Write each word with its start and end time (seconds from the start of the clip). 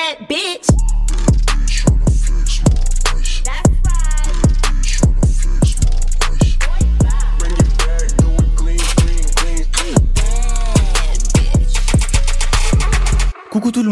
bad 0.00 0.28
bitch. 0.28 0.89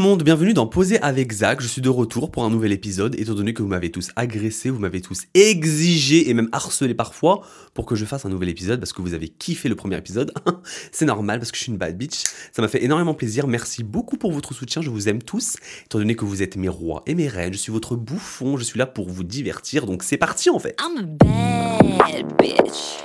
Monde, 0.08 0.22
bienvenue 0.22 0.54
dans 0.54 0.66
Poser 0.66 0.98
avec 1.02 1.30
Zach. 1.32 1.60
Je 1.60 1.66
suis 1.66 1.82
de 1.82 1.90
retour 1.90 2.30
pour 2.30 2.42
un 2.42 2.48
nouvel 2.48 2.72
épisode, 2.72 3.14
étant 3.20 3.34
donné 3.34 3.52
que 3.52 3.60
vous 3.60 3.68
m'avez 3.68 3.90
tous 3.90 4.10
agressé, 4.16 4.70
vous 4.70 4.78
m'avez 4.78 5.02
tous 5.02 5.24
exigé 5.34 6.30
et 6.30 6.34
même 6.34 6.48
harcelé 6.50 6.94
parfois 6.94 7.42
pour 7.74 7.84
que 7.84 7.94
je 7.94 8.06
fasse 8.06 8.24
un 8.24 8.30
nouvel 8.30 8.48
épisode 8.48 8.80
parce 8.80 8.94
que 8.94 9.02
vous 9.02 9.12
avez 9.12 9.28
kiffé 9.28 9.68
le 9.68 9.74
premier 9.74 9.98
épisode. 9.98 10.32
C'est 10.92 11.04
normal 11.04 11.40
parce 11.40 11.52
que 11.52 11.58
je 11.58 11.64
suis 11.64 11.72
une 11.72 11.76
bad 11.76 11.98
bitch. 11.98 12.22
Ça 12.52 12.62
m'a 12.62 12.68
fait 12.68 12.82
énormément 12.82 13.12
plaisir. 13.12 13.48
Merci 13.48 13.84
beaucoup 13.84 14.16
pour 14.16 14.32
votre 14.32 14.54
soutien. 14.54 14.80
Je 14.80 14.88
vous 14.88 15.10
aime 15.10 15.22
tous, 15.22 15.56
étant 15.84 15.98
donné 15.98 16.16
que 16.16 16.24
vous 16.24 16.42
êtes 16.42 16.56
mes 16.56 16.70
rois 16.70 17.02
et 17.06 17.14
mes 17.14 17.28
reines. 17.28 17.52
Je 17.52 17.58
suis 17.58 17.72
votre 17.72 17.94
bouffon. 17.94 18.56
Je 18.56 18.64
suis 18.64 18.78
là 18.78 18.86
pour 18.86 19.10
vous 19.10 19.24
divertir. 19.24 19.84
Donc 19.84 20.02
c'est 20.02 20.16
parti 20.16 20.48
en 20.48 20.58
fait. 20.58 20.74
I'm 20.80 20.96
a 20.96 21.02
bad 21.02 22.32
bitch. 22.38 23.04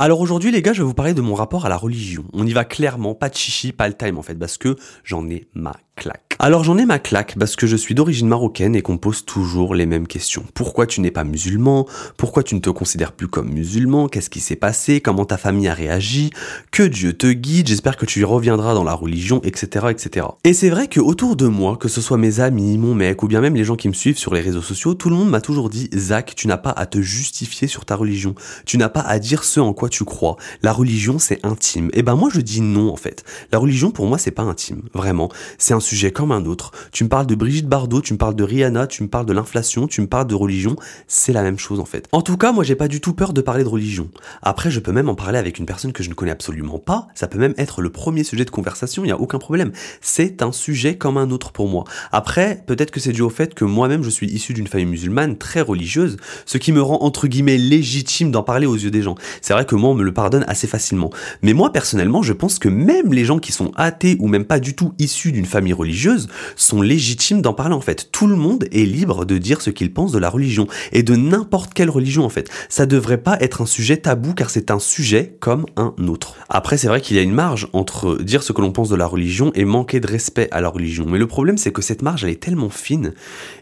Alors 0.00 0.20
aujourd'hui 0.20 0.52
les 0.52 0.62
gars, 0.62 0.72
je 0.72 0.80
vais 0.80 0.86
vous 0.86 0.94
parler 0.94 1.12
de 1.12 1.20
mon 1.20 1.34
rapport 1.34 1.66
à 1.66 1.68
la 1.68 1.76
religion. 1.76 2.24
On 2.32 2.46
y 2.46 2.52
va 2.52 2.64
clairement, 2.64 3.16
pas 3.16 3.28
de 3.28 3.34
chichi, 3.34 3.72
pas 3.72 3.88
le 3.88 3.94
time 3.94 4.16
en 4.16 4.22
fait, 4.22 4.36
parce 4.36 4.56
que 4.56 4.76
j'en 5.02 5.28
ai 5.28 5.48
ma 5.54 5.74
claque. 5.96 6.27
Alors 6.40 6.62
j'en 6.62 6.78
ai 6.78 6.86
ma 6.86 7.00
claque 7.00 7.34
parce 7.36 7.56
que 7.56 7.66
je 7.66 7.74
suis 7.74 7.96
d'origine 7.96 8.28
marocaine 8.28 8.76
et 8.76 8.80
qu'on 8.80 8.96
pose 8.96 9.24
toujours 9.24 9.74
les 9.74 9.86
mêmes 9.86 10.06
questions. 10.06 10.44
Pourquoi 10.54 10.86
tu 10.86 11.00
n'es 11.00 11.10
pas 11.10 11.24
musulman? 11.24 11.84
Pourquoi 12.16 12.44
tu 12.44 12.54
ne 12.54 12.60
te 12.60 12.70
considères 12.70 13.10
plus 13.10 13.26
comme 13.26 13.48
musulman? 13.48 14.06
Qu'est-ce 14.06 14.30
qui 14.30 14.38
s'est 14.38 14.54
passé? 14.54 15.00
Comment 15.00 15.24
ta 15.24 15.36
famille 15.36 15.66
a 15.66 15.74
réagi? 15.74 16.30
Que 16.70 16.84
Dieu 16.84 17.12
te 17.12 17.26
guide, 17.26 17.66
j'espère 17.66 17.96
que 17.96 18.06
tu 18.06 18.20
y 18.20 18.24
reviendras 18.24 18.74
dans 18.74 18.84
la 18.84 18.92
religion, 18.92 19.40
etc. 19.42 19.86
etc. 19.90 20.26
Et 20.44 20.54
c'est 20.54 20.70
vrai 20.70 20.86
que 20.86 21.00
autour 21.00 21.34
de 21.34 21.48
moi, 21.48 21.76
que 21.76 21.88
ce 21.88 22.00
soit 22.00 22.18
mes 22.18 22.38
amis, 22.38 22.78
mon 22.78 22.94
mec 22.94 23.20
ou 23.24 23.26
bien 23.26 23.40
même 23.40 23.56
les 23.56 23.64
gens 23.64 23.74
qui 23.74 23.88
me 23.88 23.92
suivent 23.92 24.16
sur 24.18 24.32
les 24.32 24.40
réseaux 24.40 24.62
sociaux, 24.62 24.94
tout 24.94 25.10
le 25.10 25.16
monde 25.16 25.30
m'a 25.30 25.40
toujours 25.40 25.68
dit 25.68 25.90
Zach, 25.92 26.34
tu 26.36 26.46
n'as 26.46 26.56
pas 26.56 26.70
à 26.70 26.86
te 26.86 27.00
justifier 27.02 27.66
sur 27.66 27.84
ta 27.84 27.96
religion. 27.96 28.36
Tu 28.64 28.78
n'as 28.78 28.88
pas 28.88 29.00
à 29.00 29.18
dire 29.18 29.42
ce 29.42 29.58
en 29.58 29.72
quoi 29.72 29.88
tu 29.88 30.04
crois. 30.04 30.36
La 30.62 30.72
religion 30.72 31.18
c'est 31.18 31.44
intime. 31.44 31.90
Et 31.94 32.04
ben 32.04 32.14
moi 32.14 32.30
je 32.32 32.40
dis 32.40 32.60
non 32.60 32.92
en 32.92 32.96
fait. 32.96 33.24
La 33.50 33.58
religion 33.58 33.90
pour 33.90 34.06
moi 34.06 34.18
c'est 34.18 34.30
pas 34.30 34.44
intime, 34.44 34.82
vraiment. 34.94 35.30
C'est 35.58 35.74
un 35.74 35.80
sujet 35.80 36.12
comme 36.12 36.27
un 36.32 36.44
autre. 36.44 36.72
Tu 36.92 37.04
me 37.04 37.08
parles 37.08 37.26
de 37.26 37.34
Brigitte 37.34 37.68
Bardot, 37.68 38.00
tu 38.00 38.12
me 38.12 38.18
parles 38.18 38.34
de 38.34 38.44
Rihanna, 38.44 38.86
tu 38.86 39.02
me 39.02 39.08
parles 39.08 39.26
de 39.26 39.32
l'inflation, 39.32 39.86
tu 39.86 40.00
me 40.00 40.06
parles 40.06 40.26
de 40.26 40.34
religion, 40.34 40.76
c'est 41.06 41.32
la 41.32 41.42
même 41.42 41.58
chose 41.58 41.80
en 41.80 41.84
fait. 41.84 42.06
En 42.12 42.22
tout 42.22 42.36
cas, 42.36 42.52
moi 42.52 42.64
j'ai 42.64 42.74
pas 42.74 42.88
du 42.88 43.00
tout 43.00 43.12
peur 43.12 43.32
de 43.32 43.40
parler 43.40 43.64
de 43.64 43.68
religion. 43.68 44.08
Après, 44.42 44.70
je 44.70 44.80
peux 44.80 44.92
même 44.92 45.08
en 45.08 45.14
parler 45.14 45.38
avec 45.38 45.58
une 45.58 45.66
personne 45.66 45.92
que 45.92 46.02
je 46.02 46.08
ne 46.08 46.14
connais 46.14 46.30
absolument 46.30 46.78
pas, 46.78 47.08
ça 47.14 47.28
peut 47.28 47.38
même 47.38 47.54
être 47.58 47.82
le 47.82 47.90
premier 47.90 48.24
sujet 48.24 48.44
de 48.44 48.50
conversation, 48.50 49.04
il 49.04 49.06
n'y 49.06 49.12
a 49.12 49.20
aucun 49.20 49.38
problème. 49.38 49.72
C'est 50.00 50.42
un 50.42 50.52
sujet 50.52 50.96
comme 50.96 51.16
un 51.16 51.30
autre 51.30 51.52
pour 51.52 51.68
moi. 51.68 51.84
Après, 52.12 52.62
peut-être 52.66 52.90
que 52.90 53.00
c'est 53.00 53.12
dû 53.12 53.22
au 53.22 53.30
fait 53.30 53.54
que 53.54 53.64
moi-même 53.64 54.02
je 54.02 54.10
suis 54.10 54.26
issu 54.26 54.54
d'une 54.54 54.66
famille 54.66 54.86
musulmane 54.86 55.36
très 55.38 55.60
religieuse, 55.60 56.16
ce 56.46 56.58
qui 56.58 56.72
me 56.72 56.82
rend 56.82 56.98
entre 57.02 57.28
guillemets 57.28 57.58
légitime 57.58 58.30
d'en 58.30 58.42
parler 58.42 58.66
aux 58.66 58.76
yeux 58.76 58.90
des 58.90 59.02
gens. 59.02 59.14
C'est 59.40 59.52
vrai 59.52 59.64
que 59.64 59.74
moi 59.74 59.90
on 59.90 59.94
me 59.94 60.04
le 60.04 60.12
pardonne 60.12 60.44
assez 60.48 60.66
facilement. 60.66 61.10
Mais 61.42 61.52
moi 61.52 61.72
personnellement, 61.72 62.22
je 62.22 62.32
pense 62.32 62.58
que 62.58 62.68
même 62.68 63.12
les 63.12 63.24
gens 63.24 63.38
qui 63.38 63.52
sont 63.52 63.72
athées 63.76 64.16
ou 64.20 64.28
même 64.28 64.44
pas 64.44 64.60
du 64.60 64.74
tout 64.74 64.92
issus 64.98 65.32
d'une 65.32 65.46
famille 65.46 65.72
religieuse 65.72 66.17
sont 66.56 66.82
légitimes 66.82 67.42
d'en 67.42 67.52
parler 67.52 67.74
en 67.74 67.80
fait. 67.80 68.10
Tout 68.12 68.26
le 68.26 68.36
monde 68.36 68.64
est 68.72 68.84
libre 68.84 69.24
de 69.24 69.38
dire 69.38 69.60
ce 69.60 69.70
qu'il 69.70 69.92
pense 69.92 70.12
de 70.12 70.18
la 70.18 70.30
religion 70.30 70.66
et 70.92 71.02
de 71.02 71.14
n'importe 71.16 71.74
quelle 71.74 71.90
religion 71.90 72.24
en 72.24 72.28
fait. 72.28 72.50
Ça 72.68 72.86
devrait 72.86 73.18
pas 73.18 73.38
être 73.40 73.62
un 73.62 73.66
sujet 73.66 73.98
tabou 73.98 74.34
car 74.34 74.50
c'est 74.50 74.70
un 74.70 74.78
sujet 74.78 75.36
comme 75.40 75.66
un 75.76 75.94
autre. 76.08 76.34
Après 76.48 76.76
c'est 76.76 76.88
vrai 76.88 77.00
qu'il 77.00 77.16
y 77.16 77.20
a 77.20 77.22
une 77.22 77.32
marge 77.32 77.68
entre 77.72 78.18
dire 78.22 78.42
ce 78.42 78.52
que 78.52 78.60
l'on 78.60 78.72
pense 78.72 78.88
de 78.88 78.96
la 78.96 79.06
religion 79.06 79.52
et 79.54 79.64
manquer 79.64 80.00
de 80.00 80.06
respect 80.06 80.48
à 80.50 80.60
la 80.60 80.68
religion. 80.68 81.06
Mais 81.08 81.18
le 81.18 81.26
problème 81.26 81.58
c'est 81.58 81.72
que 81.72 81.82
cette 81.82 82.02
marge 82.02 82.24
elle 82.24 82.30
est 82.30 82.42
tellement 82.42 82.70
fine 82.70 83.12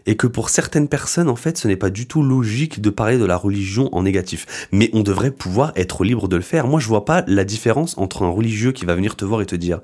et 0.05 0.15
que 0.15 0.27
pour 0.27 0.49
certaines 0.49 0.87
personnes 0.87 1.29
en 1.29 1.35
fait 1.35 1.57
ce 1.57 1.67
n'est 1.67 1.75
pas 1.75 1.89
du 1.89 2.07
tout 2.07 2.23
logique 2.23 2.81
de 2.81 2.89
parler 2.89 3.17
de 3.17 3.25
la 3.25 3.37
religion 3.37 3.89
en 3.95 4.03
négatif. 4.03 4.67
Mais 4.71 4.89
on 4.93 5.03
devrait 5.03 5.31
pouvoir 5.31 5.71
être 5.75 6.03
libre 6.03 6.27
de 6.27 6.35
le 6.35 6.41
faire. 6.41 6.67
Moi 6.67 6.79
je 6.79 6.87
vois 6.87 7.05
pas 7.05 7.23
la 7.27 7.43
différence 7.43 7.97
entre 7.97 8.23
un 8.23 8.29
religieux 8.29 8.71
qui 8.71 8.85
va 8.85 8.95
venir 8.95 9.15
te 9.15 9.25
voir 9.25 9.41
et 9.41 9.45
te 9.45 9.55
dire 9.55 9.79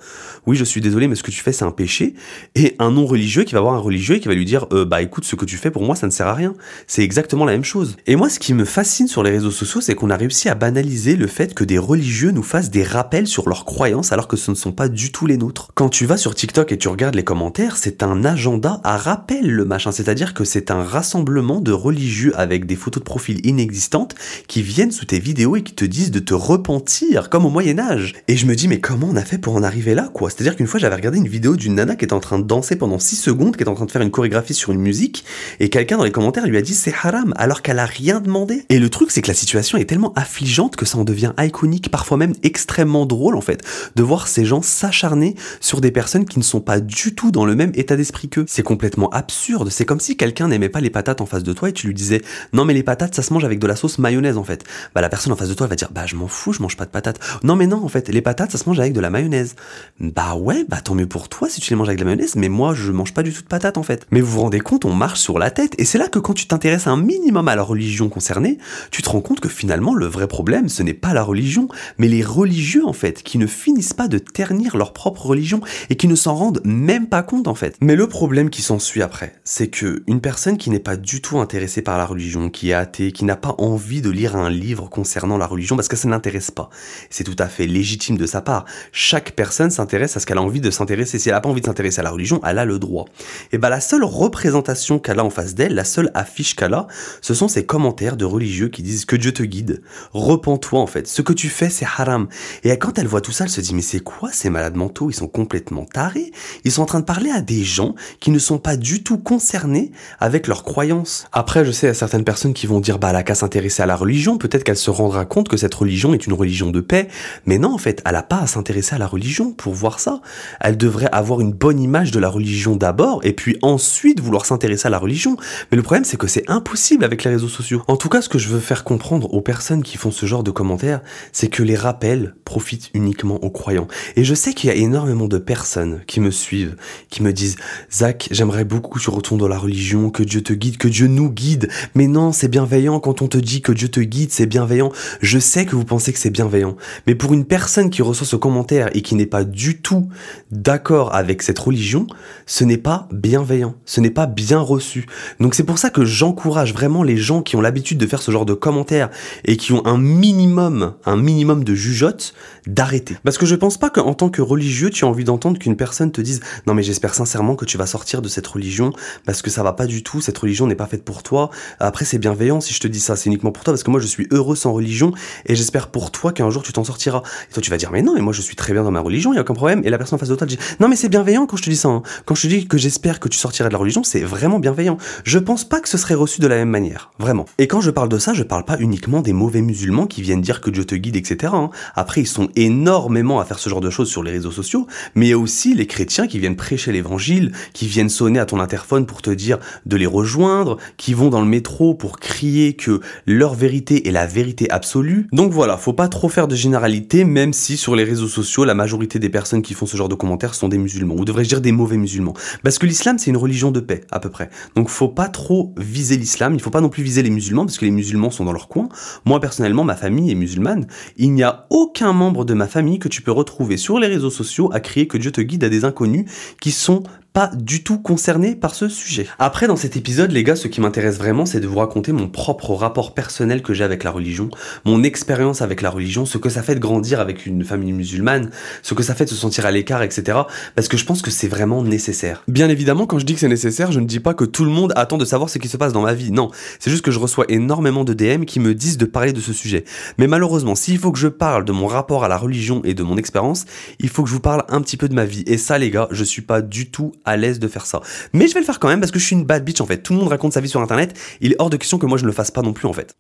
oui 0.46 0.56
je 0.56 0.64
suis 0.64 0.82
désolé 0.82 1.08
mais 1.08 1.16
ce 1.16 1.24
que 1.24 1.32
tu 1.32 1.42
fais 1.42 1.52
c'est 1.52 1.66
un 1.66 1.72
péché 1.72 2.14
et 2.56 2.63
un 2.80 2.92
non 2.92 3.06
religieux 3.06 3.44
qui 3.44 3.54
va 3.54 3.62
voir 3.62 3.74
un 3.74 3.80
religieux 3.80 4.16
et 4.16 4.20
qui 4.20 4.28
va 4.28 4.34
lui 4.34 4.46
dire 4.46 4.66
euh, 4.72 4.86
bah 4.86 5.02
écoute 5.02 5.26
ce 5.26 5.36
que 5.36 5.46
tu 5.46 5.58
fais 5.58 5.72
pour 5.72 5.84
moi 5.84 5.96
ça 5.96 6.08
ne 6.08 6.12
sert 6.12 6.28
à 6.28 6.34
rien. 6.34 6.54
C'est 6.88 7.04
exactement 7.04 7.46
la 7.46 7.54
même 7.54 7.64
chose. 7.64 7.96
Et 8.08 8.16
moi 8.16 8.30
ce 8.30 8.40
qui 8.40 8.54
me 8.54 8.66
fascine 8.66 9.08
sur 9.08 9.24
les 9.24 9.32
réseaux 9.32 9.52
sociaux 9.52 9.82
c'est 9.82 9.96
qu'on 9.96 10.10
a 10.10 10.18
réussi 10.18 10.50
à 10.50 10.56
banaliser 10.56 11.16
le 11.16 11.28
fait 11.28 11.54
que 11.54 11.64
des 11.64 11.78
religieux 11.78 12.32
nous 12.32 12.44
fassent 12.44 12.72
des 12.72 12.84
rappels 12.84 13.28
sur 13.28 13.48
leurs 13.50 13.66
croyances 13.66 14.12
alors 14.12 14.28
que 14.28 14.38
ce 14.38 14.52
ne 14.52 14.56
sont 14.56 14.72
pas 14.72 14.90
du 14.90 15.12
tout 15.12 15.26
les 15.26 15.38
nôtres. 15.38 15.70
Quand 15.76 15.90
tu 15.90 16.06
vas 16.06 16.18
sur 16.18 16.36
TikTok 16.36 16.72
et 16.72 16.78
tu 16.78 16.88
regardes 16.88 17.16
les 17.16 17.24
commentaires, 17.24 17.78
c'est 17.78 18.04
un 18.04 18.26
agenda 18.26 18.82
à 18.84 18.98
rappel 18.98 19.50
le 19.50 19.66
machin, 19.66 19.92
c'est-à-dire 19.92 20.34
que 20.34 20.44
c'est 20.44 20.72
un 20.72 20.84
rassemblement 20.84 21.62
de 21.62 21.72
religieux 21.72 22.34
avec 22.40 22.66
des 22.66 22.76
photos 22.76 23.02
de 23.02 23.06
profil 23.06 23.46
inexistantes 23.46 24.16
qui 24.48 24.62
viennent 24.62 24.92
sous 24.92 25.06
tes 25.06 25.20
vidéos 25.20 25.56
et 25.56 25.64
qui 25.64 25.74
te 25.74 25.86
disent 25.86 26.12
de 26.12 26.20
te 26.20 26.34
repentir 26.34 27.30
comme 27.30 27.46
au 27.46 27.50
Moyen 27.50 27.80
Âge. 27.80 28.14
Et 28.28 28.38
je 28.38 28.46
me 28.46 28.56
dis 28.56 28.68
mais 28.68 28.80
comment 28.80 29.08
on 29.10 29.16
a 29.16 29.24
fait 29.24 29.38
pour 29.38 29.56
en 29.56 29.64
arriver 29.64 29.96
là 29.96 30.10
quoi? 30.14 30.30
C'est-à-dire 30.30 30.56
qu'une 30.56 30.68
fois 30.68 30.80
j'avais 30.80 30.96
regardé 30.96 31.18
une 31.18 31.28
vidéo 31.28 31.56
d'une 31.56 31.76
nana 31.76 31.96
qui 31.96 32.06
était 32.06 32.14
en 32.14 32.20
train 32.20 32.40
de 32.40 32.44
danser 32.54 32.76
pendant 32.76 33.00
6 33.00 33.16
secondes, 33.16 33.58
qui 33.58 33.64
est 33.64 33.68
en 33.68 33.74
train 33.74 33.86
de 33.86 33.92
faire 33.92 34.04
une 34.04 34.12
chorégraphie 34.12 34.54
sur 34.54 34.72
une 34.72 34.80
musique, 34.80 35.26
et 35.60 35.70
quelqu'un 35.70 35.98
dans 35.98 36.04
les 36.04 36.12
commentaires 36.12 36.46
lui 36.46 36.58
a 36.58 36.62
dit 36.62 36.76
c'est 36.76 36.94
haram, 37.04 37.34
alors 37.36 37.64
qu'elle 37.64 37.80
a 37.80 37.86
rien 37.86 38.20
demandé. 38.20 38.64
Et 38.70 38.78
le 38.78 38.90
truc, 38.90 39.10
c'est 39.10 39.24
que 39.24 39.28
la 39.28 39.34
situation 39.34 39.80
est 39.80 39.86
tellement 39.86 40.14
affligeante 40.16 40.76
que 40.76 40.86
ça 40.86 41.00
en 41.00 41.04
devient 41.04 41.34
iconique, 41.40 41.90
parfois 41.90 42.18
même 42.18 42.34
extrêmement 42.44 43.08
drôle 43.08 43.36
en 43.36 43.42
fait, 43.42 43.64
de 43.96 44.04
voir 44.04 44.28
ces 44.28 44.46
gens 44.46 44.62
s'acharner 44.62 45.34
sur 45.62 45.82
des 45.82 45.90
personnes 45.90 46.26
qui 46.26 46.38
ne 46.38 46.44
sont 46.44 46.62
pas 46.62 46.80
du 46.80 47.16
tout 47.16 47.32
dans 47.32 47.44
le 47.44 47.56
même 47.56 47.72
état 47.74 47.96
d'esprit 47.96 48.30
qu'eux. 48.30 48.46
C'est 48.48 48.62
complètement 48.62 49.10
absurde. 49.10 49.70
C'est 49.72 49.86
comme 49.86 50.00
si 50.00 50.16
quelqu'un 50.16 50.48
n'aimait 50.48 50.70
pas 50.70 50.82
les 50.82 50.92
patates 50.92 51.22
en 51.22 51.26
face 51.26 51.44
de 51.44 51.54
toi 51.54 51.70
et 51.70 51.74
tu 51.74 51.88
lui 51.88 51.96
disais 51.96 52.22
non 52.52 52.66
mais 52.66 52.76
les 52.76 52.84
patates 52.84 53.16
ça 53.16 53.24
se 53.24 53.34
mange 53.34 53.46
avec 53.46 53.58
de 53.58 53.66
la 53.66 53.76
sauce 53.76 53.98
mayonnaise 53.98 54.38
en 54.38 54.44
fait. 54.44 54.64
Bah 54.94 55.02
la 55.02 55.10
personne 55.10 55.34
en 55.34 55.36
face 55.36 55.50
de 55.50 55.56
toi 55.56 55.66
elle 55.66 55.72
va 55.72 55.76
dire 55.76 55.90
bah 55.92 56.06
je 56.06 56.16
m'en 56.16 56.28
fous, 56.28 56.54
je 56.54 56.62
mange 56.62 56.78
pas 56.78 56.86
de 56.86 56.92
patates. 56.92 57.20
Non 57.44 57.56
mais 57.56 57.66
non 57.66 57.84
en 57.84 57.88
fait, 57.88 58.10
les 58.10 58.22
patates 58.22 58.52
ça 58.52 58.60
se 58.60 58.70
mange 58.70 58.80
avec 58.80 58.94
de 58.94 59.00
la 59.00 59.10
mayonnaise. 59.10 59.56
Bah 60.00 60.36
ouais, 60.36 60.66
bah 60.70 60.82
tant 60.82 60.94
mieux 60.94 61.08
pour 61.08 61.30
toi 61.30 61.50
si 61.50 61.62
tu 61.62 61.72
les 61.72 61.76
manges 61.76 61.88
avec 61.88 61.98
de 61.98 62.04
la 62.04 62.12
mayonnaise, 62.12 62.33
mais 62.36 62.50
moi 62.50 62.74
je 62.74 62.92
mange 62.92 63.14
pas 63.14 63.24
du 63.24 63.34
tout 63.34 63.42
de 63.42 63.48
patates 63.48 63.78
en 63.78 63.84
fait. 63.84 64.08
Mais 64.12 64.22
vous 64.22 64.32
vous 64.32 64.42
rendez 64.42 64.60
compte, 64.60 64.86
on 64.86 64.94
marche 64.94 65.20
sur 65.20 65.40
la 65.40 65.52
tête 65.52 65.76
et 65.78 65.86
c'est 65.86 65.98
là 65.98 66.08
que 66.08 66.20
quand 66.20 66.34
tu 66.34 66.48
t'intéresses 66.48 66.88
un 66.88 66.98
minimum 66.98 67.48
à 67.48 67.56
la 67.56 67.64
religion 67.64 68.10
concernée, 68.10 68.58
tu 68.92 69.02
te 69.02 69.10
rends 69.10 69.22
compte 69.22 69.40
que 69.40 69.50
finalement 69.50 69.94
le 69.94 70.06
vrai 70.06 70.28
problème 70.28 70.70
ce 70.70 70.84
n'est 70.84 70.94
pas 70.94 71.14
la 71.14 71.24
religion, 71.24 71.68
mais 71.98 72.08
les 72.08 72.24
religieux 72.24 72.86
en 72.86 72.94
fait 72.94 73.24
qui 73.24 73.38
ne 73.38 73.48
finissent 73.48 73.94
pas 73.94 74.08
de 74.08 74.18
ternir 74.18 74.78
leur 74.78 74.94
propre 74.94 75.26
religion 75.26 75.62
et 75.90 75.96
qui 75.96 76.08
ne 76.08 76.16
s'en 76.16 76.36
rendent 76.36 76.62
même 76.64 77.08
pas 77.08 77.24
compte 77.24 77.48
en 77.48 77.56
fait. 77.56 77.76
Mais 77.82 77.96
le 77.96 78.08
problème 78.08 78.50
qui 78.50 78.62
s'ensuit 78.62 79.02
après, 79.02 79.36
c'est 79.44 79.68
que 79.68 80.04
une 80.08 80.22
personne 80.22 80.58
qui 80.58 80.70
n'est 80.70 80.80
pas 80.80 80.98
du 80.98 81.22
tout 81.22 81.40
intéressée 81.40 81.82
par 81.82 81.98
la 81.98 82.06
religion, 82.06 82.50
qui 82.50 82.72
est 82.72 82.74
athée, 82.74 83.12
qui 83.12 83.26
n'a 83.26 83.36
pas 83.36 83.56
envie 83.58 84.02
de 84.02 84.10
lire 84.10 84.36
un 84.36 84.50
livre 84.50 84.90
concernant 84.90 85.38
la 85.38 85.48
religion 85.48 85.76
parce 85.76 85.88
que 85.88 85.96
ça 85.96 86.08
ne 86.08 86.14
l'intéresse 86.14 86.52
pas, 86.52 86.70
c'est 87.10 87.24
tout 87.24 87.36
à 87.40 87.48
fait 87.48 87.68
légitime 87.68 88.18
de 88.18 88.26
sa 88.26 88.42
part. 88.42 88.66
Chaque 88.92 89.32
personne 89.32 89.70
s'intéresse 89.70 90.18
à 90.18 90.20
ce 90.20 90.26
qu'elle 90.26 90.38
a 90.38 90.42
envie 90.42 90.62
de 90.62 90.72
s'intéresser. 90.72 91.20
Si 91.20 91.30
elle 91.30 91.36
n'a 91.36 91.42
pas 91.42 91.50
envie 91.50 91.62
de 91.62 91.66
s'intéresser 91.66 92.00
à 92.00 92.04
la 92.04 92.12
religion, 92.12 92.23
elle 92.46 92.60
a 92.60 92.66
le 92.66 92.80
droit. 92.80 93.06
Et 93.52 93.58
bah 93.58 93.70
la 93.70 93.82
seule 93.82 94.04
représentation 94.04 95.00
qu'elle 95.00 95.20
a 95.20 95.26
en 95.26 95.30
face 95.30 95.56
d'elle, 95.56 95.76
la 95.76 95.84
seule 95.84 96.12
affiche 96.14 96.56
qu'elle 96.56 96.74
a, 96.74 96.88
ce 97.22 97.34
sont 97.34 97.48
ces 97.48 97.66
commentaires 97.66 98.18
de 98.18 98.26
religieux 98.26 98.70
qui 98.70 98.84
disent 98.84 99.06
que 99.06 99.16
Dieu 99.16 99.32
te 99.32 99.44
guide. 99.44 99.82
Repends-toi 100.14 100.80
en 100.80 100.88
fait. 100.88 101.08
Ce 101.08 101.22
que 101.22 101.34
tu 101.34 101.50
fais 101.50 101.70
c'est 101.70 101.86
haram. 101.86 102.28
Et 102.64 102.78
quand 102.78 102.98
elle 102.98 103.08
voit 103.08 103.22
tout 103.22 103.32
ça, 103.32 103.46
elle 103.46 103.50
se 103.50 103.62
dit 103.62 103.76
mais 103.76 103.82
c'est 103.82 104.00
quoi 104.00 104.32
ces 104.32 104.50
malades 104.50 104.76
mentaux? 104.76 105.10
Ils 105.10 105.16
sont 105.16 105.28
complètement 105.28 105.86
tarés. 105.86 106.32
Ils 106.64 106.72
sont 106.72 106.82
en 106.82 106.86
train 106.86 107.00
de 107.00 107.06
parler 107.06 107.30
à 107.30 107.42
des 107.42 107.64
gens 107.64 107.96
qui 108.20 108.32
ne 108.32 108.40
sont 108.40 108.58
pas 108.58 108.78
du 108.78 109.04
tout 109.04 109.18
concernés 109.18 109.92
avec 110.20 110.48
leurs 110.48 110.64
croyances. 110.64 111.28
Après, 111.32 111.66
je 111.66 111.72
sais, 111.72 111.88
il 111.88 111.90
y 111.90 111.92
a 111.92 111.96
certaines 111.96 112.24
personnes 112.24 112.54
qui 112.54 112.68
vont 112.68 112.80
dire 112.80 113.00
bah 113.00 113.10
elle 113.10 113.18
a 113.18 113.24
qu'à 113.24 113.36
s'intéresser 113.36 113.84
à 113.84 113.86
la 113.86 113.96
religion. 113.96 114.38
Peut-être 114.38 114.64
qu'elle 114.64 114.78
se 114.78 114.90
rendra 114.90 115.26
compte 115.26 115.50
que 115.50 115.58
cette 115.58 115.74
religion 115.74 116.14
est 116.14 116.26
une 116.26 116.34
religion 116.34 116.70
de 116.70 116.82
paix. 116.82 117.08
Mais 117.46 117.58
non, 117.58 117.74
en 117.74 117.78
fait, 117.78 118.02
elle 118.06 118.16
a 118.16 118.24
pas 118.24 118.40
à 118.40 118.48
s'intéresser 118.48 118.96
à 118.96 118.98
la 118.98 119.08
religion 119.08 119.52
pour 119.52 119.74
voir 119.74 120.00
ça. 120.00 120.22
Elle 120.60 120.78
devrait 120.78 121.10
avoir 121.12 121.42
une 121.42 121.52
bonne 121.52 121.80
image 121.80 122.12
de 122.14 122.20
la 122.20 122.30
religion 122.30 122.76
d'abord 122.76 123.22
et 123.24 123.34
puis 123.34 123.58
ensuite 123.62 124.20
vouloir 124.20 124.46
s'intéresser 124.46 124.88
à 124.88 124.90
la 124.90 125.00
religion. 125.00 125.38
Mais 125.72 125.78
le 125.78 125.84
problème, 125.84 126.04
c'est 126.04 126.18
que 126.18 126.28
c'est 126.28 126.50
impossible 126.50 127.04
avec 127.04 127.24
les 127.24 127.32
réseaux 127.32 127.48
sociaux. 127.48 127.84
En 127.88 127.98
tout 127.98 128.10
cas, 128.10 128.22
ce 128.22 128.30
que 128.30 128.38
je 128.38 128.50
veux 128.50 128.60
faire 128.60 128.84
comprendre 128.84 129.34
aux 129.34 129.42
personnes 129.42 129.84
qui 129.84 129.98
font 129.98 130.12
ce 130.12 130.26
genre 130.26 130.44
de 130.44 130.52
commentaires, 130.52 131.02
c'est 131.32 131.48
que 131.48 131.64
les 131.64 131.76
rappels 131.76 132.36
profitent 132.46 132.90
uniquement 132.94 133.44
aux 133.44 133.50
croyants. 133.50 133.88
Et 134.16 134.24
je 134.24 134.34
sais 134.34 134.54
qu'il 134.54 134.70
y 134.70 134.74
a 134.74 134.76
énormément 134.76 135.28
de 135.28 135.38
personnes 135.38 136.02
qui 136.08 136.20
me 136.20 136.32
suivent, 136.32 136.76
qui 137.10 137.24
me 137.24 137.34
disent 137.34 137.56
Zach, 137.92 138.28
j'aimerais 138.32 138.66
beaucoup 138.66 139.00
que 139.00 139.12
retourne 139.12 139.40
dans 139.40 139.48
la 139.48 139.58
religion, 139.58 140.10
que 140.10 140.24
Dieu 140.24 140.42
te 140.42 140.54
guide, 140.54 140.78
que 140.78 140.88
Dieu 140.88 141.08
nous 141.08 141.30
guide. 141.32 141.70
Mais 141.96 142.08
non, 142.08 142.32
c'est 142.32 142.48
bienveillant 142.48 143.00
quand 143.00 143.22
on 143.22 143.28
te 143.28 143.38
dit 143.38 143.62
que 143.62 143.72
Dieu 143.72 143.90
te 143.90 144.00
guide, 144.00 144.32
c'est 144.32 144.46
bienveillant. 144.46 144.92
Je 145.22 145.40
sais 145.40 145.66
que 145.66 145.76
vous 145.76 145.86
pensez 145.86 146.14
que 146.14 146.20
c'est 146.20 146.30
bienveillant. 146.30 146.76
Mais 147.08 147.16
pour 147.16 147.34
une 147.34 147.46
personne 147.46 147.90
qui 147.90 148.02
reçoit 148.02 148.28
ce 148.28 148.36
commentaire 148.36 148.90
et 148.94 149.02
qui 149.02 149.16
n'est 149.16 149.26
pas 149.26 149.44
du 149.44 149.82
tout 149.82 150.10
d'accord 150.52 151.14
avec 151.16 151.42
cette 151.42 151.60
religion, 151.60 152.03
ce 152.46 152.64
n'est 152.64 152.78
pas 152.78 153.08
bienveillant. 153.12 153.76
Ce 153.86 154.02
n'est 154.02 154.10
pas 154.10 154.26
bien 154.26 154.60
reçu. 154.60 155.06
Donc 155.40 155.56
c'est 155.56 155.64
pour 155.64 155.78
ça 155.78 155.90
que 155.90 156.06
j'encourage 156.06 156.74
vraiment 156.74 157.04
les 157.04 157.18
gens 157.18 157.42
qui 157.42 157.56
ont 157.56 157.62
l'habitude 157.62 157.98
de 157.98 158.08
faire 158.08 158.22
ce 158.22 158.32
genre 158.32 158.46
de 158.46 158.54
commentaires 158.54 159.10
et 159.46 159.58
qui 159.58 159.74
ont 159.74 159.86
un 159.86 159.98
minimum, 159.98 160.94
un 161.06 161.18
minimum 161.18 161.64
de 161.64 161.76
jugeote, 161.76 162.34
d'arrêter. 162.68 163.18
Parce 163.24 163.38
que 163.38 163.46
je 163.46 163.56
pense 163.56 163.78
pas 163.78 163.90
qu'en 163.90 164.14
tant 164.14 164.30
que 164.30 164.42
religieux, 164.42 164.90
tu 164.90 165.06
as 165.06 165.08
envie 165.08 165.24
d'entendre 165.24 165.60
qu'une 165.60 165.76
personne 165.76 166.12
te 166.12 166.22
dise 166.22 166.42
non 166.68 166.74
mais 166.74 166.84
j'espère 166.84 167.14
sincèrement 167.14 167.56
que 167.56 167.66
tu 167.66 167.78
vas 167.78 167.86
sortir 167.86 168.22
de 168.22 168.28
cette 168.28 168.48
religion 168.48 168.94
parce 169.26 169.42
que 169.42 169.50
ça 169.50 169.64
va 169.64 169.74
pas 169.74 169.86
du 169.86 170.04
tout, 170.04 170.22
cette 170.22 170.38
religion 170.38 170.68
n'est 170.68 170.76
pas 170.76 170.88
faite 170.88 171.04
pour 171.04 171.24
toi. 171.24 171.50
Après 171.80 172.06
c'est 172.06 172.20
bienveillant 172.20 172.62
si 172.62 172.74
je 172.74 172.80
te 172.80 172.88
dis 172.88 173.00
ça, 173.00 173.16
c'est 173.16 173.28
uniquement 173.28 173.52
pour 173.52 173.64
toi 173.64 173.74
parce 173.74 173.84
que 173.84 173.92
moi 173.92 174.00
je 174.00 174.08
suis 174.08 174.28
heureux 174.32 174.56
sans 174.56 174.74
religion 174.74 175.14
et 175.46 175.56
j'espère 175.56 175.90
pour 175.90 176.12
toi 176.12 176.32
qu'un 176.32 176.50
jour 176.50 176.64
tu 176.64 176.74
t'en 176.74 176.84
sortiras. 176.84 177.24
Et 177.50 177.54
toi 177.54 177.62
tu 177.62 177.70
vas 177.70 177.78
dire 177.78 177.92
mais 177.92 178.02
non 178.02 178.14
mais 178.16 178.22
moi 178.22 178.34
je 178.34 178.42
suis 178.42 178.56
très 178.56 178.74
bien 178.74 178.84
dans 178.84 178.92
ma 178.92 179.02
religion, 179.02 179.34
il 179.34 179.36
y 179.36 179.40
a 179.40 179.42
aucun 179.42 179.54
problème. 179.54 179.82
Et 179.84 179.90
la 179.90 179.98
personne 179.98 180.16
en 180.16 180.20
face 180.20 180.30
de 180.30 180.36
toi 180.36 180.48
dit 180.48 180.58
non 180.80 180.88
mais 180.88 180.96
c'est 180.96 181.10
bienveillant 181.10 181.46
quand 181.46 181.58
je 181.58 181.64
te 181.64 181.70
dis 181.70 181.76
ça. 181.76 181.93
Hein. 181.94 182.02
Quand 182.26 182.36
je 182.36 182.44
te 182.44 182.48
dis 182.48 182.68
que 182.68 182.78
j'espère 182.78 183.20
que 183.20 183.28
tu 183.28 183.38
sortiras 183.38 183.70
de 183.70 183.74
la 183.74 183.80
religion, 183.80 184.04
c'est 184.04 184.22
vraiment 184.22 184.60
bienveillant. 184.60 184.98
Je 185.24 185.40
pense 185.40 185.64
pas 185.68 185.80
que 185.80 185.90
ce 185.90 185.98
serait 185.98 186.14
reçu 186.14 186.42
de 186.42 186.48
la 186.48 186.56
même 186.56 186.70
manière, 186.70 187.12
vraiment. 187.20 187.46
Et 187.58 187.68
quand 187.68 187.82
je 187.82 187.92
parle 187.92 188.10
de 188.10 188.18
ça, 188.18 188.34
je 188.34 188.44
parle 188.44 188.66
pas 188.66 188.78
uniquement 188.80 189.22
des 189.22 189.34
mauvais 189.34 189.62
musulmans 189.62 190.08
qui 190.08 190.22
viennent 190.22 190.42
dire 190.42 190.62
que 190.62 190.70
Dieu 190.70 190.86
te 190.86 190.96
guide, 190.96 191.16
etc. 191.16 191.54
hein. 191.56 191.70
Après 191.96 192.22
ils 192.22 192.28
sont 192.28 192.50
énormément 192.56 193.40
à 193.40 193.46
faire 193.46 193.60
ce 193.60 193.70
genre 193.70 193.82
de 193.82 193.90
choses 193.90 194.10
sur 194.10 194.24
les 194.24 194.32
réseaux 194.32 194.52
sociaux, 194.52 194.88
mais 195.16 195.28
il 195.28 195.30
y 195.30 195.34
a 195.34 195.38
aussi 195.38 195.74
les 195.74 195.88
chrétiens 195.88 196.28
qui 196.28 196.40
viennent 196.40 196.56
prêcher 196.56 196.92
l'évangile, 196.92 197.52
qui 197.74 197.88
viennent 197.88 198.10
sonner 198.10 198.40
à 198.40 198.46
ton 198.46 198.60
interphone 198.60 199.06
pour 199.06 199.22
te 199.22 199.30
dire 199.30 199.60
de 199.86 199.98
les 199.98 200.06
rejoindre, 200.06 200.78
qui 200.98 201.14
vont 201.14 201.30
dans 201.30 201.42
le 201.42 201.48
métro 201.48 201.94
pour 201.94 202.20
crier 202.20 202.74
que 202.74 203.02
leur 203.26 203.54
vérité 203.54 204.08
est 204.08 204.12
la 204.12 204.26
vérité 204.26 204.70
absolue. 204.70 205.28
Donc 205.32 205.52
voilà, 205.52 205.78
faut 205.78 205.94
pas 205.94 206.08
trop 206.08 206.30
faire 206.30 206.48
de 206.48 206.56
généralité, 206.56 207.24
même 207.24 207.54
si 207.54 207.78
sur 207.78 207.96
les 207.96 208.04
réseaux 208.04 208.28
sociaux, 208.28 208.66
la 208.66 208.74
majorité 208.74 209.20
des 209.20 209.30
personnes 209.30 209.62
qui 209.62 209.74
font 209.74 209.86
ce 209.86 209.98
genre 209.98 210.10
de 210.10 210.16
commentaires 210.16 210.56
sont 210.56 210.70
des 210.70 210.78
musulmans, 210.78 211.16
ou 211.16 211.26
devrais-je 211.26 211.50
dire 211.50 211.62
des 211.62 211.72
mauvais 211.84 211.98
musulmans. 211.98 212.34
Parce 212.64 212.80
que 212.80 212.86
l'islam, 212.86 213.20
c'est 213.20 213.30
une 213.30 213.38
religion 213.38 213.72
de 213.72 213.82
paix, 213.82 214.02
à 214.12 214.20
peu 214.20 214.30
près. 214.30 214.50
Donc 214.76 214.90
faut 214.90 215.10
pas 215.10 215.28
trop 215.28 215.74
viser 215.78 216.16
l'islam, 216.16 216.54
il 216.56 216.62
faut 216.62 216.70
pas 216.70 216.82
non 216.82 216.90
plus 216.90 217.04
viser 217.04 217.22
les 217.24 217.30
musulmans, 217.30 217.66
parce 217.66 217.78
que 217.78 217.86
les 217.86 217.92
musulmans 217.92 218.32
sont 218.32 218.46
dans 218.46 218.54
leur 218.54 218.70
coin. 218.70 218.88
Moi, 219.26 219.40
personnellement, 219.42 219.84
ma 219.84 219.96
famille 219.96 220.32
est 220.32 220.36
musulmane. 220.36 220.88
Il 221.18 221.34
n'y 221.34 221.44
a 221.44 221.68
aucun 221.70 222.14
membre 222.14 222.46
de 222.46 222.54
ma 222.54 222.68
famille 222.68 223.00
que 223.00 223.10
tu 223.10 223.22
peux 223.22 223.32
retrouver 223.32 223.76
sur 223.76 224.00
les 224.00 224.08
réseaux 224.08 224.30
sociaux 224.30 224.70
à 224.74 224.80
crier 224.80 225.08
que 225.08 225.18
Dieu 225.18 225.32
te 225.32 225.42
guide 225.42 225.66
à 225.66 225.70
des 225.70 225.84
inconnus 225.84 226.26
qui 226.62 226.72
sont 226.72 227.04
pas 227.34 227.50
du 227.56 227.84
tout 227.84 227.98
concernés 227.98 228.56
par 228.56 228.76
ce 228.76 228.88
sujet. 228.88 229.26
Après, 229.40 229.66
dans 229.66 229.76
cet 229.76 229.98
épisode, 229.98 230.32
les 230.32 230.44
gars, 230.44 230.56
ce 230.56 230.68
qui 230.68 230.82
m'intéresse 230.82 231.18
vraiment, 231.18 231.48
c'est 231.48 231.60
de 231.60 231.66
vous 231.66 231.80
raconter 231.80 232.12
mon 232.12 232.30
propre 232.30 232.76
rapport 232.76 233.16
personnel 233.16 233.64
que 233.64 233.74
j'ai 233.74 233.84
avec 233.84 234.04
la 234.04 234.12
religion, 234.12 234.50
mon 234.86 235.04
expérience 235.04 235.64
avec 235.64 235.82
la 235.82 235.90
religion, 235.90 236.28
ce 236.28 236.38
que 236.38 236.50
ça 236.50 236.62
fait 236.62 236.76
de 236.76 236.80
grandir 236.80 237.20
avec 237.20 237.48
une 237.48 237.64
famille 237.64 237.92
musulmane, 237.92 238.52
ce 238.84 238.94
que 238.94 239.02
ça 239.02 239.16
fait 239.16 239.26
de 239.26 239.32
se 239.32 239.36
sentir 239.36 239.66
à 239.66 239.72
l'écart, 239.72 240.04
etc. 240.04 240.42
Parce 240.76 240.88
que 240.88 240.96
je 240.96 241.06
pense 241.06 241.24
que 241.24 241.32
c'est 241.32 241.48
vraiment 241.48 241.84
nécessaire. 241.84 242.44
Bien 242.48 242.70
évidemment, 242.70 243.08
quand 243.08 243.18
je 243.18 243.26
dis 243.26 243.34
que 243.34 243.40
c'est 243.40 243.48
nécessaire, 243.48 243.92
je 243.92 244.00
ne 244.00 244.06
dis 244.06 244.20
pas 244.20 244.36
que 244.36 244.46
tout 244.46 244.64
le 244.64 244.72
monde 244.72 244.94
attend 244.96 245.18
de 245.18 245.26
savoir 245.26 245.50
ce 245.50 245.58
qui 245.58 245.68
se 245.68 245.78
passe 245.78 245.92
dans 245.92 246.04
ma 246.04 246.14
vie. 246.14 246.32
Non, 246.32 246.52
c'est 246.78 246.92
juste 246.92 247.04
que 247.04 247.12
je 247.12 247.20
reçois 247.20 247.46
énormément 247.50 248.04
de 248.04 248.14
DM 248.14 248.44
qui 248.44 248.60
me 248.60 248.76
disent 248.76 249.00
de 249.00 249.06
parler 249.06 249.34
de 249.34 249.42
ce 249.42 249.54
sujet. 249.54 249.86
Mais 250.20 250.28
malheureusement, 250.28 250.76
s'il 250.76 251.00
faut 251.00 251.12
que 251.12 251.20
je 251.20 251.30
parle 251.30 251.66
de 251.66 251.72
mon 251.72 251.88
rapport 251.88 252.24
à 252.24 252.28
la 252.28 252.38
religion 252.38 252.82
et 252.84 252.94
de 252.94 253.02
mon 253.02 253.18
expérience, 253.18 253.66
il 254.00 254.10
faut 254.10 254.22
que 254.22 254.30
je 254.30 254.36
vous 254.36 254.40
parle 254.40 254.66
un 254.70 254.82
petit 254.82 254.98
peu 254.98 255.10
de 255.10 255.16
ma 255.16 255.26
vie. 255.26 255.44
Et 255.48 255.58
ça, 255.58 255.80
les 255.80 255.90
gars, 255.90 256.08
je 256.12 256.24
suis 256.24 256.44
pas 256.44 256.62
du 256.62 256.92
tout 256.92 257.12
à 257.26 257.38
l'aise 257.38 257.60
de 257.60 257.68
faire 257.68 257.86
ça. 257.86 258.02
Mais 258.34 258.48
je 258.48 258.54
vais 258.54 258.60
le 258.60 258.66
faire 258.66 258.80
quand 258.80 258.88
même 258.88 259.00
parce 259.00 259.12
que 259.12 259.20
je 259.20 259.26
suis 259.26 259.36
une 259.36 259.46
bad 259.46 259.64
bitch 259.64 259.82
en 259.82 259.86
fait. 259.86 259.98
Tout 259.98 260.14
le 260.14 260.20
monde 260.20 260.30
raconte 260.30 260.54
sa 260.54 260.62
vie 260.62 260.70
sur 260.70 260.82
internet. 260.82 261.18
Il 261.42 261.54
est 261.54 261.56
hors 261.60 261.70
de 261.70 261.78
question 261.78 261.98
que 261.98 262.06
moi 262.06 262.18
je 262.18 262.24
ne 262.24 262.28
le 262.28 262.34
fasse 262.34 262.52
pas 262.52 262.62
non 262.62 262.74
plus 262.74 262.88
en 262.88 262.94
fait. 262.94 263.16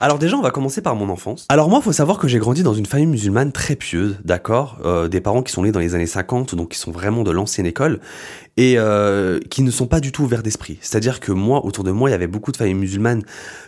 Alors 0.00 0.20
déjà, 0.20 0.36
on 0.36 0.42
va 0.42 0.52
commencer 0.52 0.80
par 0.80 0.94
mon 0.94 1.08
enfance. 1.08 1.44
Alors 1.48 1.68
moi, 1.68 1.80
faut 1.80 1.92
savoir 1.92 2.18
que 2.18 2.28
j'ai 2.28 2.38
grandi 2.38 2.62
dans 2.62 2.74
une 2.74 2.86
famille 2.86 3.06
musulmane 3.06 3.50
très 3.50 3.74
pieuse, 3.74 4.18
d'accord 4.24 4.78
euh, 4.84 5.08
Des 5.08 5.20
parents 5.20 5.42
qui 5.42 5.52
sont 5.52 5.64
nés 5.64 5.72
dans 5.72 5.80
les 5.80 5.96
années 5.96 6.06
50, 6.06 6.54
donc 6.54 6.70
qui 6.70 6.78
sont 6.78 6.92
vraiment 6.92 7.24
de 7.24 7.32
l'ancienne 7.32 7.66
école, 7.66 7.98
et 8.58 8.74
euh, 8.76 9.38
qui 9.50 9.62
ne 9.62 9.70
sont 9.70 9.86
pas 9.86 10.00
du 10.00 10.10
tout 10.10 10.24
ouverts 10.24 10.42
d'esprit. 10.42 10.78
C'est-à-dire 10.80 11.20
que 11.20 11.30
moi, 11.30 11.64
autour 11.64 11.84
de 11.84 11.92
moi, 11.92 12.10
il 12.10 12.12
y 12.12 12.14
avait 12.14 12.26
beaucoup 12.26 12.50
de 12.50 12.56
familles 12.56 12.74
musulmanes 12.74 13.22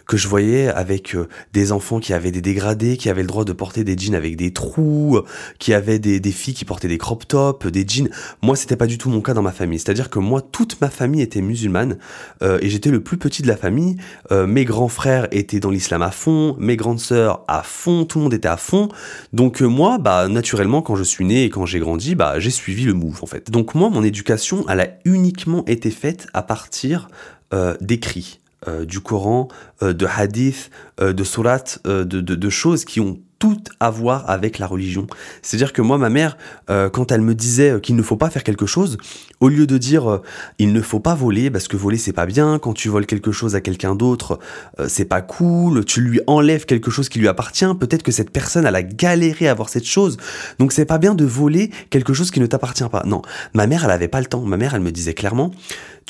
que 0.09 0.17
je 0.17 0.27
voyais 0.27 0.67
avec 0.67 1.15
euh, 1.15 1.29
des 1.53 1.71
enfants 1.71 2.01
qui 2.01 2.13
avaient 2.13 2.33
des 2.33 2.41
dégradés, 2.41 2.97
qui 2.97 3.09
avaient 3.09 3.23
le 3.23 3.29
droit 3.29 3.45
de 3.45 3.53
porter 3.53 3.85
des 3.85 3.97
jeans 3.97 4.17
avec 4.17 4.37
des 4.37 4.53
trous, 4.53 5.21
qui 5.61 5.75
avaient 5.75 6.01
des, 6.01 6.21
filles 6.33 6.55
qui 6.55 6.65
portaient 6.65 6.89
des 6.89 6.99
crop 6.99 7.29
tops, 7.29 7.67
des 7.67 7.87
jeans. 7.87 8.09
Moi, 8.43 8.57
c'était 8.57 8.75
pas 8.75 8.89
du 8.89 8.99
tout 8.99 9.11
mon 9.11 9.21
cas 9.21 9.33
dans 9.33 9.43
ma 9.43 9.53
famille. 9.53 9.79
C'est-à-dire 9.79 10.11
que 10.11 10.19
moi, 10.19 10.43
toute 10.43 10.81
ma 10.81 10.91
famille 10.91 11.23
était 11.23 11.41
musulmane 11.41 11.97
euh, 12.43 12.59
et 12.61 12.69
j'étais 12.69 12.91
le 12.91 13.01
plus 13.01 13.17
petit 13.17 13.43
de 13.43 13.49
la 13.49 13.57
famille. 13.57 13.97
Mes 14.31 14.65
grands 14.65 14.89
frères 14.89 15.29
étaient 15.31 15.61
dans 15.61 15.71
l'islam 15.71 16.03
à 16.03 16.11
fond, 16.11 16.57
mes 16.59 16.77
grandes 16.77 16.99
sœurs 16.99 17.45
à 17.47 17.63
fond, 17.63 18.05
tout 18.05 18.19
le 18.19 18.25
monde 18.25 18.35
était 18.35 18.49
à 18.49 18.57
fond. 18.57 18.89
Donc 19.33 19.61
moi, 19.61 19.99
bah 19.99 20.29
naturellement, 20.29 20.83
quand 20.83 20.97
je 20.97 21.05
suis 21.05 21.25
né 21.25 21.45
et 21.45 21.51
quand 21.51 21.67
j'ai 21.67 21.79
grandi, 21.79 22.15
bah 22.15 22.39
j'ai 22.39 22.51
suivi 22.51 22.85
le 22.85 22.95
move 22.95 23.21
en 23.23 23.27
fait. 23.27 23.51
Donc 23.51 23.75
moi, 23.75 23.91
mon 23.91 24.03
éducation, 24.03 24.65
elle 24.81 24.89
a 24.89 24.93
uniquement 25.05 25.65
été 25.67 25.91
faite 25.91 26.27
à 26.33 26.43
partir 26.43 27.09
euh, 27.53 27.77
d'écrits. 27.81 28.40
Euh, 28.69 28.85
du 28.85 29.01
Coran, 29.01 29.49
euh, 29.83 29.95
de 29.95 30.07
hadith, 30.07 30.71
euh, 31.01 31.15
de 31.15 31.25
surat, 31.25 31.65
de, 31.87 32.05
de, 32.05 32.21
de 32.21 32.51
choses 32.51 32.85
qui 32.85 33.01
ont 33.01 33.19
tout 33.39 33.63
à 33.81 33.89
voir 33.89 34.29
avec 34.29 34.59
la 34.59 34.67
religion. 34.67 35.07
C'est-à-dire 35.41 35.73
que 35.73 35.81
moi, 35.81 35.97
ma 35.97 36.11
mère, 36.11 36.37
quand 36.69 37.11
elle 37.11 37.23
me 37.23 37.35
disait 37.35 37.81
qu'il 37.81 37.97
ne 37.97 38.03
faut 38.03 38.19
pas 38.19 38.29
faire 38.29 38.45
quelque 38.45 38.67
chose, 38.67 38.99
au 39.41 39.49
lieu 39.49 39.67
de 39.67 39.79
dire 39.79 40.21
il 40.59 40.75
ne 40.75 40.83
faut 40.83 41.01
pas 41.01 41.15
voler 41.15 41.51
parce 41.51 41.67
que 41.67 41.79
voler 41.79 41.97
c'est 41.97 42.13
pas 42.13 42.27
bien, 42.27 42.59
quand 42.59 42.75
tu 42.75 42.91
voles 42.91 43.07
quelque 43.07 43.33
chose 43.33 43.55
à 43.55 43.63
quelqu'un 43.63 43.95
d'autre, 43.95 44.39
c'est 44.89 45.07
pas 45.07 45.23
cool, 45.23 45.87
tu 45.87 46.03
lui 46.03 46.21
enlèves 46.27 46.67
quelque 46.67 46.91
chose 46.91 47.09
qui 47.09 47.19
lui 47.19 47.29
appartient, 47.29 47.65
peut-être 47.81 48.03
que 48.03 48.13
cette 48.13 48.29
personne 48.29 48.67
elle 48.67 48.77
a 48.77 48.83
galéré 48.83 49.49
à 49.49 49.53
avoir 49.53 49.71
cette 49.71 49.87
chose, 49.87 50.19
donc 50.59 50.73
c'est 50.73 50.85
pas 50.85 50.99
bien 50.99 51.15
de 51.15 51.25
voler 51.25 51.71
quelque 51.89 52.13
chose 52.13 52.31
qui 52.31 52.41
ne 52.41 52.47
t'appartient 52.47 52.91
pas. 52.93 53.05
Non, 53.07 53.23
ma 53.55 53.67
mère 53.67 53.87
elle 53.87 53.91
avait 53.91 54.09
pas 54.09 54.21
le 54.21 54.27
temps. 54.27 54.43
Ma 54.43 54.59
mère 54.59 54.75
elle 54.75 54.83
me 54.83 54.93
disait 54.93 55.15
clairement 55.15 55.51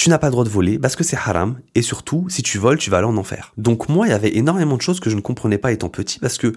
tu 0.00 0.08
n'as 0.08 0.16
pas 0.16 0.28
le 0.28 0.32
droit 0.32 0.44
de 0.44 0.48
voler 0.48 0.78
parce 0.78 0.96
que 0.96 1.04
c'est 1.04 1.18
haram 1.18 1.58
et 1.74 1.82
surtout 1.82 2.24
si 2.30 2.42
tu 2.42 2.56
voles 2.56 2.78
tu 2.78 2.88
vas 2.88 2.96
aller 2.96 3.06
en 3.06 3.18
enfer. 3.18 3.52
Donc 3.58 3.90
moi 3.90 4.06
il 4.06 4.10
y 4.10 4.14
avait 4.14 4.34
énormément 4.34 4.78
de 4.78 4.80
choses 4.80 4.98
que 4.98 5.10
je 5.10 5.14
ne 5.14 5.20
comprenais 5.20 5.58
pas 5.58 5.72
étant 5.72 5.90
petit 5.90 6.18
parce 6.18 6.38
que 6.38 6.54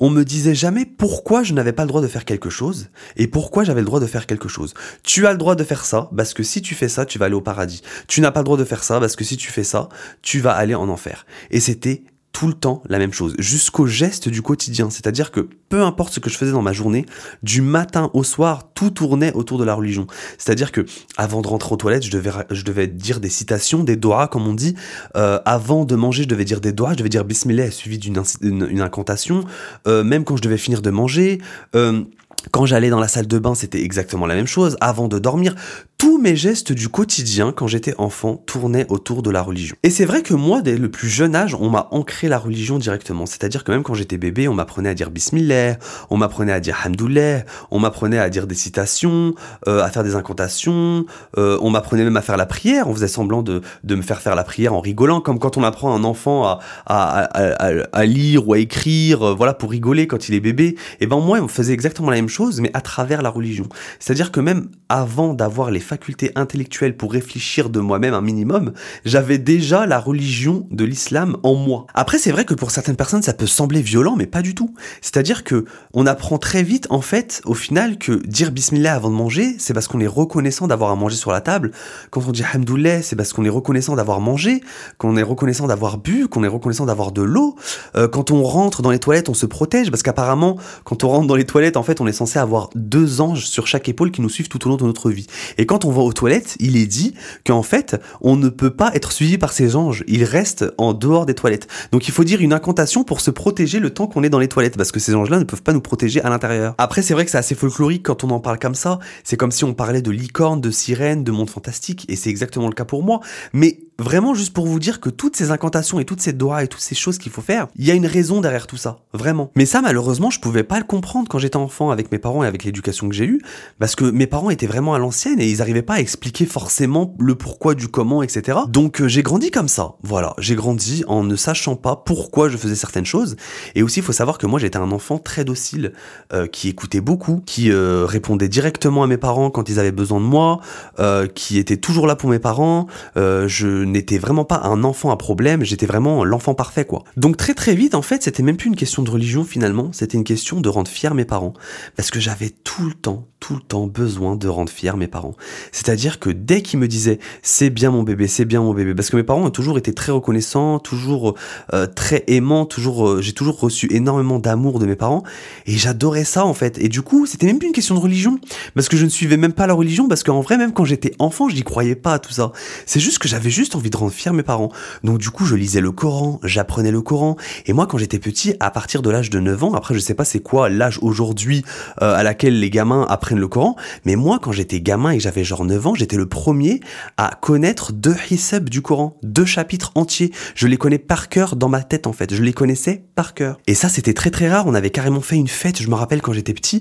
on 0.00 0.08
me 0.08 0.24
disait 0.24 0.54
jamais 0.54 0.86
pourquoi 0.86 1.42
je 1.42 1.52
n'avais 1.52 1.74
pas 1.74 1.82
le 1.82 1.88
droit 1.88 2.00
de 2.00 2.08
faire 2.08 2.24
quelque 2.24 2.48
chose 2.48 2.88
et 3.18 3.26
pourquoi 3.26 3.64
j'avais 3.64 3.82
le 3.82 3.84
droit 3.84 4.00
de 4.00 4.06
faire 4.06 4.24
quelque 4.24 4.48
chose. 4.48 4.72
Tu 5.02 5.26
as 5.26 5.32
le 5.32 5.36
droit 5.36 5.56
de 5.56 5.62
faire 5.62 5.84
ça 5.84 6.08
parce 6.16 6.32
que 6.32 6.42
si 6.42 6.62
tu 6.62 6.74
fais 6.74 6.88
ça, 6.88 7.04
tu 7.04 7.18
vas 7.18 7.26
aller 7.26 7.34
au 7.34 7.42
paradis. 7.42 7.82
Tu 8.08 8.22
n'as 8.22 8.30
pas 8.30 8.40
le 8.40 8.44
droit 8.44 8.56
de 8.56 8.64
faire 8.64 8.82
ça 8.82 8.98
parce 8.98 9.14
que 9.14 9.24
si 9.24 9.36
tu 9.36 9.52
fais 9.52 9.64
ça, 9.64 9.90
tu 10.22 10.40
vas 10.40 10.52
aller 10.52 10.74
en 10.74 10.88
enfer. 10.88 11.26
Et 11.50 11.60
c'était 11.60 12.02
tout 12.36 12.48
le 12.48 12.52
temps 12.52 12.82
la 12.90 12.98
même 12.98 13.14
chose, 13.14 13.34
jusqu'au 13.38 13.86
geste 13.86 14.28
du 14.28 14.42
quotidien. 14.42 14.90
C'est-à-dire 14.90 15.30
que 15.30 15.48
peu 15.70 15.80
importe 15.80 16.12
ce 16.12 16.20
que 16.20 16.28
je 16.28 16.36
faisais 16.36 16.52
dans 16.52 16.60
ma 16.60 16.74
journée, 16.74 17.06
du 17.42 17.62
matin 17.62 18.10
au 18.12 18.24
soir, 18.24 18.68
tout 18.74 18.90
tournait 18.90 19.32
autour 19.32 19.56
de 19.56 19.64
la 19.64 19.72
religion. 19.72 20.06
C'est-à-dire 20.36 20.70
que 20.70 20.84
avant 21.16 21.40
de 21.40 21.48
rentrer 21.48 21.72
aux 21.72 21.78
toilettes, 21.78 22.04
je 22.04 22.10
devais, 22.10 22.32
je 22.50 22.62
devais 22.62 22.88
dire 22.88 23.20
des 23.20 23.30
citations, 23.30 23.84
des 23.84 23.96
doigts, 23.96 24.28
comme 24.28 24.46
on 24.46 24.52
dit. 24.52 24.74
Euh, 25.16 25.40
avant 25.46 25.86
de 25.86 25.96
manger, 25.96 26.24
je 26.24 26.28
devais 26.28 26.44
dire 26.44 26.60
des 26.60 26.72
doigts, 26.72 26.90
je 26.90 26.98
devais 26.98 27.08
dire 27.08 27.24
Bismillah 27.24 27.70
suivi 27.70 27.98
d'une 27.98 28.82
incantation. 28.82 29.46
Euh, 29.88 30.04
même 30.04 30.24
quand 30.24 30.36
je 30.36 30.42
devais 30.42 30.58
finir 30.58 30.82
de 30.82 30.90
manger. 30.90 31.40
Euh, 31.74 32.04
quand 32.50 32.66
j'allais 32.66 32.90
dans 32.90 33.00
la 33.00 33.08
salle 33.08 33.26
de 33.26 33.38
bain, 33.38 33.54
c'était 33.54 33.82
exactement 33.82 34.26
la 34.26 34.34
même 34.34 34.46
chose. 34.46 34.76
Avant 34.82 35.08
de 35.08 35.18
dormir, 35.18 35.54
tous 35.98 36.18
mes 36.18 36.36
gestes 36.36 36.72
du 36.72 36.88
quotidien 36.88 37.52
quand 37.52 37.66
j'étais 37.66 37.94
enfant 37.98 38.36
tournaient 38.46 38.86
autour 38.90 39.22
de 39.22 39.30
la 39.30 39.40
religion. 39.42 39.76
Et 39.82 39.90
c'est 39.90 40.04
vrai 40.04 40.22
que 40.22 40.34
moi, 40.34 40.60
dès 40.60 40.76
le 40.76 40.90
plus 40.90 41.08
jeune 41.08 41.34
âge, 41.34 41.54
on 41.54 41.70
m'a 41.70 41.88
ancré 41.90 42.28
la 42.28 42.38
religion 42.38 42.78
directement. 42.78 43.24
C'est-à-dire 43.24 43.64
que 43.64 43.72
même 43.72 43.82
quand 43.82 43.94
j'étais 43.94 44.18
bébé, 44.18 44.46
on 44.46 44.54
m'apprenait 44.54 44.90
à 44.90 44.94
dire 44.94 45.10
Bismillah, 45.10 45.78
on 46.10 46.16
m'apprenait 46.18 46.52
à 46.52 46.60
dire 46.60 46.76
Hamdoullah, 46.84 47.44
on 47.70 47.78
m'apprenait 47.78 48.18
à 48.18 48.28
dire 48.28 48.46
des 48.46 48.54
citations, 48.54 49.34
euh, 49.68 49.82
à 49.82 49.88
faire 49.90 50.04
des 50.04 50.14
incantations, 50.16 51.06
euh, 51.38 51.58
on 51.62 51.70
m'apprenait 51.70 52.04
même 52.04 52.16
à 52.16 52.22
faire 52.22 52.36
la 52.36 52.46
prière. 52.46 52.88
On 52.88 52.94
faisait 52.94 53.08
semblant 53.08 53.42
de, 53.42 53.62
de 53.84 53.94
me 53.94 54.02
faire 54.02 54.20
faire 54.20 54.34
la 54.34 54.44
prière 54.44 54.74
en 54.74 54.80
rigolant, 54.80 55.20
comme 55.22 55.38
quand 55.38 55.56
on 55.56 55.62
apprend 55.62 55.94
un 55.94 56.04
enfant 56.04 56.44
à, 56.44 56.60
à, 56.86 57.22
à, 57.22 57.72
à- 57.92 58.04
lire 58.04 58.46
ou 58.46 58.52
à 58.52 58.58
écrire, 58.58 59.22
euh, 59.22 59.34
voilà, 59.34 59.54
pour 59.54 59.70
rigoler 59.70 60.06
quand 60.06 60.28
il 60.28 60.34
est 60.34 60.40
bébé. 60.40 60.76
Et 61.00 61.06
ben 61.06 61.18
moi, 61.20 61.38
on 61.40 61.48
faisait 61.48 61.72
exactement 61.72 62.10
la 62.10 62.16
même 62.16 62.28
chose, 62.28 62.60
mais 62.60 62.70
à 62.74 62.80
travers 62.80 63.22
la 63.22 63.30
religion. 63.30 63.66
C'est-à-dire 63.98 64.30
que 64.30 64.40
même 64.40 64.68
avant 64.88 65.34
d'avoir 65.34 65.70
les 65.70 65.80
facultés 65.86 66.32
intellectuelles 66.34 66.96
pour 66.96 67.12
réfléchir 67.12 67.70
de 67.70 67.80
moi-même 67.80 68.14
un 68.14 68.20
minimum, 68.20 68.72
j'avais 69.04 69.38
déjà 69.38 69.86
la 69.86 69.98
religion 69.98 70.66
de 70.70 70.84
l'islam 70.84 71.36
en 71.42 71.54
moi. 71.54 71.86
Après, 71.94 72.18
c'est 72.18 72.32
vrai 72.32 72.44
que 72.44 72.54
pour 72.54 72.70
certaines 72.70 72.96
personnes, 72.96 73.22
ça 73.22 73.32
peut 73.32 73.46
sembler 73.46 73.80
violent, 73.80 74.16
mais 74.16 74.26
pas 74.26 74.42
du 74.42 74.54
tout. 74.54 74.74
C'est-à-dire 75.00 75.44
que 75.44 75.64
on 75.94 76.06
apprend 76.06 76.38
très 76.38 76.62
vite, 76.62 76.86
en 76.90 77.00
fait, 77.00 77.40
au 77.44 77.54
final, 77.54 77.98
que 77.98 78.12
dire 78.26 78.50
bismillah 78.50 78.94
avant 78.94 79.10
de 79.10 79.14
manger, 79.14 79.56
c'est 79.58 79.72
parce 79.72 79.88
qu'on 79.88 80.00
est 80.00 80.06
reconnaissant 80.06 80.66
d'avoir 80.66 80.90
à 80.90 80.96
manger 80.96 81.16
sur 81.16 81.32
la 81.32 81.40
table. 81.40 81.70
Quand 82.10 82.22
on 82.26 82.32
dit 82.32 82.42
hamdoullah, 82.42 83.02
c'est 83.02 83.16
parce 83.16 83.32
qu'on 83.32 83.44
est 83.44 83.50
reconnaissant 83.50 83.96
d'avoir 83.96 84.20
mangé, 84.20 84.60
qu'on 84.98 85.16
est 85.16 85.22
reconnaissant 85.22 85.66
d'avoir 85.66 85.98
bu, 85.98 86.28
qu'on 86.28 86.44
est 86.44 86.48
reconnaissant 86.48 86.86
d'avoir 86.86 87.12
de 87.12 87.22
l'eau. 87.22 87.56
Euh, 87.96 88.08
quand 88.08 88.30
on 88.30 88.42
rentre 88.42 88.82
dans 88.82 88.90
les 88.90 88.98
toilettes, 88.98 89.28
on 89.28 89.34
se 89.34 89.46
protège, 89.46 89.90
parce 89.90 90.02
qu'apparemment, 90.02 90.56
quand 90.84 91.04
on 91.04 91.08
rentre 91.08 91.26
dans 91.26 91.36
les 91.36 91.46
toilettes, 91.46 91.76
en 91.76 91.82
fait, 91.82 92.00
on 92.00 92.06
est 92.06 92.12
censé 92.12 92.38
avoir 92.38 92.70
deux 92.74 93.20
anges 93.20 93.46
sur 93.46 93.66
chaque 93.66 93.88
épaule 93.88 94.10
qui 94.10 94.20
nous 94.20 94.28
suivent 94.28 94.48
tout 94.48 94.66
au 94.66 94.70
long 94.70 94.76
de 94.76 94.84
notre 94.84 95.10
vie. 95.10 95.26
Et 95.58 95.66
quand 95.66 95.75
on 95.84 95.90
va 95.90 96.02
aux 96.02 96.12
toilettes, 96.12 96.56
il 96.60 96.76
est 96.76 96.86
dit 96.86 97.14
qu'en 97.46 97.62
fait, 97.62 98.00
on 98.20 98.36
ne 98.36 98.48
peut 98.48 98.70
pas 98.70 98.90
être 98.94 99.12
suivi 99.12 99.38
par 99.38 99.52
ces 99.52 99.76
anges. 99.76 100.04
Ils 100.06 100.24
restent 100.24 100.64
en 100.78 100.92
dehors 100.92 101.26
des 101.26 101.34
toilettes. 101.34 101.68
Donc 101.92 102.08
il 102.08 102.12
faut 102.12 102.24
dire 102.24 102.40
une 102.40 102.52
incantation 102.52 103.04
pour 103.04 103.20
se 103.20 103.30
protéger 103.30 103.78
le 103.78 103.90
temps 103.90 104.06
qu'on 104.06 104.22
est 104.22 104.28
dans 104.28 104.38
les 104.38 104.48
toilettes, 104.48 104.76
parce 104.76 104.92
que 104.92 105.00
ces 105.00 105.14
anges-là 105.14 105.38
ne 105.38 105.44
peuvent 105.44 105.62
pas 105.62 105.72
nous 105.72 105.80
protéger 105.80 106.22
à 106.22 106.30
l'intérieur. 106.30 106.74
Après, 106.78 107.02
c'est 107.02 107.14
vrai 107.14 107.24
que 107.24 107.30
c'est 107.30 107.38
assez 107.38 107.54
folklorique 107.54 108.02
quand 108.02 108.24
on 108.24 108.30
en 108.30 108.40
parle 108.40 108.58
comme 108.58 108.74
ça. 108.74 108.98
C'est 109.24 109.36
comme 109.36 109.52
si 109.52 109.64
on 109.64 109.74
parlait 109.74 110.02
de 110.02 110.10
licorne, 110.10 110.60
de 110.60 110.70
sirène, 110.70 111.24
de 111.24 111.32
monde 111.32 111.50
fantastique, 111.50 112.04
et 112.08 112.16
c'est 112.16 112.30
exactement 112.30 112.68
le 112.68 112.74
cas 112.74 112.84
pour 112.84 113.02
moi. 113.02 113.20
Mais 113.52 113.78
vraiment 113.98 114.34
juste 114.34 114.52
pour 114.52 114.66
vous 114.66 114.78
dire 114.78 115.00
que 115.00 115.10
toutes 115.10 115.36
ces 115.36 115.50
incantations 115.50 115.98
et 116.00 116.04
toutes 116.04 116.20
ces 116.20 116.32
doigts 116.32 116.62
et 116.62 116.68
toutes 116.68 116.80
ces 116.80 116.94
choses 116.94 117.18
qu'il 117.18 117.32
faut 117.32 117.42
faire, 117.42 117.68
il 117.76 117.86
y 117.86 117.90
a 117.90 117.94
une 117.94 118.06
raison 118.06 118.40
derrière 118.40 118.66
tout 118.66 118.76
ça, 118.76 118.98
vraiment. 119.12 119.50
Mais 119.56 119.66
ça, 119.66 119.80
malheureusement, 119.80 120.30
je 120.30 120.40
pouvais 120.40 120.62
pas 120.64 120.78
le 120.78 120.84
comprendre 120.84 121.28
quand 121.28 121.38
j'étais 121.38 121.56
enfant 121.56 121.90
avec 121.90 122.12
mes 122.12 122.18
parents 122.18 122.44
et 122.44 122.46
avec 122.46 122.64
l'éducation 122.64 123.08
que 123.08 123.14
j'ai 123.14 123.24
eue, 123.24 123.40
parce 123.78 123.94
que 123.94 124.04
mes 124.04 124.26
parents 124.26 124.50
étaient 124.50 124.66
vraiment 124.66 124.94
à 124.94 124.98
l'ancienne 124.98 125.40
et 125.40 125.48
ils 125.48 125.62
arrivaient 125.62 125.82
pas 125.82 125.94
à 125.94 126.00
expliquer 126.00 126.46
forcément 126.46 127.14
le 127.18 127.34
pourquoi 127.34 127.74
du 127.74 127.88
comment, 127.88 128.22
etc. 128.22 128.58
Donc 128.68 129.00
euh, 129.00 129.08
j'ai 129.08 129.22
grandi 129.22 129.50
comme 129.50 129.68
ça, 129.68 129.94
voilà. 130.02 130.34
J'ai 130.38 130.54
grandi 130.54 131.04
en 131.08 131.24
ne 131.24 131.36
sachant 131.36 131.76
pas 131.76 131.96
pourquoi 131.96 132.48
je 132.48 132.56
faisais 132.56 132.74
certaines 132.74 133.06
choses. 133.06 133.36
Et 133.74 133.82
aussi, 133.82 134.00
il 134.00 134.02
faut 134.02 134.12
savoir 134.12 134.38
que 134.38 134.46
moi, 134.46 134.58
j'étais 134.58 134.78
un 134.78 134.92
enfant 134.92 135.18
très 135.18 135.44
docile, 135.44 135.92
euh, 136.32 136.46
qui 136.46 136.68
écoutait 136.68 137.00
beaucoup, 137.00 137.42
qui 137.46 137.70
euh, 137.70 138.04
répondait 138.06 138.48
directement 138.48 139.02
à 139.02 139.06
mes 139.06 139.16
parents 139.16 139.50
quand 139.50 139.68
ils 139.68 139.78
avaient 139.78 139.92
besoin 139.92 140.20
de 140.20 140.26
moi, 140.26 140.60
euh, 140.98 141.26
qui 141.26 141.58
était 141.58 141.76
toujours 141.76 142.06
là 142.06 142.16
pour 142.16 142.30
mes 142.30 142.38
parents. 142.38 142.86
Euh, 143.16 143.48
je 143.48 143.85
n'étais 143.92 144.18
vraiment 144.18 144.44
pas 144.44 144.60
un 144.64 144.84
enfant 144.84 145.10
à 145.10 145.16
problème, 145.16 145.64
j'étais 145.64 145.86
vraiment 145.86 146.24
l'enfant 146.24 146.54
parfait, 146.54 146.84
quoi. 146.84 147.04
Donc 147.16 147.36
très 147.36 147.54
très 147.54 147.74
vite, 147.74 147.94
en 147.94 148.02
fait, 148.02 148.22
c'était 148.22 148.42
même 148.42 148.56
plus 148.56 148.68
une 148.68 148.76
question 148.76 149.02
de 149.02 149.10
religion 149.10 149.44
finalement, 149.44 149.90
c'était 149.92 150.18
une 150.18 150.24
question 150.24 150.60
de 150.60 150.68
rendre 150.68 150.90
fiers 150.90 151.14
mes 151.14 151.24
parents. 151.24 151.54
Parce 151.96 152.10
que 152.10 152.20
j'avais 152.20 152.50
tout 152.50 152.86
le 152.86 152.94
temps, 152.94 153.26
tout 153.40 153.54
le 153.54 153.60
temps 153.60 153.86
besoin 153.86 154.36
de 154.36 154.48
rendre 154.48 154.70
fiers 154.70 154.96
mes 154.96 155.06
parents. 155.06 155.34
C'est-à-dire 155.72 156.18
que 156.18 156.30
dès 156.30 156.62
qu'ils 156.62 156.78
me 156.78 156.88
disaient 156.88 157.18
c'est 157.42 157.70
bien 157.70 157.90
mon 157.90 158.02
bébé, 158.02 158.26
c'est 158.28 158.44
bien 158.44 158.60
mon 158.60 158.74
bébé, 158.74 158.94
parce 158.94 159.10
que 159.10 159.16
mes 159.16 159.22
parents 159.22 159.44
ont 159.44 159.50
toujours 159.50 159.78
été 159.78 159.92
très 159.92 160.12
reconnaissants, 160.12 160.78
toujours 160.78 161.34
euh, 161.72 161.86
très 161.86 162.24
aimants, 162.28 162.66
toujours, 162.66 163.08
euh, 163.08 163.22
j'ai 163.22 163.32
toujours 163.32 163.60
reçu 163.60 163.88
énormément 163.92 164.38
d'amour 164.38 164.78
de 164.78 164.86
mes 164.86 164.96
parents, 164.96 165.22
et 165.66 165.72
j'adorais 165.72 166.24
ça 166.24 166.44
en 166.44 166.54
fait. 166.54 166.78
Et 166.78 166.88
du 166.88 167.02
coup, 167.02 167.26
c'était 167.26 167.46
même 167.46 167.58
plus 167.58 167.68
une 167.68 167.74
question 167.74 167.94
de 167.94 168.00
religion, 168.00 168.38
parce 168.74 168.88
que 168.88 168.96
je 168.96 169.04
ne 169.04 169.10
suivais 169.10 169.36
même 169.36 169.52
pas 169.52 169.66
la 169.66 169.74
religion, 169.74 170.08
parce 170.08 170.22
qu'en 170.22 170.40
vrai, 170.40 170.56
même 170.56 170.72
quand 170.72 170.84
j'étais 170.84 171.12
enfant, 171.18 171.48
je 171.48 171.54
n'y 171.54 171.62
croyais 171.62 171.94
pas 171.94 172.14
à 172.14 172.18
tout 172.18 172.32
ça. 172.32 172.52
C'est 172.86 173.00
juste 173.00 173.18
que 173.18 173.28
j'avais 173.28 173.50
juste 173.50 173.76
envie 173.76 173.90
de 173.90 173.96
rendre 173.96 174.12
fiers 174.12 174.32
mes 174.32 174.42
parents. 174.42 174.70
Donc 175.04 175.18
du 175.18 175.30
coup, 175.30 175.44
je 175.44 175.54
lisais 175.54 175.80
le 175.80 175.92
Coran, 175.92 176.40
j'apprenais 176.42 176.90
le 176.90 177.02
Coran, 177.02 177.36
et 177.66 177.72
moi 177.72 177.86
quand 177.86 177.98
j'étais 177.98 178.18
petit, 178.18 178.54
à 178.60 178.70
partir 178.70 179.02
de 179.02 179.10
l'âge 179.10 179.30
de 179.30 179.40
9 179.40 179.64
ans, 179.64 179.74
après 179.74 179.94
je 179.94 179.98
sais 179.98 180.14
pas 180.14 180.24
c'est 180.24 180.40
quoi 180.40 180.68
l'âge 180.68 180.98
aujourd'hui 181.02 181.64
euh, 182.02 182.14
à 182.14 182.22
laquelle 182.22 182.58
les 182.58 182.70
gamins 182.70 183.06
apprennent 183.08 183.35
le 183.38 183.48
Coran, 183.48 183.76
mais 184.04 184.16
moi 184.16 184.38
quand 184.40 184.52
j'étais 184.52 184.80
gamin 184.80 185.12
et 185.12 185.20
j'avais 185.20 185.44
genre 185.44 185.64
9 185.64 185.86
ans, 185.86 185.94
j'étais 185.94 186.16
le 186.16 186.26
premier 186.26 186.80
à 187.16 187.38
connaître 187.40 187.92
deux 187.92 188.16
hisab 188.30 188.68
du 188.68 188.82
Coran, 188.82 189.18
deux 189.22 189.44
chapitres 189.44 189.92
entiers. 189.94 190.32
Je 190.54 190.66
les 190.66 190.76
connais 190.76 190.98
par 190.98 191.28
cœur 191.28 191.56
dans 191.56 191.68
ma 191.68 191.82
tête 191.82 192.06
en 192.06 192.12
fait, 192.12 192.34
je 192.34 192.42
les 192.42 192.52
connaissais 192.52 193.04
par 193.14 193.34
cœur. 193.34 193.58
Et 193.66 193.74
ça 193.74 193.88
c'était 193.88 194.14
très 194.14 194.30
très 194.30 194.48
rare, 194.48 194.66
on 194.66 194.74
avait 194.74 194.90
carrément 194.90 195.20
fait 195.20 195.36
une 195.36 195.48
fête, 195.48 195.80
je 195.80 195.88
me 195.88 195.94
rappelle 195.94 196.22
quand 196.22 196.32
j'étais 196.32 196.54
petit, 196.54 196.80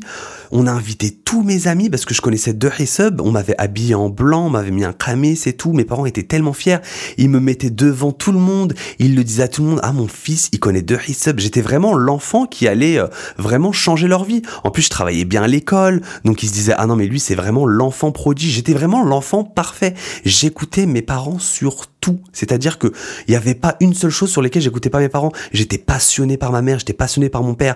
on 0.51 0.67
a 0.67 0.71
invité 0.71 1.11
tous 1.11 1.43
mes 1.43 1.67
amis 1.67 1.89
parce 1.89 2.05
que 2.05 2.13
je 2.13 2.21
connaissais 2.21 2.53
deux 2.53 2.71
hisab, 2.79 3.21
on 3.21 3.31
m'avait 3.31 3.55
habillé 3.57 3.95
en 3.95 4.09
blanc, 4.09 4.47
on 4.47 4.49
m'avait 4.49 4.71
mis 4.71 4.83
un 4.83 4.93
cramé, 4.93 5.35
c'est 5.35 5.53
tout, 5.53 5.73
mes 5.73 5.85
parents 5.85 6.05
étaient 6.05 6.23
tellement 6.23 6.53
fiers, 6.53 6.77
ils 7.17 7.29
me 7.29 7.39
mettaient 7.39 7.69
devant 7.69 8.11
tout 8.11 8.31
le 8.31 8.39
monde, 8.39 8.73
ils 8.99 9.15
le 9.15 9.23
disaient 9.23 9.43
à 9.43 9.47
tout 9.47 9.63
le 9.63 9.69
monde, 9.69 9.79
ah 9.83 9.93
mon 9.93 10.07
fils, 10.07 10.49
il 10.51 10.59
connaît 10.59 10.81
deux 10.81 10.99
hisab, 11.07 11.39
j'étais 11.39 11.61
vraiment 11.61 11.93
l'enfant 11.95 12.45
qui 12.45 12.67
allait 12.67 12.97
euh, 12.97 13.07
vraiment 13.37 13.71
changer 13.71 14.07
leur 14.07 14.23
vie. 14.23 14.41
En 14.63 14.71
plus 14.71 14.83
je 14.83 14.89
travaillais 14.89 15.25
bien 15.25 15.43
à 15.43 15.47
l'école, 15.47 16.01
donc 16.23 16.34
ils 16.43 16.47
se 16.47 16.53
disaient, 16.53 16.75
ah 16.77 16.87
non 16.87 16.95
mais 16.95 17.07
lui 17.07 17.19
c'est 17.19 17.35
vraiment 17.35 17.65
l'enfant 17.65 18.11
prodige, 18.11 18.51
j'étais 18.53 18.73
vraiment 18.73 19.03
l'enfant 19.03 19.43
parfait. 19.43 19.93
J'écoutais 20.23 20.85
mes 20.85 21.01
parents 21.01 21.39
sur 21.39 21.87
tout. 21.99 22.19
C'est-à-dire 22.33 22.77
que 22.77 22.91
il 23.27 23.31
n'y 23.31 23.37
avait 23.37 23.55
pas 23.55 23.77
une 23.79 23.93
seule 23.93 24.11
chose 24.11 24.29
sur 24.29 24.41
laquelle 24.41 24.61
j'écoutais 24.61 24.89
pas 24.89 24.99
mes 24.99 25.09
parents. 25.09 25.31
J'étais 25.53 25.77
passionné 25.77 26.37
par 26.37 26.51
ma 26.51 26.61
mère, 26.61 26.79
j'étais 26.79 26.93
passionné 26.93 27.29
par 27.29 27.41
mon 27.41 27.55
père, 27.55 27.75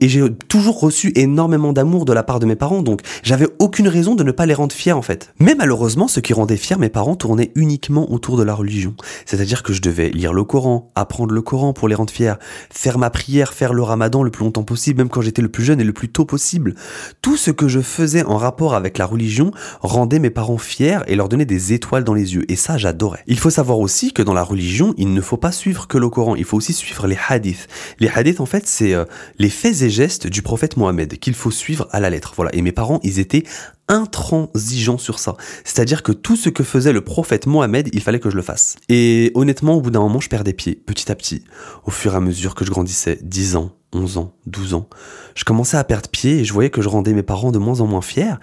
et 0.00 0.08
j'ai 0.08 0.22
toujours 0.48 0.80
reçu 0.80 1.12
énormément 1.14 1.72
d'amour 1.72 2.04
de 2.04 2.12
la 2.12 2.22
part 2.22 2.40
de 2.40 2.46
mes 2.46 2.56
parents. 2.56 2.82
Donc 2.82 3.02
j'avais 3.22 3.46
aucune 3.58 3.88
raison 3.88 4.14
de 4.14 4.24
ne 4.24 4.32
pas 4.32 4.46
les 4.46 4.54
rendre 4.54 4.74
fiers 4.74 4.92
en 4.92 5.02
fait. 5.02 5.32
Mais 5.38 5.54
malheureusement, 5.54 6.08
ce 6.08 6.20
qui 6.20 6.32
rendait 6.32 6.56
fiers 6.56 6.76
mes 6.76 6.88
parents 6.88 7.16
tournait 7.16 7.52
uniquement 7.54 8.10
autour 8.12 8.36
de 8.36 8.42
la 8.42 8.54
religion. 8.54 8.94
C'est-à-dire 9.26 9.62
que 9.62 9.72
je 9.72 9.80
devais 9.80 10.10
lire 10.10 10.32
le 10.32 10.44
Coran, 10.44 10.90
apprendre 10.94 11.32
le 11.32 11.42
Coran 11.42 11.72
pour 11.72 11.88
les 11.88 11.94
rendre 11.94 12.12
fiers, 12.12 12.34
faire 12.70 12.98
ma 12.98 13.10
prière, 13.10 13.52
faire 13.52 13.72
le 13.72 13.82
Ramadan 13.82 14.22
le 14.22 14.30
plus 14.30 14.44
longtemps 14.44 14.64
possible, 14.64 14.98
même 14.98 15.08
quand 15.08 15.20
j'étais 15.20 15.42
le 15.42 15.48
plus 15.48 15.64
jeune 15.64 15.80
et 15.80 15.84
le 15.84 15.92
plus 15.92 16.08
tôt 16.08 16.24
possible. 16.24 16.74
Tout 17.22 17.36
ce 17.36 17.50
que 17.50 17.68
je 17.68 17.80
en 18.26 18.36
rapport 18.36 18.74
avec 18.74 18.98
la 18.98 19.06
religion 19.06 19.50
rendait 19.80 20.18
mes 20.18 20.30
parents 20.30 20.58
fiers 20.58 21.00
et 21.06 21.16
leur 21.16 21.28
donnait 21.28 21.44
des 21.44 21.72
étoiles 21.72 22.04
dans 22.04 22.14
les 22.14 22.34
yeux. 22.34 22.44
Et 22.48 22.56
ça, 22.56 22.78
j'adorais. 22.78 23.22
Il 23.26 23.38
faut 23.38 23.50
savoir 23.50 23.78
aussi 23.78 24.12
que 24.12 24.22
dans 24.22 24.34
la 24.34 24.42
religion, 24.42 24.94
il 24.96 25.12
ne 25.12 25.20
faut 25.20 25.36
pas 25.36 25.52
suivre 25.52 25.86
que 25.88 25.98
le 25.98 26.08
Coran, 26.08 26.36
il 26.36 26.44
faut 26.44 26.56
aussi 26.56 26.72
suivre 26.72 27.06
les 27.06 27.18
hadiths. 27.28 27.68
Les 27.98 28.08
hadiths, 28.08 28.40
en 28.40 28.46
fait, 28.46 28.66
c'est 28.66 28.94
euh, 28.94 29.04
les 29.38 29.50
faits 29.50 29.82
et 29.82 29.90
gestes 29.90 30.26
du 30.26 30.42
prophète 30.42 30.76
Mohammed 30.76 31.18
qu'il 31.18 31.34
faut 31.34 31.50
suivre 31.50 31.88
à 31.90 32.00
la 32.00 32.10
lettre. 32.10 32.32
Voilà. 32.36 32.54
Et 32.54 32.62
mes 32.62 32.72
parents, 32.72 33.00
ils 33.02 33.18
étaient 33.18 33.44
intransigeants 33.88 34.98
sur 34.98 35.18
ça. 35.18 35.36
C'est-à-dire 35.64 36.02
que 36.02 36.12
tout 36.12 36.36
ce 36.36 36.50
que 36.50 36.62
faisait 36.62 36.92
le 36.92 37.00
prophète 37.00 37.46
Mohammed, 37.46 37.88
il 37.92 38.02
fallait 38.02 38.20
que 38.20 38.30
je 38.30 38.36
le 38.36 38.42
fasse. 38.42 38.76
Et 38.88 39.32
honnêtement, 39.34 39.74
au 39.74 39.80
bout 39.80 39.90
d'un 39.90 40.00
moment, 40.00 40.20
je 40.20 40.28
perdais 40.28 40.52
pied, 40.52 40.74
petit 40.74 41.10
à 41.10 41.14
petit, 41.14 41.44
au 41.84 41.90
fur 41.90 42.12
et 42.12 42.16
à 42.16 42.20
mesure 42.20 42.54
que 42.54 42.64
je 42.64 42.70
grandissais, 42.70 43.18
10 43.22 43.56
ans, 43.56 43.72
11 43.92 44.18
ans, 44.18 44.34
12 44.46 44.74
ans. 44.74 44.88
Je 45.34 45.44
commençais 45.44 45.76
à 45.76 45.84
perdre 45.84 46.08
pied 46.08 46.40
et 46.40 46.44
je 46.44 46.52
voyais 46.52 46.70
que 46.70 46.82
je 46.82 46.88
rendais 46.88 47.14
mes 47.14 47.22
parents 47.22 47.52
de 47.52 47.58
moins 47.58 47.80
en 47.80 47.86
moins 47.86 48.02
fiers. 48.02 48.34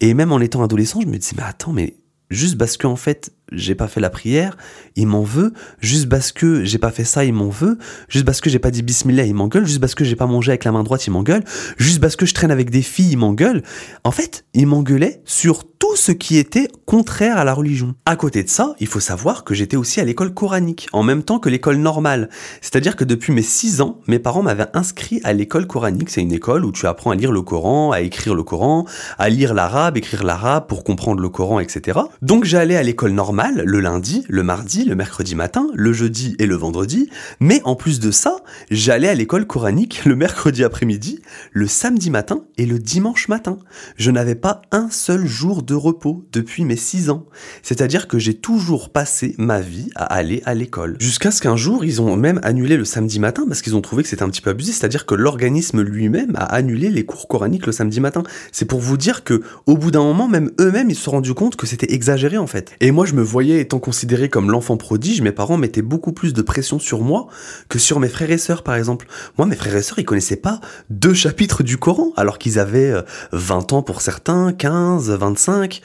Et 0.00 0.14
même 0.14 0.32
en 0.32 0.40
étant 0.40 0.62
adolescent, 0.62 1.00
je 1.00 1.06
me 1.06 1.16
disais, 1.16 1.34
mais 1.36 1.44
attends, 1.44 1.72
mais 1.72 1.94
juste 2.30 2.58
parce 2.58 2.76
que 2.76 2.86
en 2.86 2.96
fait 2.96 3.32
j'ai 3.52 3.74
pas 3.74 3.88
fait 3.88 4.00
la 4.00 4.10
prière, 4.10 4.56
il 4.96 5.06
m'en 5.06 5.22
veut, 5.22 5.52
juste 5.80 6.08
parce 6.08 6.32
que 6.32 6.64
j'ai 6.64 6.78
pas 6.78 6.90
fait 6.90 7.04
ça, 7.04 7.24
il 7.24 7.32
m'en 7.32 7.48
veut, 7.48 7.78
juste 8.08 8.24
parce 8.24 8.40
que 8.40 8.50
j'ai 8.50 8.58
pas 8.58 8.70
dit 8.70 8.82
bismillah, 8.82 9.24
il 9.24 9.34
m'engueule, 9.34 9.66
juste 9.66 9.80
parce 9.80 9.94
que 9.94 10.04
j'ai 10.04 10.16
pas 10.16 10.26
mangé 10.26 10.50
avec 10.50 10.64
la 10.64 10.72
main 10.72 10.82
droite, 10.82 11.06
il 11.06 11.10
m'engueule, 11.10 11.44
juste 11.76 12.00
parce 12.00 12.16
que 12.16 12.26
je 12.26 12.34
traîne 12.34 12.50
avec 12.50 12.70
des 12.70 12.82
filles, 12.82 13.12
il 13.12 13.18
m'engueule. 13.18 13.62
En 14.04 14.10
fait, 14.10 14.44
il 14.54 14.66
m'engueulait 14.66 15.22
sur 15.24 15.64
tout 15.78 15.96
ce 15.96 16.12
qui 16.12 16.36
était 16.36 16.68
contraire 16.86 17.38
à 17.38 17.44
la 17.44 17.54
religion. 17.54 17.94
À 18.04 18.16
côté 18.16 18.42
de 18.42 18.48
ça, 18.48 18.74
il 18.80 18.88
faut 18.88 19.00
savoir 19.00 19.44
que 19.44 19.54
j'étais 19.54 19.76
aussi 19.76 20.00
à 20.00 20.04
l'école 20.04 20.34
coranique, 20.34 20.88
en 20.92 21.02
même 21.02 21.22
temps 21.22 21.38
que 21.38 21.48
l'école 21.48 21.76
normale. 21.76 22.28
C'est-à-dire 22.60 22.96
que 22.96 23.04
depuis 23.04 23.32
mes 23.32 23.42
6 23.42 23.80
ans, 23.80 24.00
mes 24.08 24.18
parents 24.18 24.42
m'avaient 24.42 24.66
inscrit 24.74 25.20
à 25.22 25.32
l'école 25.32 25.66
coranique. 25.66 26.10
C'est 26.10 26.20
une 26.20 26.32
école 26.32 26.64
où 26.64 26.72
tu 26.72 26.86
apprends 26.86 27.12
à 27.12 27.14
lire 27.14 27.30
le 27.30 27.42
Coran, 27.42 27.92
à 27.92 28.00
écrire 28.00 28.34
le 28.34 28.42
Coran, 28.42 28.86
à 29.18 29.28
lire 29.28 29.54
l'arabe, 29.54 29.96
écrire 29.96 30.24
l'arabe 30.24 30.66
pour 30.66 30.82
comprendre 30.82 31.20
le 31.20 31.28
Coran, 31.28 31.60
etc. 31.60 32.00
Donc 32.22 32.44
j'allais 32.44 32.76
à 32.76 32.82
l'école 32.82 33.12
normale 33.12 33.37
le 33.46 33.80
lundi, 33.80 34.24
le 34.28 34.42
mardi, 34.42 34.84
le 34.84 34.94
mercredi 34.94 35.34
matin, 35.34 35.68
le 35.74 35.92
jeudi 35.92 36.34
et 36.38 36.46
le 36.46 36.56
vendredi. 36.56 37.08
Mais 37.40 37.60
en 37.64 37.76
plus 37.76 38.00
de 38.00 38.10
ça, 38.10 38.38
j'allais 38.70 39.08
à 39.08 39.14
l'école 39.14 39.46
coranique 39.46 40.04
le 40.04 40.16
mercredi 40.16 40.64
après-midi, 40.64 41.20
le 41.52 41.66
samedi 41.66 42.10
matin 42.10 42.42
et 42.56 42.66
le 42.66 42.78
dimanche 42.78 43.28
matin. 43.28 43.58
Je 43.96 44.10
n'avais 44.10 44.34
pas 44.34 44.62
un 44.72 44.90
seul 44.90 45.26
jour 45.26 45.62
de 45.62 45.74
repos 45.74 46.26
depuis 46.32 46.64
mes 46.64 46.76
6 46.76 47.10
ans. 47.10 47.26
C'est-à-dire 47.62 48.08
que 48.08 48.18
j'ai 48.18 48.34
toujours 48.34 48.90
passé 48.90 49.34
ma 49.38 49.60
vie 49.60 49.90
à 49.94 50.04
aller 50.04 50.42
à 50.44 50.54
l'école. 50.54 50.96
Jusqu'à 50.98 51.30
ce 51.30 51.40
qu'un 51.40 51.56
jour, 51.56 51.84
ils 51.84 52.02
ont 52.02 52.16
même 52.16 52.40
annulé 52.42 52.76
le 52.76 52.84
samedi 52.84 53.20
matin 53.20 53.44
parce 53.46 53.62
qu'ils 53.62 53.76
ont 53.76 53.80
trouvé 53.80 54.02
que 54.02 54.08
c'était 54.08 54.22
un 54.22 54.30
petit 54.30 54.42
peu 54.42 54.50
abusé. 54.50 54.72
C'est-à-dire 54.72 55.06
que 55.06 55.14
l'organisme 55.14 55.82
lui-même 55.82 56.34
a 56.36 56.44
annulé 56.44 56.90
les 56.90 57.04
cours 57.04 57.28
coraniques 57.28 57.66
le 57.66 57.72
samedi 57.72 58.00
matin. 58.00 58.22
C'est 58.52 58.64
pour 58.64 58.80
vous 58.80 58.96
dire 58.96 59.22
que, 59.22 59.42
au 59.66 59.76
bout 59.76 59.90
d'un 59.90 60.02
moment, 60.02 60.28
même 60.28 60.50
eux-mêmes, 60.60 60.90
ils 60.90 60.96
se 60.96 61.02
sont 61.02 61.12
rendus 61.12 61.34
compte 61.34 61.56
que 61.56 61.66
c'était 61.66 61.92
exagéré 61.92 62.36
en 62.38 62.46
fait. 62.46 62.72
Et 62.80 62.90
moi, 62.90 63.06
je 63.06 63.14
me 63.14 63.27
voyais 63.28 63.60
étant 63.60 63.78
considéré 63.78 64.28
comme 64.28 64.50
l'enfant 64.50 64.76
prodige, 64.76 65.20
mes 65.22 65.32
parents 65.32 65.56
mettaient 65.56 65.82
beaucoup 65.82 66.12
plus 66.12 66.32
de 66.32 66.42
pression 66.42 66.78
sur 66.78 67.00
moi 67.00 67.28
que 67.68 67.78
sur 67.78 68.00
mes 68.00 68.08
frères 68.08 68.30
et 68.30 68.38
sœurs, 68.38 68.62
par 68.62 68.74
exemple. 68.74 69.06
Moi, 69.36 69.46
mes 69.46 69.56
frères 69.56 69.76
et 69.76 69.82
sœurs, 69.82 69.98
ils 69.98 70.04
connaissaient 70.04 70.36
pas 70.36 70.60
deux 70.90 71.14
chapitres 71.14 71.62
du 71.62 71.76
Coran, 71.76 72.12
alors 72.16 72.38
qu'ils 72.38 72.58
avaient 72.58 72.90
euh, 72.90 73.02
20 73.32 73.72
ans 73.72 73.82
pour 73.82 74.00
certains, 74.00 74.52
15, 74.52 75.10
25. 75.10 75.80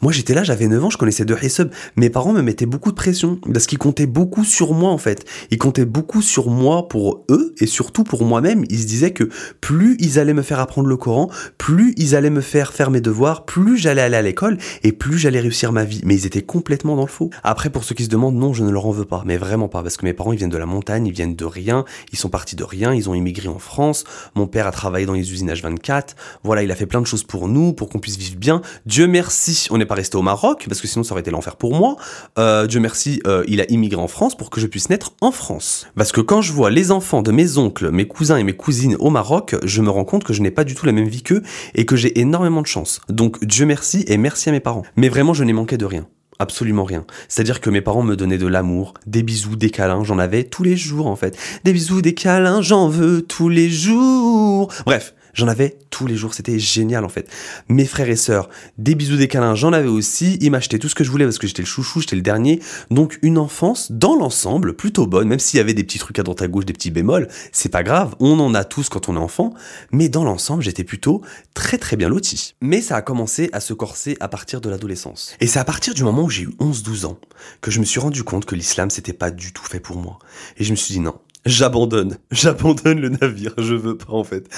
Moi, 0.00 0.12
j'étais 0.12 0.34
là, 0.34 0.44
j'avais 0.44 0.68
9 0.68 0.84
ans, 0.84 0.90
je 0.90 0.98
connaissais 0.98 1.24
deux 1.24 1.36
Hisab. 1.42 1.70
Mes 1.96 2.10
parents 2.10 2.32
me 2.32 2.42
mettaient 2.42 2.66
beaucoup 2.66 2.90
de 2.90 2.96
pression 2.96 3.38
parce 3.52 3.66
qu'ils 3.66 3.78
comptaient 3.78 4.06
beaucoup 4.06 4.44
sur 4.44 4.74
moi, 4.74 4.90
en 4.90 4.98
fait. 4.98 5.24
Ils 5.50 5.58
comptaient 5.58 5.84
beaucoup 5.84 6.22
sur 6.22 6.50
moi 6.50 6.88
pour 6.88 7.24
eux 7.30 7.54
et 7.58 7.66
surtout 7.66 8.04
pour 8.04 8.24
moi-même. 8.24 8.64
Ils 8.70 8.80
se 8.80 8.86
disaient 8.86 9.12
que 9.12 9.28
plus 9.60 9.96
ils 10.00 10.18
allaient 10.18 10.34
me 10.34 10.42
faire 10.42 10.60
apprendre 10.60 10.88
le 10.88 10.96
Coran, 10.96 11.30
plus 11.58 11.94
ils 11.96 12.14
allaient 12.14 12.30
me 12.30 12.40
faire 12.40 12.72
faire 12.72 12.90
mes 12.90 13.00
devoirs, 13.00 13.44
plus 13.44 13.76
j'allais 13.76 14.02
aller 14.02 14.16
à 14.16 14.22
l'école 14.22 14.58
et 14.82 14.92
plus 14.92 15.18
j'allais 15.18 15.40
réussir 15.40 15.72
ma 15.72 15.84
vie. 15.84 16.00
Mais 16.04 16.14
ils 16.14 16.26
étaient 16.26 16.42
complètement 16.42 16.96
dans 16.96 17.02
le 17.02 17.08
faux. 17.08 17.30
Après, 17.42 17.70
pour 17.70 17.84
ceux 17.84 17.94
qui 17.94 18.04
se 18.04 18.08
demandent, 18.08 18.36
non, 18.36 18.52
je 18.52 18.64
ne 18.64 18.70
leur 18.70 18.86
en 18.86 18.90
veux 18.90 19.04
pas, 19.04 19.22
mais 19.26 19.36
vraiment 19.36 19.68
pas, 19.68 19.82
parce 19.82 19.96
que 19.96 20.04
mes 20.04 20.12
parents, 20.12 20.32
ils 20.32 20.38
viennent 20.38 20.50
de 20.50 20.58
la 20.58 20.66
montagne, 20.66 21.06
ils 21.06 21.12
viennent 21.12 21.36
de 21.36 21.44
rien, 21.44 21.84
ils 22.12 22.18
sont 22.18 22.28
partis 22.28 22.56
de 22.56 22.64
rien, 22.64 22.92
ils 22.94 23.08
ont 23.08 23.14
immigré 23.14 23.48
en 23.48 23.58
France. 23.58 24.04
Mon 24.34 24.46
père 24.46 24.66
a 24.66 24.72
travaillé 24.72 25.06
dans 25.06 25.12
les 25.12 25.32
usines 25.32 25.50
H24. 25.50 26.14
Voilà, 26.42 26.62
il 26.62 26.70
a 26.70 26.74
fait 26.74 26.86
plein 26.86 27.00
de 27.00 27.06
choses 27.06 27.24
pour 27.24 27.48
nous, 27.48 27.72
pour 27.72 27.88
qu'on 27.88 27.98
puisse 27.98 28.16
vivre 28.16 28.36
bien. 28.36 28.62
Dieu 28.86 29.06
merci, 29.06 29.68
n'est 29.84 29.88
pas 29.88 29.94
resté 29.94 30.16
au 30.16 30.22
Maroc, 30.22 30.64
parce 30.68 30.80
que 30.80 30.86
sinon 30.86 31.04
ça 31.04 31.12
aurait 31.12 31.20
été 31.20 31.30
l'enfer 31.30 31.56
pour 31.56 31.74
moi. 31.74 31.96
Euh, 32.38 32.66
Dieu 32.66 32.80
merci, 32.80 33.20
euh, 33.26 33.44
il 33.46 33.60
a 33.60 33.70
immigré 33.70 34.00
en 34.00 34.08
France 34.08 34.36
pour 34.36 34.50
que 34.50 34.60
je 34.60 34.66
puisse 34.66 34.90
naître 34.90 35.14
en 35.20 35.30
France. 35.30 35.86
Parce 35.96 36.12
que 36.12 36.20
quand 36.20 36.42
je 36.42 36.52
vois 36.52 36.70
les 36.70 36.90
enfants 36.90 37.22
de 37.22 37.30
mes 37.30 37.58
oncles, 37.58 37.90
mes 37.90 38.06
cousins 38.06 38.36
et 38.36 38.44
mes 38.44 38.54
cousines 38.54 38.96
au 38.98 39.10
Maroc, 39.10 39.56
je 39.62 39.82
me 39.82 39.90
rends 39.90 40.04
compte 40.04 40.24
que 40.24 40.32
je 40.32 40.42
n'ai 40.42 40.50
pas 40.50 40.64
du 40.64 40.74
tout 40.74 40.86
la 40.86 40.92
même 40.92 41.08
vie 41.08 41.22
qu'eux 41.22 41.42
et 41.74 41.86
que 41.86 41.96
j'ai 41.96 42.18
énormément 42.20 42.62
de 42.62 42.66
chance. 42.66 43.00
Donc 43.08 43.44
Dieu 43.44 43.66
merci 43.66 44.04
et 44.08 44.16
merci 44.16 44.48
à 44.48 44.52
mes 44.52 44.60
parents. 44.60 44.82
Mais 44.96 45.08
vraiment, 45.08 45.34
je 45.34 45.44
n'ai 45.44 45.52
manqué 45.52 45.76
de 45.76 45.84
rien. 45.84 46.06
Absolument 46.38 46.84
rien. 46.84 47.04
C'est-à-dire 47.28 47.60
que 47.60 47.70
mes 47.70 47.80
parents 47.80 48.02
me 48.02 48.16
donnaient 48.16 48.38
de 48.38 48.46
l'amour, 48.46 48.94
des 49.06 49.22
bisous, 49.22 49.56
des 49.56 49.70
câlins, 49.70 50.02
j'en 50.02 50.18
avais 50.18 50.44
tous 50.44 50.64
les 50.64 50.76
jours 50.76 51.06
en 51.06 51.16
fait. 51.16 51.38
Des 51.62 51.72
bisous, 51.72 52.02
des 52.02 52.14
câlins, 52.14 52.60
j'en 52.60 52.88
veux 52.88 53.22
tous 53.22 53.48
les 53.48 53.70
jours. 53.70 54.72
Bref, 54.84 55.14
j'en 55.34 55.48
avais 55.48 55.76
tous 55.90 56.06
les 56.06 56.16
jours, 56.16 56.34
c'était 56.34 56.58
génial 56.58 57.04
en 57.04 57.08
fait. 57.08 57.28
Mes 57.68 57.84
frères 57.84 58.08
et 58.08 58.16
sœurs, 58.16 58.48
des 58.78 58.94
bisous, 58.94 59.16
des 59.16 59.28
câlins, 59.28 59.54
j'en 59.54 59.72
avais 59.72 59.88
aussi. 59.88 60.38
Ils 60.40 60.50
m'achetaient 60.50 60.78
tout 60.78 60.88
ce 60.88 60.94
que 60.94 61.04
je 61.04 61.10
voulais 61.10 61.24
parce 61.24 61.38
que 61.38 61.46
j'étais 61.46 61.62
le 61.62 61.66
chouchou, 61.66 62.00
j'étais 62.00 62.16
le 62.16 62.22
dernier. 62.22 62.60
Donc 62.90 63.18
une 63.22 63.38
enfance 63.38 63.92
dans 63.92 64.16
l'ensemble 64.16 64.74
plutôt 64.74 65.06
bonne, 65.06 65.28
même 65.28 65.38
s'il 65.38 65.58
y 65.58 65.60
avait 65.60 65.74
des 65.74 65.84
petits 65.84 65.98
trucs 65.98 66.18
à 66.18 66.22
droite 66.22 66.42
à 66.42 66.48
gauche, 66.48 66.64
des 66.64 66.72
petits 66.72 66.90
bémols, 66.90 67.28
c'est 67.52 67.68
pas 67.68 67.82
grave, 67.82 68.14
on 68.20 68.38
en 68.40 68.54
a 68.54 68.64
tous 68.64 68.88
quand 68.88 69.08
on 69.08 69.16
est 69.16 69.18
enfant. 69.18 69.54
Mais 69.92 70.08
dans 70.08 70.24
l'ensemble, 70.24 70.62
j'étais 70.62 70.84
plutôt 70.84 71.22
très 71.54 71.78
très 71.78 71.96
bien 71.96 72.08
loti. 72.08 72.54
Mais 72.60 72.80
ça 72.80 72.96
a 72.96 73.02
commencé 73.02 73.50
à 73.52 73.60
se 73.60 73.74
corser 73.74 74.16
à 74.20 74.28
partir 74.28 74.60
de 74.60 74.68
l'adolescence. 74.68 75.36
Et 75.40 75.46
c'est 75.46 75.58
à 75.58 75.64
partir 75.64 75.94
du 75.94 76.04
moment 76.04 76.22
où 76.22 76.30
j'ai 76.30 76.42
eu 76.42 76.54
11-12 76.60 77.06
ans 77.06 77.18
que 77.60 77.70
je 77.70 77.80
me 77.80 77.84
suis 77.84 78.00
rendu 78.00 78.24
compte 78.24 78.44
que 78.44 78.54
l'islam 78.54 78.90
c'était 78.90 79.12
pas 79.12 79.30
du 79.30 79.52
tout 79.52 79.64
fait 79.64 79.80
pour 79.80 79.96
moi. 79.96 80.18
Et 80.56 80.64
je 80.64 80.70
me 80.70 80.76
suis 80.76 80.94
dit 80.94 81.00
non, 81.00 81.18
j'abandonne, 81.46 82.18
j'abandonne 82.30 83.00
le 83.00 83.08
navire, 83.10 83.52
je 83.58 83.74
veux 83.74 83.96
pas 83.96 84.12
en 84.12 84.24
fait. 84.24 84.48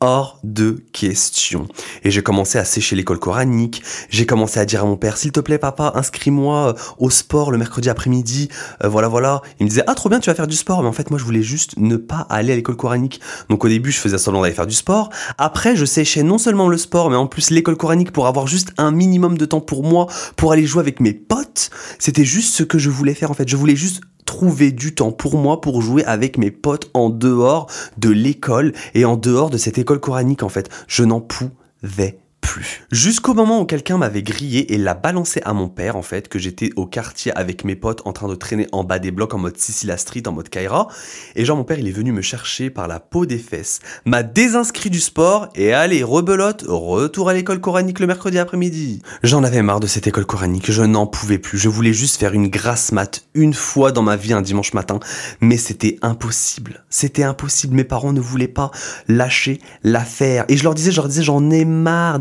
Hors 0.00 0.38
de 0.44 0.82
question. 0.92 1.68
Et 2.04 2.10
j'ai 2.10 2.22
commencé 2.22 2.58
à 2.58 2.64
sécher 2.64 2.96
l'école 2.96 3.18
coranique, 3.18 3.82
j'ai 4.10 4.26
commencé 4.26 4.60
à 4.60 4.64
dire 4.64 4.82
à 4.82 4.86
mon 4.86 4.96
père, 4.96 5.16
s'il 5.16 5.32
te 5.32 5.40
plaît 5.40 5.58
papa, 5.58 5.92
inscris-moi 5.94 6.68
euh, 6.68 6.72
au 6.98 7.10
sport 7.10 7.50
le 7.50 7.58
mercredi 7.58 7.88
après-midi, 7.88 8.48
Euh, 8.84 8.88
voilà 8.88 9.08
voilà. 9.08 9.42
Il 9.60 9.64
me 9.64 9.68
disait, 9.68 9.82
ah 9.86 9.94
trop 9.94 10.08
bien, 10.08 10.20
tu 10.20 10.30
vas 10.30 10.34
faire 10.34 10.46
du 10.46 10.56
sport, 10.56 10.82
mais 10.82 10.88
en 10.88 10.92
fait 10.92 11.10
moi 11.10 11.18
je 11.18 11.24
voulais 11.24 11.42
juste 11.42 11.76
ne 11.76 11.96
pas 11.96 12.26
aller 12.30 12.52
à 12.52 12.56
l'école 12.56 12.76
coranique. 12.76 13.20
Donc 13.48 13.64
au 13.64 13.68
début 13.68 13.92
je 13.92 13.98
faisais 13.98 14.18
semblant 14.18 14.42
d'aller 14.42 14.54
faire 14.54 14.66
du 14.66 14.74
sport, 14.74 15.10
après 15.38 15.76
je 15.76 15.84
séchais 15.84 16.22
non 16.22 16.38
seulement 16.38 16.68
le 16.68 16.78
sport, 16.78 17.10
mais 17.10 17.16
en 17.16 17.26
plus 17.26 17.50
l'école 17.50 17.76
coranique 17.76 18.12
pour 18.12 18.26
avoir 18.26 18.46
juste 18.46 18.72
un 18.78 18.90
minimum 18.90 19.38
de 19.38 19.44
temps 19.46 19.60
pour 19.60 19.82
moi, 19.82 20.06
pour 20.36 20.52
aller 20.52 20.66
jouer 20.66 20.80
avec 20.80 21.00
mes 21.00 21.12
potes. 21.12 21.70
C'était 21.98 22.24
juste 22.24 22.54
ce 22.54 22.62
que 22.62 22.78
je 22.78 22.90
voulais 22.90 23.14
faire 23.14 23.30
en 23.30 23.34
fait, 23.34 23.48
je 23.48 23.56
voulais 23.56 23.76
juste 23.76 24.00
trouver 24.26 24.72
du 24.72 24.94
temps 24.94 25.12
pour 25.12 25.38
moi 25.38 25.62
pour 25.62 25.80
jouer 25.80 26.04
avec 26.04 26.36
mes 26.36 26.50
potes 26.50 26.90
en 26.92 27.08
dehors 27.08 27.70
de 27.96 28.10
l'école 28.10 28.74
et 28.94 29.06
en 29.06 29.16
dehors 29.16 29.48
de 29.48 29.56
cette 29.56 29.78
école 29.78 30.00
coranique 30.00 30.42
en 30.42 30.50
fait. 30.50 30.68
Je 30.86 31.04
n'en 31.04 31.20
pouvais 31.20 32.18
Jusqu'au 32.90 33.34
moment 33.34 33.60
où 33.60 33.64
quelqu'un 33.64 33.98
m'avait 33.98 34.22
grillé 34.22 34.74
et 34.74 34.78
l'a 34.78 34.94
balancé 34.94 35.40
à 35.44 35.52
mon 35.52 35.68
père 35.68 35.96
en 35.96 36.02
fait, 36.02 36.28
que 36.28 36.38
j'étais 36.38 36.70
au 36.76 36.86
quartier 36.86 37.32
avec 37.36 37.64
mes 37.64 37.76
potes 37.76 38.02
en 38.04 38.12
train 38.12 38.28
de 38.28 38.34
traîner 38.34 38.66
en 38.72 38.84
bas 38.84 38.98
des 38.98 39.10
blocs 39.10 39.34
en 39.34 39.38
mode 39.38 39.56
Sicilia 39.56 39.96
Street, 39.96 40.22
en 40.26 40.32
mode 40.32 40.48
Kaira. 40.48 40.88
Et 41.34 41.44
genre 41.44 41.56
mon 41.56 41.64
père 41.64 41.78
il 41.78 41.88
est 41.88 41.92
venu 41.92 42.12
me 42.12 42.22
chercher 42.22 42.70
par 42.70 42.88
la 42.88 43.00
peau 43.00 43.26
des 43.26 43.38
fesses, 43.38 43.80
m'a 44.04 44.22
désinscrit 44.22 44.90
du 44.90 45.00
sport 45.00 45.48
et 45.54 45.72
allez, 45.72 46.02
rebelote, 46.02 46.64
retour 46.66 47.28
à 47.28 47.34
l'école 47.34 47.60
coranique 47.60 48.00
le 48.00 48.06
mercredi 48.06 48.38
après-midi. 48.38 49.02
J'en 49.22 49.44
avais 49.44 49.62
marre 49.62 49.80
de 49.80 49.86
cette 49.86 50.06
école 50.06 50.26
coranique, 50.26 50.70
je 50.70 50.82
n'en 50.82 51.06
pouvais 51.06 51.38
plus, 51.38 51.58
je 51.58 51.68
voulais 51.68 51.92
juste 51.92 52.16
faire 52.16 52.32
une 52.32 52.48
grasse 52.48 52.92
mat 52.92 53.24
une 53.34 53.54
fois 53.54 53.92
dans 53.92 54.02
ma 54.02 54.16
vie 54.16 54.32
un 54.32 54.42
dimanche 54.42 54.72
matin, 54.74 55.00
mais 55.40 55.56
c'était 55.56 55.98
impossible. 56.02 56.84
C'était 56.90 57.22
impossible, 57.22 57.74
mes 57.74 57.84
parents 57.84 58.12
ne 58.12 58.20
voulaient 58.20 58.48
pas 58.48 58.70
lâcher 59.08 59.60
l'affaire. 59.82 60.44
Et 60.48 60.56
je 60.56 60.62
leur 60.64 60.74
disais, 60.74 60.92
j'en 60.92 61.50
ai 61.50 61.64
marre 61.64 62.18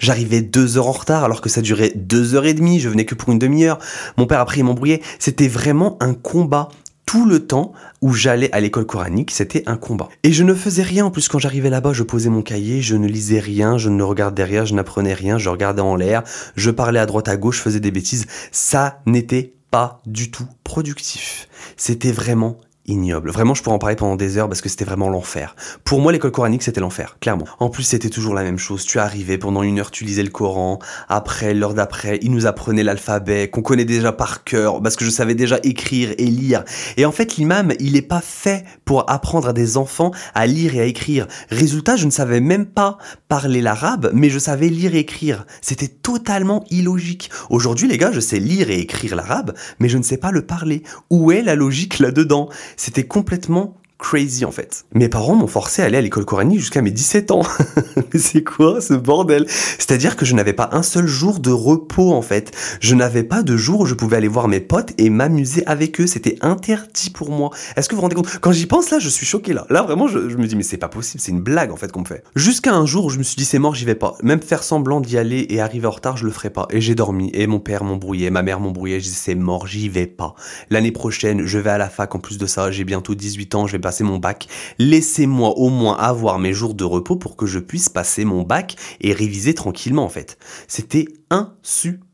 J'arrivais 0.00 0.40
deux 0.40 0.78
heures 0.78 0.88
en 0.88 0.92
retard 0.92 1.24
alors 1.24 1.40
que 1.40 1.48
ça 1.48 1.60
durait 1.60 1.92
deux 1.94 2.34
heures 2.34 2.46
et 2.46 2.54
demie, 2.54 2.80
je 2.80 2.88
venais 2.88 3.04
que 3.04 3.14
pour 3.14 3.30
une 3.30 3.38
demi-heure. 3.38 3.78
Mon 4.16 4.26
père 4.26 4.40
après 4.40 4.58
il 4.58 4.64
m'embrouillait. 4.64 5.02
C'était 5.18 5.48
vraiment 5.48 5.96
un 6.00 6.14
combat 6.14 6.68
tout 7.08 7.24
le 7.24 7.46
temps 7.46 7.72
où 8.02 8.12
j'allais 8.12 8.52
à 8.52 8.60
l'école 8.60 8.84
coranique, 8.84 9.30
c'était 9.30 9.62
un 9.64 9.78
combat. 9.78 10.10
Et 10.24 10.32
je 10.32 10.44
ne 10.44 10.52
faisais 10.52 10.82
rien 10.82 11.06
en 11.06 11.10
plus 11.10 11.26
quand 11.28 11.38
j'arrivais 11.38 11.70
là-bas, 11.70 11.94
je 11.94 12.02
posais 12.02 12.28
mon 12.28 12.42
cahier, 12.42 12.82
je 12.82 12.96
ne 12.96 13.06
lisais 13.06 13.38
rien, 13.38 13.78
je 13.78 13.88
ne 13.88 14.02
regardais 14.02 14.44
rien, 14.44 14.66
je 14.66 14.74
n'apprenais 14.74 15.14
rien, 15.14 15.38
je 15.38 15.48
regardais 15.48 15.80
en 15.80 15.96
l'air, 15.96 16.22
je 16.54 16.70
parlais 16.70 17.00
à 17.00 17.06
droite 17.06 17.28
à 17.28 17.38
gauche, 17.38 17.56
je 17.56 17.62
faisais 17.62 17.80
des 17.80 17.90
bêtises. 17.90 18.26
Ça 18.52 19.00
n'était 19.06 19.54
pas 19.70 20.02
du 20.04 20.30
tout 20.30 20.46
productif. 20.64 21.48
C'était 21.78 22.12
vraiment 22.12 22.58
ignoble. 22.88 23.30
Vraiment, 23.30 23.54
je 23.54 23.62
pourrais 23.62 23.76
en 23.76 23.78
parler 23.78 23.96
pendant 23.96 24.16
des 24.16 24.38
heures 24.38 24.48
parce 24.48 24.60
que 24.60 24.68
c'était 24.68 24.84
vraiment 24.84 25.08
l'enfer. 25.08 25.54
Pour 25.84 26.00
moi, 26.00 26.12
l'école 26.12 26.30
coranique, 26.32 26.62
c'était 26.62 26.80
l'enfer, 26.80 27.16
clairement. 27.20 27.46
En 27.58 27.70
plus, 27.70 27.84
c'était 27.84 28.10
toujours 28.10 28.34
la 28.34 28.42
même 28.42 28.58
chose. 28.58 28.84
Tu 28.84 28.98
arrivais, 28.98 29.38
pendant 29.38 29.62
une 29.62 29.78
heure, 29.78 29.90
tu 29.90 30.04
lisais 30.04 30.22
le 30.22 30.30
Coran. 30.30 30.78
Après, 31.08 31.54
l'heure 31.54 31.74
d'après, 31.74 32.18
ils 32.22 32.30
nous 32.30 32.46
apprenaient 32.46 32.82
l'alphabet, 32.82 33.48
qu'on 33.48 33.62
connaît 33.62 33.84
déjà 33.84 34.12
par 34.12 34.44
cœur, 34.44 34.82
parce 34.82 34.96
que 34.96 35.04
je 35.04 35.10
savais 35.10 35.34
déjà 35.34 35.58
écrire 35.62 36.14
et 36.18 36.26
lire. 36.26 36.64
Et 36.96 37.04
en 37.04 37.12
fait, 37.12 37.36
l'imam, 37.36 37.72
il 37.78 37.96
est 37.96 38.02
pas 38.02 38.20
fait 38.20 38.64
pour 38.84 39.10
apprendre 39.10 39.48
à 39.48 39.52
des 39.52 39.76
enfants 39.76 40.10
à 40.34 40.46
lire 40.46 40.74
et 40.74 40.80
à 40.80 40.84
écrire. 40.84 41.26
Résultat, 41.50 41.96
je 41.96 42.06
ne 42.06 42.10
savais 42.10 42.40
même 42.40 42.66
pas 42.66 42.98
parler 43.28 43.60
l'arabe, 43.60 44.10
mais 44.14 44.30
je 44.30 44.38
savais 44.38 44.68
lire 44.68 44.94
et 44.94 45.00
écrire. 45.00 45.46
C'était 45.60 45.88
totalement 45.88 46.64
illogique. 46.70 47.30
Aujourd'hui, 47.50 47.88
les 47.88 47.98
gars, 47.98 48.12
je 48.12 48.20
sais 48.20 48.38
lire 48.38 48.70
et 48.70 48.78
écrire 48.80 49.16
l'arabe, 49.16 49.54
mais 49.78 49.88
je 49.88 49.98
ne 49.98 50.02
sais 50.02 50.16
pas 50.16 50.30
le 50.30 50.42
parler. 50.42 50.82
Où 51.10 51.32
est 51.32 51.42
la 51.42 51.54
logique 51.54 51.98
là-dedans? 51.98 52.48
C'était 52.78 53.08
complètement 53.08 53.76
crazy 53.98 54.44
en 54.44 54.52
fait. 54.52 54.84
Mes 54.94 55.08
parents 55.08 55.34
m'ont 55.34 55.46
forcé 55.46 55.82
à 55.82 55.86
aller 55.86 55.98
à 55.98 56.00
l'école 56.00 56.24
coranique 56.24 56.60
jusqu'à 56.60 56.82
mes 56.82 56.90
17 56.90 57.30
ans. 57.32 57.42
Mais 58.12 58.18
c'est 58.18 58.44
quoi 58.44 58.80
ce 58.80 58.94
bordel? 58.94 59.46
C'est-à-dire 59.48 60.16
que 60.16 60.24
je 60.24 60.34
n'avais 60.34 60.52
pas 60.52 60.70
un 60.72 60.82
seul 60.82 61.06
jour 61.06 61.40
de 61.40 61.50
repos 61.50 62.12
en 62.12 62.22
fait. 62.22 62.52
Je 62.80 62.94
n'avais 62.94 63.24
pas 63.24 63.42
de 63.42 63.56
jour 63.56 63.80
où 63.80 63.86
je 63.86 63.94
pouvais 63.94 64.16
aller 64.16 64.28
voir 64.28 64.48
mes 64.48 64.60
potes 64.60 64.92
et 64.98 65.10
m'amuser 65.10 65.66
avec 65.66 66.00
eux. 66.00 66.06
C'était 66.06 66.38
interdit 66.40 67.10
pour 67.10 67.30
moi. 67.30 67.50
Est-ce 67.76 67.88
que 67.88 67.94
vous 67.94 68.00
vous 68.00 68.02
rendez 68.02 68.14
compte? 68.14 68.38
Quand 68.40 68.52
j'y 68.52 68.66
pense 68.66 68.90
là, 68.90 68.98
je 68.98 69.08
suis 69.08 69.26
choqué 69.26 69.52
là. 69.52 69.66
Là 69.68 69.82
vraiment, 69.82 70.06
je, 70.06 70.18
me 70.18 70.46
dis 70.46 70.56
mais 70.56 70.62
c'est 70.62 70.76
pas 70.76 70.88
possible, 70.88 71.20
c'est 71.20 71.32
une 71.32 71.42
blague 71.42 71.72
en 71.72 71.76
fait 71.76 71.90
qu'on 71.90 72.00
me 72.00 72.06
fait. 72.06 72.22
Jusqu'à 72.36 72.74
un 72.74 72.86
jour 72.86 73.06
où 73.06 73.10
je 73.10 73.18
me 73.18 73.24
suis 73.24 73.36
dit 73.36 73.44
c'est 73.44 73.58
mort, 73.58 73.74
j'y 73.74 73.84
vais 73.84 73.94
pas. 73.94 74.14
Même 74.22 74.40
faire 74.40 74.62
semblant 74.62 75.00
d'y 75.00 75.18
aller 75.18 75.46
et 75.50 75.60
arriver 75.60 75.86
en 75.86 75.92
retard, 75.92 76.16
je 76.16 76.24
le 76.24 76.30
ferai 76.30 76.50
pas. 76.50 76.66
Et 76.70 76.80
j'ai 76.80 76.94
dormi 76.94 77.30
et 77.34 77.46
mon 77.46 77.58
père 77.58 77.84
m'embrouillait, 77.84 78.30
ma 78.30 78.42
mère 78.42 78.60
m'embrouillait. 78.60 79.00
Je 79.00 79.06
dis 79.06 79.14
c'est 79.14 79.34
mort, 79.34 79.66
j'y 79.66 79.88
vais 79.88 80.06
pas. 80.06 80.34
L'année 80.70 80.92
prochaine, 80.92 81.44
je 81.44 81.58
vais 81.58 81.70
à 81.70 81.78
la 81.78 81.88
fac. 81.88 82.14
En 82.14 82.20
plus 82.20 82.38
de 82.38 82.46
ça, 82.46 82.70
j'ai 82.70 82.84
bientôt 82.84 83.14
18 83.14 83.54
ans, 83.54 83.66
mon 84.00 84.18
bac. 84.18 84.48
Laissez-moi 84.78 85.50
au 85.56 85.68
moins 85.68 85.96
avoir 85.96 86.38
mes 86.38 86.52
jours 86.52 86.74
de 86.74 86.84
repos 86.84 87.16
pour 87.16 87.36
que 87.36 87.46
je 87.46 87.58
puisse 87.58 87.88
passer 87.88 88.24
mon 88.24 88.42
bac 88.42 88.76
et 89.00 89.12
réviser 89.12 89.54
tranquillement 89.54 90.04
en 90.04 90.08
fait. 90.08 90.38
C'était 90.66 91.06
insupportable. 91.30 92.07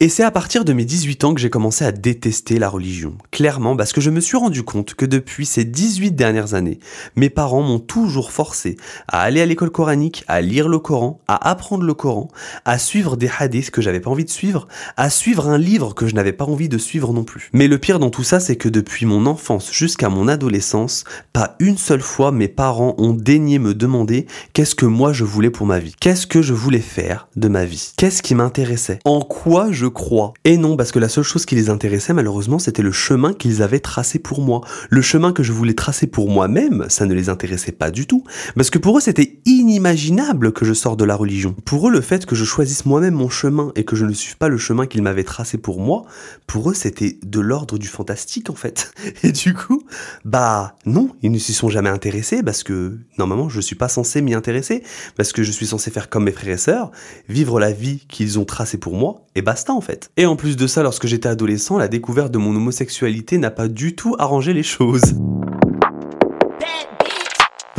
Et 0.00 0.08
c'est 0.08 0.24
à 0.24 0.30
partir 0.32 0.64
de 0.64 0.72
mes 0.72 0.84
18 0.84 1.22
ans 1.24 1.34
que 1.34 1.40
j'ai 1.40 1.50
commencé 1.50 1.84
à 1.84 1.92
détester 1.92 2.58
la 2.58 2.68
religion. 2.68 3.16
Clairement 3.30 3.76
parce 3.76 3.92
que 3.92 4.00
je 4.00 4.10
me 4.10 4.20
suis 4.20 4.36
rendu 4.36 4.64
compte 4.64 4.94
que 4.94 5.06
depuis 5.06 5.46
ces 5.46 5.64
18 5.64 6.10
dernières 6.10 6.54
années, 6.54 6.80
mes 7.14 7.30
parents 7.30 7.62
m'ont 7.62 7.78
toujours 7.78 8.32
forcé 8.32 8.76
à 9.06 9.20
aller 9.20 9.40
à 9.40 9.46
l'école 9.46 9.70
coranique, 9.70 10.24
à 10.26 10.40
lire 10.40 10.68
le 10.68 10.80
Coran, 10.80 11.20
à 11.28 11.48
apprendre 11.48 11.84
le 11.84 11.94
Coran, 11.94 12.28
à 12.64 12.78
suivre 12.78 13.16
des 13.16 13.30
hadiths 13.38 13.70
que 13.70 13.80
j'avais 13.80 14.00
pas 14.00 14.10
envie 14.10 14.24
de 14.24 14.30
suivre, 14.30 14.66
à 14.96 15.10
suivre 15.10 15.48
un 15.48 15.58
livre 15.58 15.94
que 15.94 16.08
je 16.08 16.14
n'avais 16.16 16.32
pas 16.32 16.44
envie 16.44 16.68
de 16.68 16.78
suivre 16.78 17.12
non 17.12 17.22
plus. 17.22 17.50
Mais 17.52 17.68
le 17.68 17.78
pire 17.78 18.00
dans 18.00 18.10
tout 18.10 18.24
ça, 18.24 18.40
c'est 18.40 18.56
que 18.56 18.68
depuis 18.68 19.06
mon 19.06 19.26
enfance 19.26 19.72
jusqu'à 19.72 20.08
mon 20.08 20.26
adolescence, 20.26 21.04
pas 21.32 21.54
une 21.60 21.78
seule 21.78 22.02
fois 22.02 22.32
mes 22.32 22.48
parents 22.48 22.96
ont 22.98 23.12
daigné 23.12 23.60
me 23.60 23.74
demander 23.74 24.26
qu'est-ce 24.54 24.74
que 24.74 24.86
moi 24.86 25.12
je 25.12 25.24
voulais 25.24 25.50
pour 25.50 25.66
ma 25.66 25.78
vie. 25.78 25.94
Qu'est-ce 26.00 26.26
que 26.26 26.42
je 26.42 26.52
voulais 26.52 26.80
faire 26.80 27.28
de 27.36 27.46
ma 27.46 27.64
vie? 27.64 27.92
Qu'est-ce 27.96 28.22
qui 28.22 28.34
m'intéressait? 28.34 28.98
Quoi 29.20 29.72
je 29.72 29.86
crois. 29.86 30.32
Et 30.44 30.56
non, 30.56 30.76
parce 30.76 30.92
que 30.92 30.98
la 30.98 31.08
seule 31.08 31.24
chose 31.24 31.46
qui 31.46 31.54
les 31.54 31.70
intéressait 31.70 32.12
malheureusement, 32.12 32.58
c'était 32.58 32.82
le 32.82 32.92
chemin 32.92 33.32
qu'ils 33.32 33.62
avaient 33.62 33.80
tracé 33.80 34.18
pour 34.18 34.40
moi. 34.40 34.62
Le 34.88 35.02
chemin 35.02 35.32
que 35.32 35.42
je 35.42 35.52
voulais 35.52 35.74
tracer 35.74 36.06
pour 36.06 36.28
moi-même, 36.28 36.86
ça 36.88 37.06
ne 37.06 37.14
les 37.14 37.28
intéressait 37.28 37.72
pas 37.72 37.90
du 37.90 38.06
tout. 38.06 38.24
Parce 38.54 38.70
que 38.70 38.78
pour 38.78 38.98
eux, 38.98 39.00
c'était 39.00 39.40
inimaginable 39.46 40.52
que 40.52 40.64
je 40.64 40.72
sorte 40.72 40.98
de 40.98 41.04
la 41.04 41.16
religion. 41.16 41.54
Pour 41.64 41.88
eux, 41.88 41.90
le 41.90 42.00
fait 42.00 42.26
que 42.26 42.34
je 42.34 42.44
choisisse 42.44 42.86
moi-même 42.86 43.14
mon 43.14 43.28
chemin 43.28 43.72
et 43.76 43.84
que 43.84 43.96
je 43.96 44.04
ne 44.04 44.12
suive 44.12 44.36
pas 44.36 44.48
le 44.48 44.58
chemin 44.58 44.86
qu'ils 44.86 45.02
m'avaient 45.02 45.24
tracé 45.24 45.58
pour 45.58 45.80
moi, 45.80 46.04
pour 46.46 46.70
eux, 46.70 46.74
c'était 46.74 47.18
de 47.22 47.40
l'ordre 47.40 47.78
du 47.78 47.88
fantastique 47.88 48.50
en 48.50 48.54
fait. 48.54 48.92
Et 49.22 49.32
du 49.32 49.54
coup, 49.54 49.82
bah 50.24 50.76
non, 50.86 51.10
ils 51.22 51.30
ne 51.30 51.38
s'y 51.38 51.52
sont 51.52 51.68
jamais 51.68 51.90
intéressés 51.90 52.42
parce 52.42 52.62
que 52.62 52.98
normalement, 53.18 53.48
je 53.48 53.60
suis 53.60 53.76
pas 53.76 53.88
censé 53.88 54.22
m'y 54.22 54.34
intéresser 54.34 54.82
parce 55.16 55.32
que 55.32 55.42
je 55.42 55.52
suis 55.52 55.66
censé 55.66 55.90
faire 55.90 56.08
comme 56.08 56.24
mes 56.24 56.32
frères 56.32 56.54
et 56.54 56.58
sœurs, 56.58 56.90
vivre 57.28 57.60
la 57.60 57.72
vie 57.72 58.04
qu'ils 58.08 58.38
ont 58.38 58.44
tracée 58.44 58.78
pour 58.78 58.94
moi 58.94 59.09
et 59.34 59.42
basta 59.42 59.72
en 59.72 59.80
fait. 59.80 60.10
Et 60.16 60.26
en 60.26 60.36
plus 60.36 60.56
de 60.56 60.66
ça, 60.66 60.82
lorsque 60.82 61.06
j'étais 61.06 61.28
adolescent, 61.28 61.78
la 61.78 61.88
découverte 61.88 62.32
de 62.32 62.38
mon 62.38 62.54
homosexualité 62.54 63.38
n'a 63.38 63.50
pas 63.50 63.68
du 63.68 63.94
tout 63.94 64.16
arrangé 64.18 64.52
les 64.52 64.62
choses. 64.62 65.14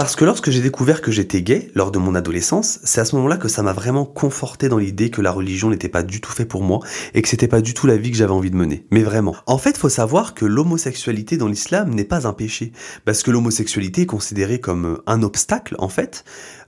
Parce 0.01 0.15
que 0.15 0.25
lorsque 0.25 0.49
j'ai 0.49 0.61
découvert 0.61 1.01
que 1.01 1.11
j'étais 1.11 1.43
gay 1.43 1.69
lors 1.75 1.91
de 1.91 1.99
mon 1.99 2.15
adolescence, 2.15 2.79
c'est 2.83 3.01
à 3.01 3.05
ce 3.05 3.15
moment-là 3.17 3.37
que 3.37 3.47
ça 3.47 3.61
m'a 3.61 3.71
vraiment 3.71 4.03
conforté 4.03 4.67
dans 4.67 4.79
l'idée 4.79 5.11
que 5.11 5.21
la 5.21 5.31
religion 5.31 5.69
n'était 5.69 5.89
pas 5.89 6.01
du 6.01 6.21
tout 6.21 6.31
fait 6.31 6.45
pour 6.45 6.63
moi 6.63 6.79
et 7.13 7.21
que 7.21 7.27
c'était 7.27 7.47
pas 7.47 7.61
du 7.61 7.75
tout 7.75 7.85
la 7.85 7.97
vie 7.97 8.09
que 8.09 8.17
j'avais 8.17 8.31
envie 8.31 8.49
de 8.49 8.55
mener. 8.55 8.87
Mais 8.89 9.03
vraiment. 9.03 9.35
En 9.45 9.59
fait, 9.59 9.77
faut 9.77 9.89
savoir 9.89 10.33
que 10.33 10.45
l'homosexualité 10.45 11.37
dans 11.37 11.47
l'islam 11.47 11.93
n'est 11.93 12.03
pas 12.03 12.25
un 12.25 12.33
péché. 12.33 12.71
Parce 13.05 13.21
que 13.21 13.29
l'homosexualité 13.29 14.01
est 14.01 14.07
considérée 14.07 14.59
comme 14.59 15.03
un 15.05 15.21
obstacle, 15.21 15.75
en 15.77 15.89
fait, 15.89 16.23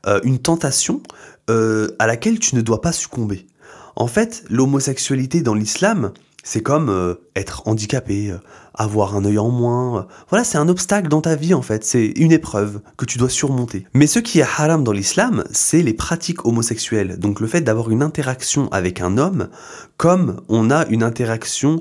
euh, 0.06 0.20
une 0.24 0.38
tentation 0.38 1.02
euh, 1.50 1.88
à 1.98 2.06
laquelle 2.06 2.38
tu 2.38 2.56
ne 2.56 2.62
dois 2.62 2.82
pas 2.82 2.92
succomber. 2.92 3.48
En 3.96 4.08
fait, 4.08 4.44
l'homosexualité 4.50 5.42
dans 5.42 5.54
l'islam, 5.54 6.12
c'est 6.44 6.62
comme 6.62 6.90
euh, 6.90 7.16
être 7.36 7.68
handicapé, 7.68 8.32
euh, 8.32 8.38
avoir 8.74 9.16
un 9.16 9.24
œil 9.24 9.38
en 9.38 9.50
moins. 9.50 10.00
euh, 10.00 10.04
voilà, 10.30 10.44
c'est 10.44 10.58
un 10.58 10.68
obstacle 10.68 11.08
dans 11.08 11.22
ta 11.22 11.36
vie 11.36 11.54
en 11.54 11.62
fait, 11.62 11.86
c'est 11.86 12.08
une 12.18 12.32
épreuve 12.34 12.82
que 12.98 13.06
tu 13.06 13.18
dois 13.18 13.30
surmonter. 13.30 13.88
Mais 13.94 14.08
ce 14.08 14.20
qui 14.20 14.40
est 14.40 14.44
haram 14.44 14.84
dans 14.84 14.92
l'islam, 14.92 15.46
c'est 15.52 15.82
les 15.82 15.94
pratiques 15.94 16.46
homosexuelles. 16.46 17.18
Donc 17.18 17.40
le 17.40 17.48
fait 17.48 17.62
d'avoir 17.62 17.90
une 17.92 18.04
interaction 18.04 18.68
avec 18.72 19.00
un 19.00 19.18
homme 19.18 19.48
comme 19.96 20.42
on 20.50 20.70
a 20.70 20.86
une 20.88 21.04
interaction 21.04 21.80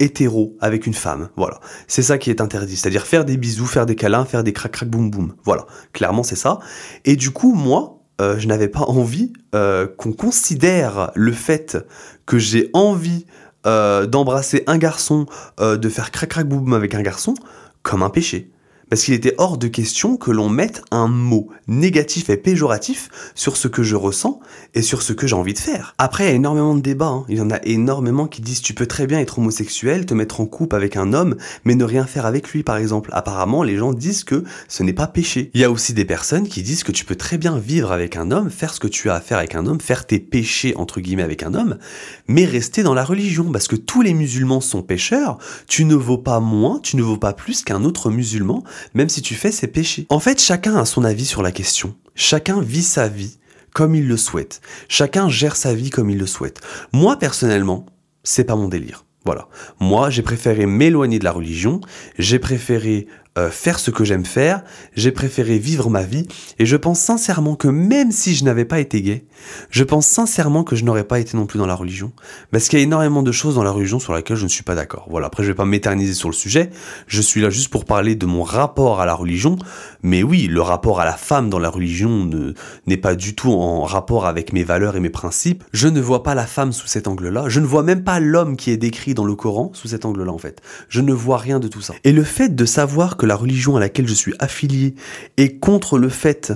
hétéro 0.00 0.56
avec 0.60 0.86
une 0.86 0.94
femme. 0.94 1.28
Voilà, 1.36 1.60
c'est 1.88 2.02
ça 2.02 2.16
qui 2.18 2.30
est 2.30 2.40
interdit, 2.40 2.76
c'est-à-dire 2.76 3.06
faire 3.06 3.24
des 3.24 3.36
bisous, 3.36 3.66
faire 3.66 3.84
des 3.84 3.96
câlins, 3.96 4.24
faire 4.24 4.44
des 4.44 4.52
crac 4.52 4.72
crac 4.72 4.88
boum 4.88 5.10
boum. 5.10 5.34
Voilà, 5.44 5.66
clairement 5.92 6.22
c'est 6.22 6.36
ça. 6.36 6.60
Et 7.04 7.16
du 7.16 7.30
coup, 7.32 7.52
moi, 7.52 7.97
euh, 8.20 8.38
je 8.38 8.48
n'avais 8.48 8.68
pas 8.68 8.80
envie 8.80 9.32
euh, 9.54 9.86
qu'on 9.86 10.12
considère 10.12 11.12
le 11.14 11.32
fait 11.32 11.78
que 12.26 12.38
j'ai 12.38 12.70
envie 12.72 13.26
euh, 13.66 14.06
d'embrasser 14.06 14.64
un 14.66 14.78
garçon, 14.78 15.26
de 15.60 15.88
faire 15.88 16.10
crac 16.10 16.28
crac 16.28 16.48
boum 16.48 16.72
avec 16.72 16.94
un 16.94 17.02
garçon, 17.02 17.34
comme 17.82 18.02
un 18.02 18.10
péché. 18.10 18.50
Parce 18.90 19.04
qu'il 19.04 19.14
était 19.14 19.34
hors 19.38 19.58
de 19.58 19.68
question 19.68 20.16
que 20.16 20.30
l'on 20.30 20.48
mette 20.48 20.82
un 20.90 21.08
mot 21.08 21.48
négatif 21.66 22.30
et 22.30 22.36
péjoratif 22.36 23.10
sur 23.34 23.56
ce 23.56 23.68
que 23.68 23.82
je 23.82 23.96
ressens 23.96 24.40
et 24.74 24.82
sur 24.82 25.02
ce 25.02 25.12
que 25.12 25.26
j'ai 25.26 25.34
envie 25.34 25.52
de 25.54 25.58
faire. 25.58 25.94
Après, 25.98 26.24
il 26.24 26.28
y 26.28 26.32
a 26.32 26.36
énormément 26.36 26.74
de 26.74 26.80
débats. 26.80 27.06
hein. 27.06 27.24
Il 27.28 27.36
y 27.36 27.40
en 27.40 27.50
a 27.50 27.58
énormément 27.64 28.26
qui 28.26 28.40
disent 28.40 28.62
tu 28.62 28.74
peux 28.74 28.86
très 28.86 29.06
bien 29.06 29.20
être 29.20 29.38
homosexuel, 29.38 30.06
te 30.06 30.14
mettre 30.14 30.40
en 30.40 30.46
couple 30.46 30.76
avec 30.76 30.96
un 30.96 31.12
homme, 31.12 31.36
mais 31.64 31.74
ne 31.74 31.84
rien 31.84 32.04
faire 32.04 32.26
avec 32.26 32.48
lui, 32.50 32.62
par 32.62 32.76
exemple. 32.76 33.10
Apparemment, 33.12 33.62
les 33.62 33.76
gens 33.76 33.92
disent 33.92 34.24
que 34.24 34.44
ce 34.68 34.82
n'est 34.82 34.92
pas 34.92 35.06
péché. 35.06 35.50
Il 35.54 35.60
y 35.60 35.64
a 35.64 35.70
aussi 35.70 35.92
des 35.92 36.04
personnes 36.04 36.48
qui 36.48 36.62
disent 36.62 36.84
que 36.84 36.92
tu 36.92 37.04
peux 37.04 37.16
très 37.16 37.38
bien 37.38 37.58
vivre 37.58 37.92
avec 37.92 38.16
un 38.16 38.30
homme, 38.30 38.50
faire 38.50 38.72
ce 38.72 38.80
que 38.80 38.88
tu 38.88 39.10
as 39.10 39.14
à 39.14 39.20
faire 39.20 39.38
avec 39.38 39.54
un 39.54 39.66
homme, 39.66 39.80
faire 39.80 40.06
tes 40.06 40.18
péchés, 40.18 40.74
entre 40.76 41.00
guillemets, 41.00 41.22
avec 41.22 41.42
un 41.42 41.54
homme, 41.54 41.78
mais 42.26 42.44
rester 42.44 42.82
dans 42.82 42.94
la 42.94 43.04
religion. 43.04 43.50
Parce 43.52 43.68
que 43.68 43.76
tous 43.76 44.02
les 44.02 44.14
musulmans 44.14 44.60
sont 44.60 44.82
pécheurs, 44.82 45.38
tu 45.66 45.84
ne 45.84 45.94
vaux 45.94 46.18
pas 46.18 46.40
moins, 46.40 46.80
tu 46.82 46.96
ne 46.96 47.02
vaux 47.02 47.18
pas 47.18 47.32
plus 47.32 47.62
qu'un 47.62 47.84
autre 47.84 48.10
musulman, 48.10 48.64
même 48.94 49.08
si 49.08 49.22
tu 49.22 49.34
fais 49.34 49.52
ses 49.52 49.66
péchés. 49.66 50.06
En 50.08 50.20
fait, 50.20 50.40
chacun 50.40 50.76
a 50.76 50.84
son 50.84 51.04
avis 51.04 51.26
sur 51.26 51.42
la 51.42 51.52
question. 51.52 51.94
Chacun 52.14 52.60
vit 52.60 52.82
sa 52.82 53.08
vie 53.08 53.38
comme 53.72 53.94
il 53.94 54.08
le 54.08 54.16
souhaite. 54.16 54.60
Chacun 54.88 55.28
gère 55.28 55.56
sa 55.56 55.74
vie 55.74 55.90
comme 55.90 56.10
il 56.10 56.18
le 56.18 56.26
souhaite. 56.26 56.60
Moi, 56.92 57.18
personnellement, 57.18 57.86
c'est 58.24 58.44
pas 58.44 58.56
mon 58.56 58.68
délire. 58.68 59.04
Voilà. 59.24 59.48
Moi, 59.80 60.10
j'ai 60.10 60.22
préféré 60.22 60.66
m'éloigner 60.66 61.18
de 61.18 61.24
la 61.24 61.32
religion, 61.32 61.80
j'ai 62.18 62.38
préféré 62.38 63.06
euh, 63.36 63.50
faire 63.50 63.78
ce 63.78 63.90
que 63.90 64.04
j'aime 64.04 64.24
faire, 64.24 64.62
j'ai 64.94 65.12
préféré 65.12 65.58
vivre 65.58 65.90
ma 65.90 66.02
vie, 66.02 66.26
et 66.58 66.66
je 66.66 66.76
pense 66.76 66.98
sincèrement 67.00 67.56
que 67.56 67.68
même 67.68 68.10
si 68.12 68.34
je 68.34 68.44
n'avais 68.44 68.64
pas 68.64 68.80
été 68.80 69.02
gay, 69.02 69.26
je 69.70 69.84
pense 69.84 70.06
sincèrement 70.06 70.64
que 70.64 70.76
je 70.76 70.84
n'aurais 70.84 71.04
pas 71.04 71.20
été 71.20 71.36
non 71.36 71.46
plus 71.46 71.58
dans 71.58 71.66
la 71.66 71.74
religion, 71.74 72.12
parce 72.50 72.68
qu'il 72.68 72.78
y 72.78 72.82
a 72.82 72.84
énormément 72.84 73.22
de 73.22 73.32
choses 73.32 73.54
dans 73.54 73.62
la 73.62 73.70
religion 73.70 73.98
sur 73.98 74.14
lesquelles 74.14 74.36
je 74.36 74.44
ne 74.44 74.48
suis 74.48 74.64
pas 74.64 74.74
d'accord. 74.74 75.06
Voilà, 75.10 75.26
après 75.28 75.42
je 75.42 75.48
vais 75.48 75.54
pas 75.54 75.64
m'éterniser 75.64 76.14
sur 76.14 76.28
le 76.28 76.34
sujet, 76.34 76.70
je 77.06 77.20
suis 77.20 77.40
là 77.40 77.50
juste 77.50 77.68
pour 77.68 77.84
parler 77.84 78.14
de 78.14 78.26
mon 78.26 78.42
rapport 78.42 79.00
à 79.00 79.06
la 79.06 79.14
religion, 79.14 79.56
mais 80.02 80.22
oui, 80.22 80.46
le 80.48 80.60
rapport 80.60 81.00
à 81.00 81.04
la 81.04 81.12
femme 81.16 81.50
dans 81.50 81.58
la 81.58 81.70
religion 81.70 82.24
ne- 82.24 82.54
n'est 82.86 82.96
pas 82.96 83.14
du 83.14 83.34
tout 83.34 83.52
en 83.52 83.82
rapport 83.84 84.26
avec 84.26 84.52
mes 84.52 84.64
valeurs 84.64 84.96
et 84.96 85.00
mes 85.00 85.10
principes. 85.10 85.64
Je 85.72 85.88
ne 85.88 86.00
vois 86.00 86.22
pas 86.22 86.34
la 86.34 86.46
femme 86.46 86.72
sous 86.72 86.86
cet 86.86 87.06
angle-là, 87.08 87.44
je 87.48 87.60
ne 87.60 87.66
vois 87.66 87.82
même 87.82 88.02
pas 88.04 88.20
l'homme 88.20 88.56
qui 88.56 88.70
est 88.70 88.76
décrit 88.76 89.14
dans 89.14 89.24
le 89.24 89.34
Coran 89.34 89.70
sous 89.74 89.88
cet 89.88 90.04
angle-là 90.04 90.32
en 90.32 90.38
fait. 90.38 90.60
Je 90.88 91.00
ne 91.00 91.12
vois 91.12 91.36
rien 91.38 91.60
de 91.60 91.68
tout 91.68 91.80
ça. 91.80 91.94
Et 92.04 92.12
le 92.12 92.24
fait 92.24 92.54
de 92.54 92.64
savoir 92.64 93.16
que 93.16 93.26
la 93.28 93.36
religion 93.36 93.76
à 93.76 93.80
laquelle 93.80 94.08
je 94.08 94.14
suis 94.14 94.34
affilié 94.40 94.94
est 95.36 95.58
contre 95.58 95.98
le 95.98 96.08
fait 96.08 96.52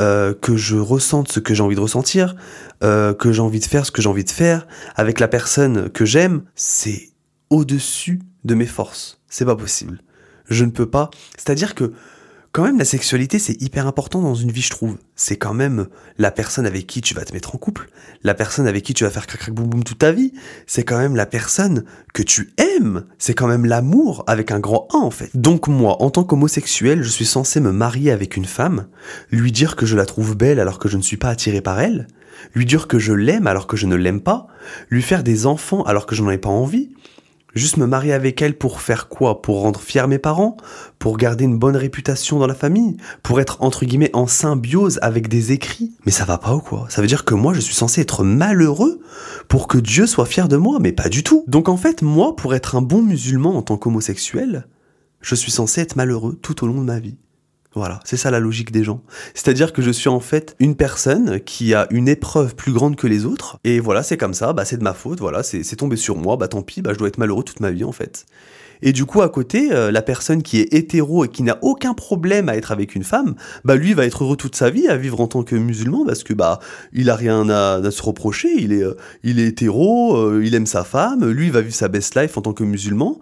euh, 0.00 0.34
que 0.34 0.56
je 0.56 0.76
ressente 0.76 1.32
ce 1.32 1.40
que 1.40 1.54
j'ai 1.54 1.62
envie 1.62 1.76
de 1.76 1.80
ressentir, 1.80 2.36
euh, 2.84 3.14
que 3.14 3.32
j'ai 3.32 3.40
envie 3.40 3.60
de 3.60 3.64
faire 3.64 3.86
ce 3.86 3.90
que 3.90 4.02
j'ai 4.02 4.08
envie 4.10 4.24
de 4.24 4.30
faire, 4.30 4.66
avec 4.94 5.20
la 5.20 5.28
personne 5.28 5.88
que 5.88 6.04
j'aime, 6.04 6.42
c'est 6.54 7.08
au-dessus 7.48 8.20
de 8.44 8.54
mes 8.54 8.66
forces. 8.66 9.22
C'est 9.28 9.46
pas 9.46 9.56
possible. 9.56 10.02
Je 10.50 10.64
ne 10.64 10.70
peux 10.70 10.84
pas. 10.86 11.10
C'est-à-dire 11.38 11.74
que 11.74 11.92
quand 12.56 12.64
même 12.64 12.78
la 12.78 12.86
sexualité 12.86 13.38
c'est 13.38 13.60
hyper 13.60 13.86
important 13.86 14.22
dans 14.22 14.34
une 14.34 14.50
vie 14.50 14.62
je 14.62 14.70
trouve. 14.70 14.96
C'est 15.14 15.36
quand 15.36 15.52
même 15.52 15.88
la 16.16 16.30
personne 16.30 16.64
avec 16.64 16.86
qui 16.86 17.02
tu 17.02 17.12
vas 17.12 17.22
te 17.22 17.34
mettre 17.34 17.54
en 17.54 17.58
couple, 17.58 17.90
la 18.22 18.32
personne 18.32 18.66
avec 18.66 18.82
qui 18.82 18.94
tu 18.94 19.04
vas 19.04 19.10
faire 19.10 19.26
crac 19.26 19.42
crac 19.42 19.54
boum 19.54 19.66
boum 19.66 19.84
toute 19.84 19.98
ta 19.98 20.10
vie, 20.10 20.32
c'est 20.66 20.82
quand 20.82 20.96
même 20.96 21.16
la 21.16 21.26
personne 21.26 21.84
que 22.14 22.22
tu 22.22 22.54
aimes, 22.56 23.04
c'est 23.18 23.34
quand 23.34 23.46
même 23.46 23.66
l'amour 23.66 24.24
avec 24.26 24.52
un 24.52 24.58
grand 24.58 24.88
A 24.94 24.96
en 24.96 25.10
fait. 25.10 25.28
Donc 25.34 25.68
moi 25.68 26.02
en 26.02 26.08
tant 26.08 26.24
qu'homosexuel, 26.24 27.02
je 27.02 27.10
suis 27.10 27.26
censé 27.26 27.60
me 27.60 27.72
marier 27.72 28.10
avec 28.10 28.38
une 28.38 28.46
femme, 28.46 28.86
lui 29.30 29.52
dire 29.52 29.76
que 29.76 29.84
je 29.84 29.94
la 29.94 30.06
trouve 30.06 30.34
belle 30.34 30.58
alors 30.58 30.78
que 30.78 30.88
je 30.88 30.96
ne 30.96 31.02
suis 31.02 31.18
pas 31.18 31.28
attiré 31.28 31.60
par 31.60 31.78
elle, 31.78 32.06
lui 32.54 32.64
dire 32.64 32.88
que 32.88 32.98
je 32.98 33.12
l'aime 33.12 33.46
alors 33.46 33.66
que 33.66 33.76
je 33.76 33.84
ne 33.84 33.96
l'aime 33.96 34.22
pas, 34.22 34.46
lui 34.88 35.02
faire 35.02 35.22
des 35.22 35.44
enfants 35.44 35.82
alors 35.82 36.06
que 36.06 36.14
je 36.14 36.22
n'en 36.22 36.30
ai 36.30 36.38
pas 36.38 36.48
envie, 36.48 36.88
Juste 37.56 37.78
me 37.78 37.86
marier 37.86 38.12
avec 38.12 38.42
elle 38.42 38.58
pour 38.58 38.82
faire 38.82 39.08
quoi? 39.08 39.40
Pour 39.40 39.62
rendre 39.62 39.80
fiers 39.80 40.06
mes 40.06 40.18
parents? 40.18 40.58
Pour 40.98 41.16
garder 41.16 41.44
une 41.44 41.58
bonne 41.58 41.74
réputation 41.74 42.38
dans 42.38 42.46
la 42.46 42.54
famille? 42.54 42.98
Pour 43.22 43.40
être 43.40 43.62
entre 43.62 43.86
guillemets 43.86 44.10
en 44.12 44.26
symbiose 44.26 44.98
avec 45.00 45.28
des 45.28 45.52
écrits? 45.52 45.94
Mais 46.04 46.12
ça 46.12 46.26
va 46.26 46.36
pas 46.36 46.54
ou 46.54 46.60
quoi? 46.60 46.84
Ça 46.90 47.00
veut 47.00 47.06
dire 47.06 47.24
que 47.24 47.32
moi 47.32 47.54
je 47.54 47.60
suis 47.60 47.74
censé 47.74 48.02
être 48.02 48.24
malheureux 48.24 49.00
pour 49.48 49.68
que 49.68 49.78
Dieu 49.78 50.06
soit 50.06 50.26
fier 50.26 50.48
de 50.48 50.58
moi 50.58 50.80
Mais 50.82 50.92
pas 50.92 51.08
du 51.08 51.22
tout. 51.22 51.44
Donc 51.46 51.70
en 51.70 51.78
fait 51.78 52.02
moi 52.02 52.36
pour 52.36 52.54
être 52.54 52.76
un 52.76 52.82
bon 52.82 53.00
musulman 53.00 53.56
en 53.56 53.62
tant 53.62 53.78
qu'homosexuel 53.78 54.66
Je 55.22 55.34
suis 55.34 55.50
censé 55.50 55.80
être 55.80 55.96
malheureux 55.96 56.38
tout 56.42 56.62
au 56.62 56.66
long 56.66 56.82
de 56.82 56.86
ma 56.86 56.98
vie 56.98 57.16
voilà, 57.76 58.00
c'est 58.04 58.16
ça 58.16 58.30
la 58.30 58.40
logique 58.40 58.72
des 58.72 58.82
gens. 58.82 59.02
C'est-à-dire 59.34 59.72
que 59.72 59.82
je 59.82 59.90
suis 59.90 60.08
en 60.08 60.20
fait 60.20 60.56
une 60.58 60.76
personne 60.76 61.40
qui 61.40 61.74
a 61.74 61.86
une 61.90 62.08
épreuve 62.08 62.54
plus 62.54 62.72
grande 62.72 62.96
que 62.96 63.06
les 63.06 63.26
autres, 63.26 63.58
et 63.64 63.80
voilà, 63.80 64.02
c'est 64.02 64.16
comme 64.16 64.34
ça, 64.34 64.52
bah 64.52 64.64
c'est 64.64 64.78
de 64.78 64.82
ma 64.82 64.94
faute, 64.94 65.20
voilà, 65.20 65.42
c'est 65.42 65.76
tombé 65.76 65.96
sur 65.96 66.16
moi, 66.16 66.36
bah 66.36 66.48
tant 66.48 66.62
pis, 66.62 66.80
bah 66.80 66.92
je 66.94 66.98
dois 66.98 67.08
être 67.08 67.18
malheureux 67.18 67.44
toute 67.44 67.60
ma 67.60 67.70
vie 67.70 67.84
en 67.84 67.92
fait. 67.92 68.24
Et 68.82 68.92
du 68.92 69.04
coup, 69.06 69.22
à 69.22 69.28
côté, 69.28 69.72
euh, 69.72 69.90
la 69.90 70.02
personne 70.02 70.42
qui 70.42 70.60
est 70.60 70.72
hétéro 70.74 71.24
et 71.24 71.28
qui 71.28 71.42
n'a 71.42 71.58
aucun 71.62 71.94
problème 71.94 72.48
à 72.48 72.56
être 72.56 72.72
avec 72.72 72.94
une 72.94 73.04
femme, 73.04 73.34
bah 73.64 73.76
lui 73.76 73.94
va 73.94 74.04
être 74.04 74.24
heureux 74.24 74.36
toute 74.36 74.56
sa 74.56 74.70
vie 74.70 74.88
à 74.88 74.96
vivre 74.96 75.20
en 75.20 75.28
tant 75.28 75.42
que 75.42 75.56
musulman 75.56 76.04
parce 76.04 76.24
que 76.24 76.34
bah 76.34 76.60
il 76.92 77.10
a 77.10 77.16
rien 77.16 77.48
à, 77.48 77.90
se 77.90 78.02
reprocher, 78.02 78.48
il 78.58 78.72
est 78.72 78.82
euh, 78.82 78.96
hétéro, 79.22 80.16
euh, 80.16 80.42
il 80.44 80.54
aime 80.54 80.66
sa 80.66 80.84
femme, 80.84 81.28
lui 81.28 81.50
va 81.50 81.60
vivre 81.60 81.74
sa 81.74 81.88
best 81.88 82.14
life 82.16 82.36
en 82.36 82.42
tant 82.42 82.52
que 82.52 82.64
musulman. 82.64 83.18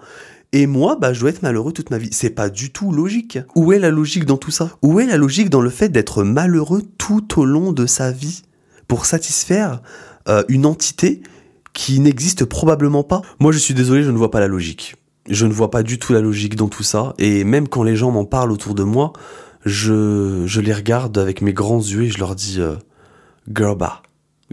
Et 0.55 0.69
moi, 0.69 0.97
bah, 1.01 1.13
je 1.13 1.19
dois 1.19 1.31
être 1.31 1.43
malheureux 1.43 1.73
toute 1.73 1.91
ma 1.91 1.99
vie. 1.99 2.11
C'est 2.13 2.31
pas 2.31 2.49
du 2.49 2.71
tout 2.71 2.93
logique. 2.93 3.41
Où 3.57 3.73
est 3.73 3.81
la 3.81 3.91
logique 3.91 4.25
dans 4.25 4.37
tout 4.37 4.53
ça? 4.53 4.71
Où 4.83 5.01
est 5.01 5.07
la 5.07 5.17
logique 5.17 5.51
dans 5.51 5.61
le 5.61 5.69
fait 5.69 5.89
d'être 5.89 6.23
malheureux 6.23 6.83
tout 6.97 7.41
au 7.41 7.45
long 7.45 7.73
de 7.73 7.87
sa 7.87 8.13
vie 8.13 8.43
pour 8.87 9.05
satisfaire 9.05 9.83
euh, 10.29 10.45
une 10.47 10.65
entité 10.65 11.25
qui 11.73 11.99
n'existe 11.99 12.45
probablement 12.45 13.03
pas? 13.03 13.21
Moi, 13.41 13.51
je 13.51 13.59
suis 13.59 13.75
désolé, 13.75 14.05
je 14.05 14.13
ne 14.13 14.17
vois 14.17 14.31
pas 14.31 14.39
la 14.39 14.47
logique. 14.47 14.95
Je 15.29 15.45
ne 15.45 15.53
vois 15.53 15.73
pas 15.73 15.83
du 15.83 15.99
tout 15.99 16.13
la 16.13 16.21
logique 16.21 16.55
dans 16.55 16.69
tout 16.69 16.85
ça. 16.85 17.15
Et 17.19 17.43
même 17.43 17.67
quand 17.67 17.83
les 17.83 17.97
gens 17.97 18.13
m'en 18.13 18.25
parlent 18.25 18.53
autour 18.53 18.77
de 18.77 18.85
moi, 18.85 19.13
je, 19.65 20.61
les 20.61 20.73
regarde 20.73 21.19
avec 21.19 21.43
mes 21.43 21.53
grands 21.53 21.81
yeux 21.81 22.05
et 22.05 22.11
je 22.11 22.19
leur 22.19 22.37
dis 22.37 22.61
euh, 22.61 22.77
Girl 23.53 23.77
bah. 23.77 24.03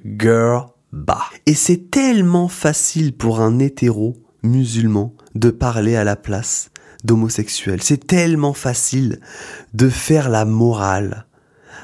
Girl 0.03 0.65
bah. 0.91 1.25
Et 1.45 1.53
c'est 1.53 1.91
tellement 1.91 2.47
facile 2.47 3.15
pour 3.15 3.39
un 3.39 3.59
hétéro 3.59 4.17
musulman 4.43 5.13
de 5.35 5.49
parler 5.49 5.95
à 5.95 6.03
la 6.03 6.15
place 6.15 6.71
d'homosexuels. 7.03 7.81
C'est 7.81 8.07
tellement 8.07 8.53
facile 8.53 9.19
de 9.73 9.89
faire 9.89 10.29
la 10.29 10.45
morale 10.45 11.25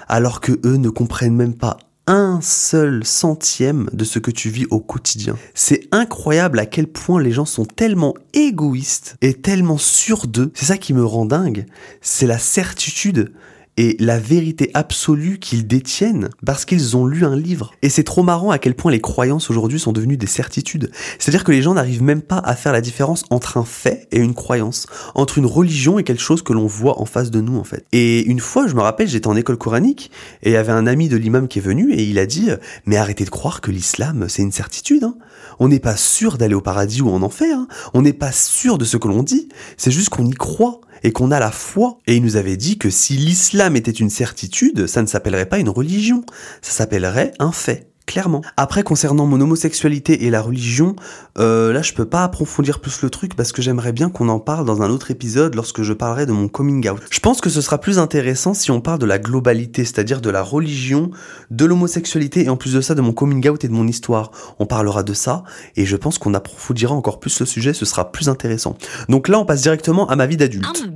alors 0.07 0.41
que 0.41 0.53
eux 0.65 0.77
ne 0.77 0.89
comprennent 0.89 1.35
même 1.35 1.55
pas 1.55 1.77
un 2.07 2.39
seul 2.41 3.05
centième 3.05 3.89
de 3.91 4.05
ce 4.05 4.19
que 4.19 4.31
tu 4.31 4.49
vis 4.49 4.65
au 4.71 4.79
quotidien. 4.79 5.35
C'est 5.53 5.89
incroyable 5.91 6.57
à 6.59 6.65
quel 6.65 6.87
point 6.87 7.21
les 7.21 7.33
gens 7.33 7.45
sont 7.45 7.65
tellement 7.65 8.13
égoïstes 8.33 9.17
et 9.21 9.33
tellement 9.33 9.77
sûrs 9.77 10.25
d'eux. 10.25 10.51
C'est 10.55 10.65
ça 10.65 10.77
qui 10.77 10.93
me 10.93 11.03
rend 11.03 11.25
dingue. 11.25 11.65
C'est 12.01 12.27
la 12.27 12.39
certitude 12.39 13.33
et 13.77 13.95
la 13.99 14.19
vérité 14.19 14.71
absolue 14.73 15.39
qu'ils 15.39 15.67
détiennent 15.67 16.29
parce 16.45 16.65
qu'ils 16.65 16.97
ont 16.97 17.05
lu 17.05 17.25
un 17.25 17.35
livre. 17.35 17.71
Et 17.81 17.89
c'est 17.89 18.03
trop 18.03 18.23
marrant 18.23 18.51
à 18.51 18.57
quel 18.57 18.75
point 18.75 18.91
les 18.91 18.99
croyances 18.99 19.49
aujourd'hui 19.49 19.79
sont 19.79 19.93
devenues 19.93 20.17
des 20.17 20.27
certitudes. 20.27 20.91
C'est-à-dire 21.19 21.43
que 21.43 21.51
les 21.51 21.61
gens 21.61 21.75
n'arrivent 21.75 22.03
même 22.03 22.21
pas 22.21 22.39
à 22.39 22.55
faire 22.55 22.73
la 22.73 22.81
différence 22.81 23.23
entre 23.29 23.57
un 23.57 23.65
fait 23.65 24.07
et 24.11 24.19
une 24.19 24.33
croyance, 24.33 24.87
entre 25.15 25.37
une 25.37 25.45
religion 25.45 25.99
et 25.99 26.03
quelque 26.03 26.21
chose 26.21 26.41
que 26.41 26.53
l'on 26.53 26.67
voit 26.67 26.99
en 26.99 27.05
face 27.05 27.31
de 27.31 27.39
nous 27.41 27.57
en 27.57 27.63
fait. 27.63 27.85
Et 27.91 28.23
une 28.25 28.39
fois, 28.39 28.67
je 28.67 28.75
me 28.75 28.81
rappelle, 28.81 29.07
j'étais 29.07 29.27
en 29.27 29.35
école 29.35 29.57
coranique 29.57 30.11
et 30.43 30.49
il 30.49 30.53
y 30.53 30.57
avait 30.57 30.71
un 30.71 30.87
ami 30.87 31.09
de 31.09 31.17
l'imam 31.17 31.47
qui 31.47 31.59
est 31.59 31.61
venu 31.61 31.93
et 31.93 32.03
il 32.03 32.19
a 32.19 32.25
dit 32.25 32.49
"Mais 32.85 32.97
arrêtez 32.97 33.25
de 33.25 33.29
croire 33.29 33.61
que 33.61 33.71
l'islam 33.71 34.25
c'est 34.27 34.41
une 34.41 34.51
certitude 34.51 35.03
hein. 35.03 35.15
On 35.59 35.69
n'est 35.69 35.79
pas 35.79 35.95
sûr 35.95 36.37
d'aller 36.37 36.53
au 36.53 36.61
paradis 36.61 37.01
ou 37.01 37.09
en 37.09 37.23
enfer, 37.23 37.57
hein. 37.57 37.67
on 37.93 38.03
n'est 38.03 38.13
pas 38.13 38.31
sûr 38.31 38.77
de 38.77 38.85
ce 38.85 38.97
que 38.97 39.07
l'on 39.07 39.23
dit, 39.23 39.49
c'est 39.75 39.91
juste 39.91 40.09
qu'on 40.09 40.25
y 40.25 40.33
croit 40.33 40.81
et 41.07 41.13
qu'on 41.13 41.31
a 41.31 41.39
la 41.39 41.51
foi. 41.51 41.99
Et 42.05 42.17
il 42.17 42.21
nous 42.21 42.35
avait 42.35 42.57
dit 42.57 42.77
que 42.77 42.89
si 42.89 43.13
l'islam 43.13 43.77
était 43.77 43.91
une 43.91 44.09
certitude, 44.09 44.87
ça 44.87 45.01
ne 45.01 45.07
s'appellerait 45.07 45.45
pas 45.45 45.57
une 45.57 45.69
religion, 45.69 46.25
ça 46.61 46.71
s'appellerait 46.71 47.31
un 47.39 47.53
fait. 47.53 47.93
Clairement. 48.07 48.41
Après, 48.55 48.81
concernant 48.81 49.27
mon 49.27 49.39
homosexualité 49.39 50.25
et 50.25 50.31
la 50.31 50.41
religion, 50.41 50.95
euh, 51.37 51.71
là, 51.71 51.83
je 51.83 51.93
peux 51.93 52.05
pas 52.05 52.23
approfondir 52.23 52.79
plus 52.79 53.03
le 53.03 53.11
truc 53.11 53.35
parce 53.35 53.51
que 53.51 53.61
j'aimerais 53.61 53.91
bien 53.91 54.09
qu'on 54.09 54.29
en 54.29 54.39
parle 54.39 54.65
dans 54.65 54.81
un 54.81 54.89
autre 54.89 55.11
épisode 55.11 55.53
lorsque 55.53 55.83
je 55.83 55.93
parlerai 55.93 56.25
de 56.25 56.31
mon 56.31 56.47
coming 56.47 56.89
out. 56.89 57.01
Je 57.11 57.19
pense 57.19 57.41
que 57.41 57.51
ce 57.51 57.61
sera 57.61 57.77
plus 57.77 57.99
intéressant 57.99 58.55
si 58.55 58.71
on 58.71 58.81
parle 58.81 58.97
de 58.97 59.05
la 59.05 59.19
globalité, 59.19 59.85
c'est-à-dire 59.85 60.21
de 60.21 60.31
la 60.31 60.41
religion, 60.41 61.11
de 61.51 61.65
l'homosexualité 61.65 62.45
et 62.45 62.49
en 62.49 62.57
plus 62.57 62.73
de 62.73 62.81
ça 62.81 62.95
de 62.95 63.01
mon 63.01 63.13
coming 63.13 63.47
out 63.47 63.63
et 63.63 63.67
de 63.67 63.73
mon 63.73 63.87
histoire. 63.87 64.31
On 64.57 64.65
parlera 64.65 65.03
de 65.03 65.13
ça 65.13 65.43
et 65.75 65.85
je 65.85 65.97
pense 65.97 66.17
qu'on 66.17 66.33
approfondira 66.33 66.95
encore 66.95 67.19
plus 67.19 67.39
le 67.39 67.45
sujet, 67.45 67.73
ce 67.73 67.85
sera 67.85 68.11
plus 68.11 68.29
intéressant. 68.29 68.77
Donc 69.09 69.27
là, 69.27 69.37
on 69.37 69.45
passe 69.45 69.61
directement 69.61 70.07
à 70.09 70.15
ma 70.15 70.25
vie 70.25 70.37
d'adulte. 70.37 70.89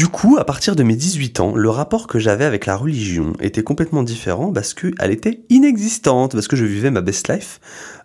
Du 0.00 0.08
coup, 0.08 0.38
à 0.38 0.46
partir 0.46 0.76
de 0.76 0.82
mes 0.82 0.96
18 0.96 1.40
ans, 1.40 1.54
le 1.54 1.68
rapport 1.68 2.06
que 2.06 2.18
j'avais 2.18 2.46
avec 2.46 2.64
la 2.64 2.74
religion 2.74 3.34
était 3.38 3.62
complètement 3.62 4.02
différent 4.02 4.50
parce 4.50 4.72
qu'elle 4.72 5.10
était 5.10 5.42
inexistante, 5.50 6.32
parce 6.32 6.48
que 6.48 6.56
je 6.56 6.64
vivais 6.64 6.90
ma 6.90 7.02
best 7.02 7.28
life. 7.28 7.60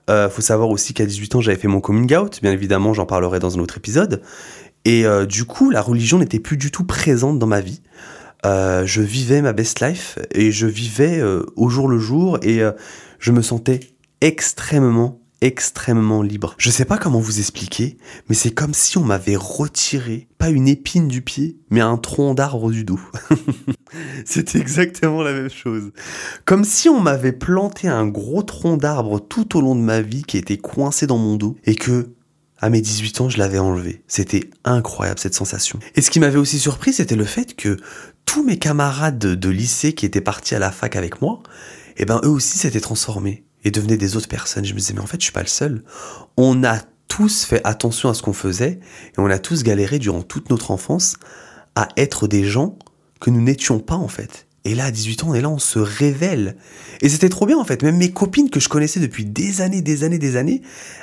Euh, 0.09 0.29
faut 0.29 0.41
savoir 0.41 0.71
aussi 0.71 0.93
qu'à 0.93 1.05
18 1.05 1.35
ans, 1.35 1.39
j'avais 1.39 1.57
fait 1.57 1.69
mon 1.69 1.79
coming 1.79 2.13
out, 2.13 2.39
bien 2.41 2.51
évidemment, 2.51 2.93
j'en 2.93 3.05
parlerai 3.05 3.39
dans 3.39 3.57
un 3.57 3.61
autre 3.61 3.77
épisode. 3.77 4.21
Et 4.83 5.05
euh, 5.05 5.25
du 5.25 5.45
coup, 5.45 5.69
la 5.69 5.81
religion 5.81 6.19
n'était 6.19 6.41
plus 6.41 6.57
du 6.57 6.69
tout 6.69 6.83
présente 6.83 7.39
dans 7.39 7.47
ma 7.47 7.61
vie. 7.61 7.81
Euh, 8.45 8.85
je 8.85 9.01
vivais 9.01 9.41
ma 9.41 9.53
best 9.53 9.79
life 9.79 10.19
et 10.31 10.51
je 10.51 10.67
vivais 10.67 11.19
euh, 11.19 11.45
au 11.55 11.69
jour 11.69 11.87
le 11.87 11.97
jour 11.97 12.39
et 12.41 12.59
je 13.19 13.31
me 13.31 13.41
sentais 13.41 13.79
extrêmement 14.19 15.21
extrêmement 15.41 16.21
libre. 16.21 16.55
Je 16.57 16.69
sais 16.69 16.85
pas 16.85 16.97
comment 16.97 17.19
vous 17.19 17.39
expliquer, 17.39 17.97
mais 18.29 18.35
c'est 18.35 18.51
comme 18.51 18.73
si 18.73 18.97
on 18.97 19.03
m'avait 19.03 19.35
retiré, 19.35 20.27
pas 20.37 20.49
une 20.49 20.67
épine 20.67 21.07
du 21.07 21.21
pied, 21.21 21.57
mais 21.69 21.81
un 21.81 21.97
tronc 21.97 22.33
d'arbre 22.33 22.71
du 22.71 22.83
dos. 22.83 22.99
C'était 24.25 24.59
exactement 24.59 25.21
la 25.21 25.33
même 25.33 25.49
chose. 25.49 25.91
Comme 26.45 26.63
si 26.63 26.89
on 26.89 26.99
m'avait 26.99 27.31
planté 27.31 27.87
un 27.87 28.07
gros 28.07 28.43
tronc 28.43 28.77
d'arbre 28.77 29.19
tout 29.19 29.57
au 29.57 29.61
long 29.61 29.75
de 29.75 29.81
ma 29.81 30.01
vie 30.01 30.23
qui 30.23 30.37
était 30.37 30.57
coincé 30.57 31.07
dans 31.07 31.17
mon 31.17 31.35
dos 31.35 31.55
et 31.65 31.75
que 31.75 32.09
à 32.59 32.69
mes 32.69 32.81
18 32.81 33.21
ans, 33.21 33.29
je 33.29 33.37
l'avais 33.37 33.59
enlevé. 33.59 34.01
C'était 34.07 34.49
incroyable 34.63 35.19
cette 35.19 35.35
sensation. 35.35 35.79
Et 35.95 36.01
ce 36.01 36.09
qui 36.09 36.19
m'avait 36.19 36.39
aussi 36.39 36.57
surpris, 36.57 36.93
c'était 36.93 37.15
le 37.15 37.25
fait 37.25 37.55
que 37.55 37.77
tous 38.25 38.43
mes 38.43 38.57
camarades 38.57 39.19
de, 39.19 39.49
lycée 39.49 39.93
qui 39.93 40.05
étaient 40.05 40.21
partis 40.21 40.55
à 40.55 40.59
la 40.59 40.71
fac 40.71 40.95
avec 40.95 41.21
moi, 41.21 41.41
eh 41.97 42.05
ben 42.05 42.19
eux 42.23 42.29
aussi 42.29 42.57
s'étaient 42.57 42.79
transformés 42.79 43.44
et 43.65 43.71
devenaient 43.71 43.97
des 43.97 44.15
autres 44.15 44.29
personnes. 44.29 44.63
Je 44.63 44.73
me 44.73 44.79
disais 44.79 44.93
mais 44.93 45.01
en 45.01 45.07
fait, 45.07 45.19
je 45.19 45.25
suis 45.25 45.33
pas 45.33 45.41
le 45.41 45.47
seul. 45.47 45.83
On 46.37 46.63
a 46.63 46.79
tous 47.09 47.43
fait 47.43 47.61
attention 47.65 48.09
à 48.09 48.13
ce 48.13 48.21
qu'on 48.21 48.33
faisait 48.33 48.79
et 49.17 49.19
on 49.19 49.29
a 49.29 49.39
tous 49.39 49.63
galéré 49.63 49.99
durant 49.99 50.21
toute 50.21 50.49
notre 50.49 50.71
enfance 50.71 51.17
à 51.75 51.89
être 51.97 52.27
des 52.27 52.45
gens 52.45 52.77
que 53.19 53.29
nous 53.29 53.41
n'étions 53.41 53.79
pas 53.79 53.95
en 53.95 54.07
fait. 54.07 54.47
Et 54.65 54.73
là, 54.73 54.85
à 54.85 54.91
18 54.91 55.23
ans, 55.23 55.27
on 55.29 55.33
est 55.35 55.41
là, 55.41 55.49
on 55.49 55.59
se 55.59 55.77
révèle. 55.77 56.57
Et 57.01 57.09
c'était 57.09 57.29
trop 57.29 57.45
bien 57.45 57.57
en 57.57 57.65
fait. 57.65 57.83
Même 57.83 57.97
mes 57.97 58.11
copines 58.11 58.49
que 58.49 58.59
je 58.59 58.67
connaissais 58.67 58.99
depuis 58.99 59.25
des 59.25 59.61
années, 59.61 59.81
des 59.81 60.03
années, 60.03 60.17
des 60.17 60.37
années, 60.37 60.61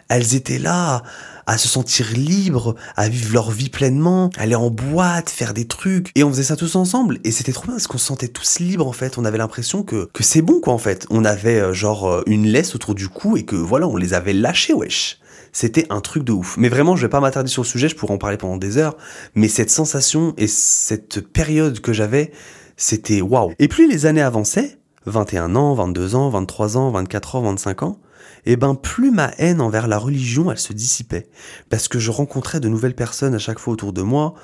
elles 0.09 0.35
étaient 0.35 0.59
là 0.59 1.03
à 1.47 1.59
se 1.59 1.69
sentir 1.69 2.07
libres, 2.15 2.75
à 2.97 3.09
vivre 3.09 3.33
leur 3.33 3.51
vie 3.51 3.69
pleinement, 3.69 4.31
aller 4.37 4.55
en 4.55 4.71
boîte, 4.71 5.31
faire 5.31 5.55
des 5.55 5.67
trucs. 5.67 6.11
Et 6.15 6.25
on 6.25 6.31
faisait 6.31 6.43
ça 6.43 6.57
tous 6.57 6.77
ensemble. 6.77 7.19
Et 7.25 7.31
c'était 7.31 7.53
trop 7.53 7.65
bien 7.65 7.75
parce 7.75 7.87
qu'on 7.87 7.99
se 7.99 8.07
sentait 8.07 8.29
tous 8.29 8.59
libres 8.59 8.87
en 8.87 8.93
fait. 8.93 9.19
On 9.19 9.25
avait 9.25 9.39
l'impression 9.39 9.83
que, 9.83 10.09
que 10.13 10.23
c'est 10.23 10.43
bon 10.43 10.61
quoi 10.61 10.73
en 10.73 10.79
fait. 10.79 11.07
On 11.11 11.25
avait 11.25 11.61
euh, 11.61 11.73
genre 11.73 12.09
euh, 12.09 12.23
une 12.27 12.47
laisse 12.47 12.75
autour 12.75 12.95
du 12.95 13.09
cou 13.09 13.37
et 13.37 13.45
que 13.45 13.57
voilà, 13.57 13.87
on 13.89 13.97
les 13.97 14.15
avait 14.15 14.33
lâchés, 14.33 14.75
wesh. 14.75 15.19
C'était 15.53 15.87
un 15.91 16.01
truc 16.01 16.25
de 16.25 16.33
ouf. 16.33 16.57
Mais 16.57 16.71
vraiment, 16.71 16.97
je 16.97 17.03
vais 17.03 17.11
pas 17.11 17.21
m'attarder 17.21 17.51
sur 17.51 17.63
le 17.63 17.69
sujet, 17.69 17.89
je 17.89 17.95
pourrais 17.95 18.15
en 18.15 18.19
parler 18.19 18.39
pendant 18.39 18.57
des 18.57 18.79
heures. 18.79 18.97
Mais 19.35 19.49
cette 19.49 19.71
sensation 19.71 20.33
et 20.39 20.47
cette 20.47 21.21
période 21.21 21.81
que 21.81 21.93
j'avais, 21.93 22.33
c'était 22.77 23.21
waouh. 23.21 23.53
Et 23.59 23.69
plus 23.69 23.89
les 23.89 24.07
années 24.07 24.23
avançaient, 24.23 24.79
21 25.07 25.55
ans, 25.55 25.75
22 25.75 26.15
ans, 26.15 26.31
23 26.31 26.77
ans, 26.79 26.91
24 26.91 27.37
ans, 27.37 27.43
25 27.43 27.83
ans, 27.83 27.99
et 28.45 28.57
ben 28.57 28.75
plus 28.75 29.11
ma 29.11 29.33
haine 29.39 29.61
envers 29.61 29.89
la 29.89 29.99
religion, 29.99 30.51
elle 30.51 30.59
se 30.59 30.73
dissipait. 30.73 31.27
Parce 31.71 31.89
que 31.89 31.99
je 31.99 32.11
rencontrais 32.11 32.61
de 32.61 32.69
nouvelles 32.69 32.95
personnes 32.95 33.35
à 33.35 33.39
chaque 33.39 33.59
fois 33.59 33.73
autour 33.73 33.93
de 33.93 34.03
moi, 34.03 34.35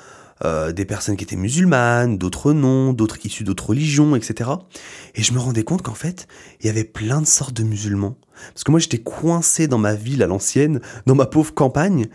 euh, 0.44 0.72
des 0.72 0.84
personnes 0.84 1.16
qui 1.16 1.24
étaient 1.24 1.36
musulmanes, 1.36 2.16
d'autres 2.16 2.52
non, 2.52 2.92
d'autres 2.92 3.18
issus 3.24 3.42
d'autres 3.42 3.70
religions, 3.70 4.14
etc. 4.14 4.50
Et 5.16 5.22
je 5.22 5.32
me 5.32 5.38
rendais 5.38 5.64
compte 5.64 5.82
qu'en 5.82 5.94
fait, 5.94 6.28
il 6.60 6.66
y 6.66 6.70
avait 6.70 6.84
plein 6.84 7.20
de 7.20 7.26
sortes 7.26 7.54
de 7.54 7.64
musulmans. 7.64 8.16
Parce 8.54 8.64
que 8.64 8.70
moi, 8.70 8.80
j'étais 8.80 8.98
coincé 8.98 9.66
dans 9.68 9.78
ma 9.78 9.94
ville 9.94 10.22
à 10.22 10.26
l'ancienne, 10.26 10.80
dans 11.06 11.14
ma 11.14 11.26
pauvre 11.26 11.54
campagne, 11.54 12.06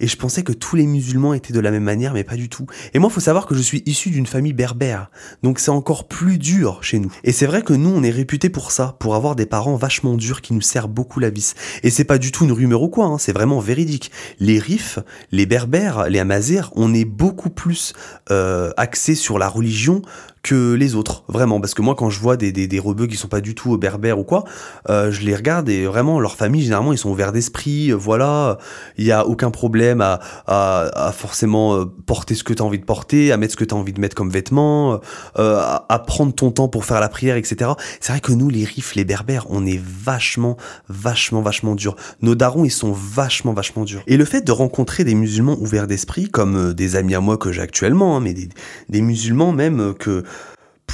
et 0.00 0.08
je 0.08 0.16
pensais 0.16 0.42
que 0.42 0.52
tous 0.52 0.76
les 0.76 0.86
musulmans 0.86 1.32
étaient 1.32 1.52
de 1.52 1.60
la 1.60 1.70
même 1.70 1.84
manière, 1.84 2.12
mais 2.12 2.24
pas 2.24 2.36
du 2.36 2.48
tout. 2.48 2.66
Et 2.92 2.98
moi, 2.98 3.08
faut 3.08 3.20
savoir 3.20 3.46
que 3.46 3.54
je 3.54 3.60
suis 3.60 3.82
issu 3.86 4.10
d'une 4.10 4.26
famille 4.26 4.52
berbère, 4.52 5.10
donc 5.42 5.60
c'est 5.60 5.70
encore 5.70 6.08
plus 6.08 6.38
dur 6.38 6.82
chez 6.82 6.98
nous. 6.98 7.12
Et 7.24 7.32
c'est 7.32 7.46
vrai 7.46 7.62
que 7.62 7.72
nous, 7.72 7.90
on 7.90 8.02
est 8.02 8.10
réputés 8.10 8.50
pour 8.50 8.72
ça, 8.72 8.96
pour 8.98 9.14
avoir 9.14 9.36
des 9.36 9.46
parents 9.46 9.76
vachement 9.76 10.14
durs 10.16 10.40
qui 10.40 10.54
nous 10.54 10.60
serrent 10.60 10.88
beaucoup 10.88 11.20
la 11.20 11.30
vis. 11.30 11.54
Et 11.82 11.90
c'est 11.90 12.04
pas 12.04 12.18
du 12.18 12.32
tout 12.32 12.44
une 12.44 12.52
rumeur 12.52 12.82
ou 12.82 12.88
quoi, 12.88 13.06
hein, 13.06 13.18
c'est 13.18 13.32
vraiment 13.32 13.60
véridique. 13.60 14.10
Les 14.40 14.58
Rifs, 14.58 14.98
les 15.30 15.46
Berbères, 15.46 16.08
les 16.08 16.18
Amazirs, 16.18 16.70
on 16.74 16.92
est 16.94 17.04
beaucoup 17.04 17.50
plus 17.50 17.92
euh, 18.30 18.72
axés 18.76 19.14
sur 19.14 19.38
la 19.38 19.48
religion 19.48 20.02
que 20.42 20.74
les 20.74 20.94
autres, 20.94 21.24
vraiment. 21.28 21.60
Parce 21.60 21.74
que 21.74 21.82
moi, 21.82 21.94
quand 21.94 22.10
je 22.10 22.18
vois 22.20 22.36
des, 22.36 22.52
des, 22.52 22.66
des 22.66 22.78
rebeux 22.78 23.06
qui 23.06 23.16
sont 23.16 23.28
pas 23.28 23.40
du 23.40 23.54
tout 23.54 23.78
berbères 23.78 24.18
ou 24.18 24.24
quoi, 24.24 24.44
euh, 24.90 25.10
je 25.10 25.22
les 25.22 25.36
regarde 25.36 25.68
et 25.68 25.86
vraiment, 25.86 26.18
leur 26.18 26.36
famille, 26.36 26.62
généralement, 26.62 26.92
ils 26.92 26.98
sont 26.98 27.10
ouverts 27.10 27.32
d'esprit, 27.32 27.92
euh, 27.92 27.94
voilà, 27.94 28.58
il 28.98 29.04
y 29.04 29.12
a 29.12 29.26
aucun 29.26 29.50
problème 29.50 30.00
à, 30.00 30.20
à, 30.46 31.08
à 31.08 31.12
forcément 31.12 31.76
euh, 31.76 31.84
porter 32.06 32.34
ce 32.34 32.44
que 32.44 32.52
tu 32.52 32.62
as 32.62 32.64
envie 32.64 32.78
de 32.78 32.84
porter, 32.84 33.32
à 33.32 33.36
mettre 33.36 33.52
ce 33.52 33.56
que 33.56 33.64
tu 33.64 33.74
as 33.74 33.76
envie 33.76 33.92
de 33.92 34.00
mettre 34.00 34.16
comme 34.16 34.30
vêtements, 34.30 35.00
euh, 35.38 35.60
à, 35.88 35.98
prendre 36.00 36.34
ton 36.34 36.50
temps 36.50 36.68
pour 36.68 36.84
faire 36.84 37.00
la 37.00 37.08
prière, 37.08 37.36
etc. 37.36 37.70
C'est 38.00 38.12
vrai 38.12 38.20
que 38.20 38.32
nous, 38.32 38.48
les 38.48 38.64
rifs, 38.64 38.94
les 38.94 39.04
berbères, 39.04 39.46
on 39.50 39.64
est 39.64 39.80
vachement, 39.82 40.56
vachement, 40.88 41.42
vachement 41.42 41.74
durs. 41.74 41.96
Nos 42.20 42.34
darons, 42.34 42.64
ils 42.64 42.70
sont 42.70 42.92
vachement, 42.92 43.52
vachement 43.52 43.84
durs. 43.84 44.02
Et 44.06 44.16
le 44.16 44.24
fait 44.24 44.42
de 44.42 44.52
rencontrer 44.52 45.04
des 45.04 45.14
musulmans 45.14 45.56
ouverts 45.60 45.86
d'esprit, 45.86 46.28
comme 46.28 46.56
euh, 46.56 46.74
des 46.74 46.96
amis 46.96 47.14
à 47.14 47.20
moi 47.20 47.36
que 47.36 47.52
j'ai 47.52 47.62
actuellement, 47.62 48.16
hein, 48.16 48.20
mais 48.20 48.34
des, 48.34 48.48
des 48.88 49.00
musulmans 49.00 49.52
même 49.52 49.80
euh, 49.80 49.92
que 49.92 50.24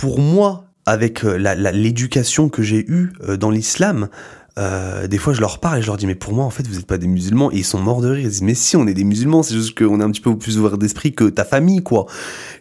pour 0.01 0.21
moi, 0.21 0.67
avec 0.87 1.25
euh, 1.25 1.37
l'éducation 1.73 2.49
que 2.49 2.63
j'ai 2.63 2.85
eue 2.89 3.13
euh, 3.29 3.37
dans 3.37 3.51
l'islam, 3.51 4.09
euh, 4.59 5.07
des 5.07 5.19
fois 5.19 5.33
je 5.33 5.41
leur 5.41 5.61
parle 5.61 5.79
et 5.79 5.83
je 5.83 5.87
leur 5.87 5.97
dis 5.97 6.07
mais 6.07 6.15
pour 6.15 6.33
moi 6.33 6.45
en 6.45 6.51
fait 6.51 6.67
vous 6.67 6.77
n'êtes 6.77 6.87
pas 6.87 6.99
des 6.99 7.07
musulmans. 7.07 7.51
Et 7.53 7.59
ils 7.59 7.65
sont 7.65 7.79
morts 7.79 8.01
de 8.01 8.09
rire. 8.09 8.25
Ils 8.25 8.29
disent 8.29 8.43
mais 8.43 8.55
si 8.55 8.77
on 8.77 8.87
est 8.87 8.95
des 8.95 9.05
musulmans. 9.05 9.43
C'est 9.43 9.55
juste 9.55 9.79
qu'on 9.79 10.01
est 10.01 10.05
un 10.05 10.11
petit 10.11 10.21
peu 10.21 10.37
plus 10.37 10.59
ouvert 10.59 10.79
d'esprit 10.79 11.13
que 11.13 11.25
ta 11.25 11.45
famille 11.45 11.83
quoi. 11.83 12.07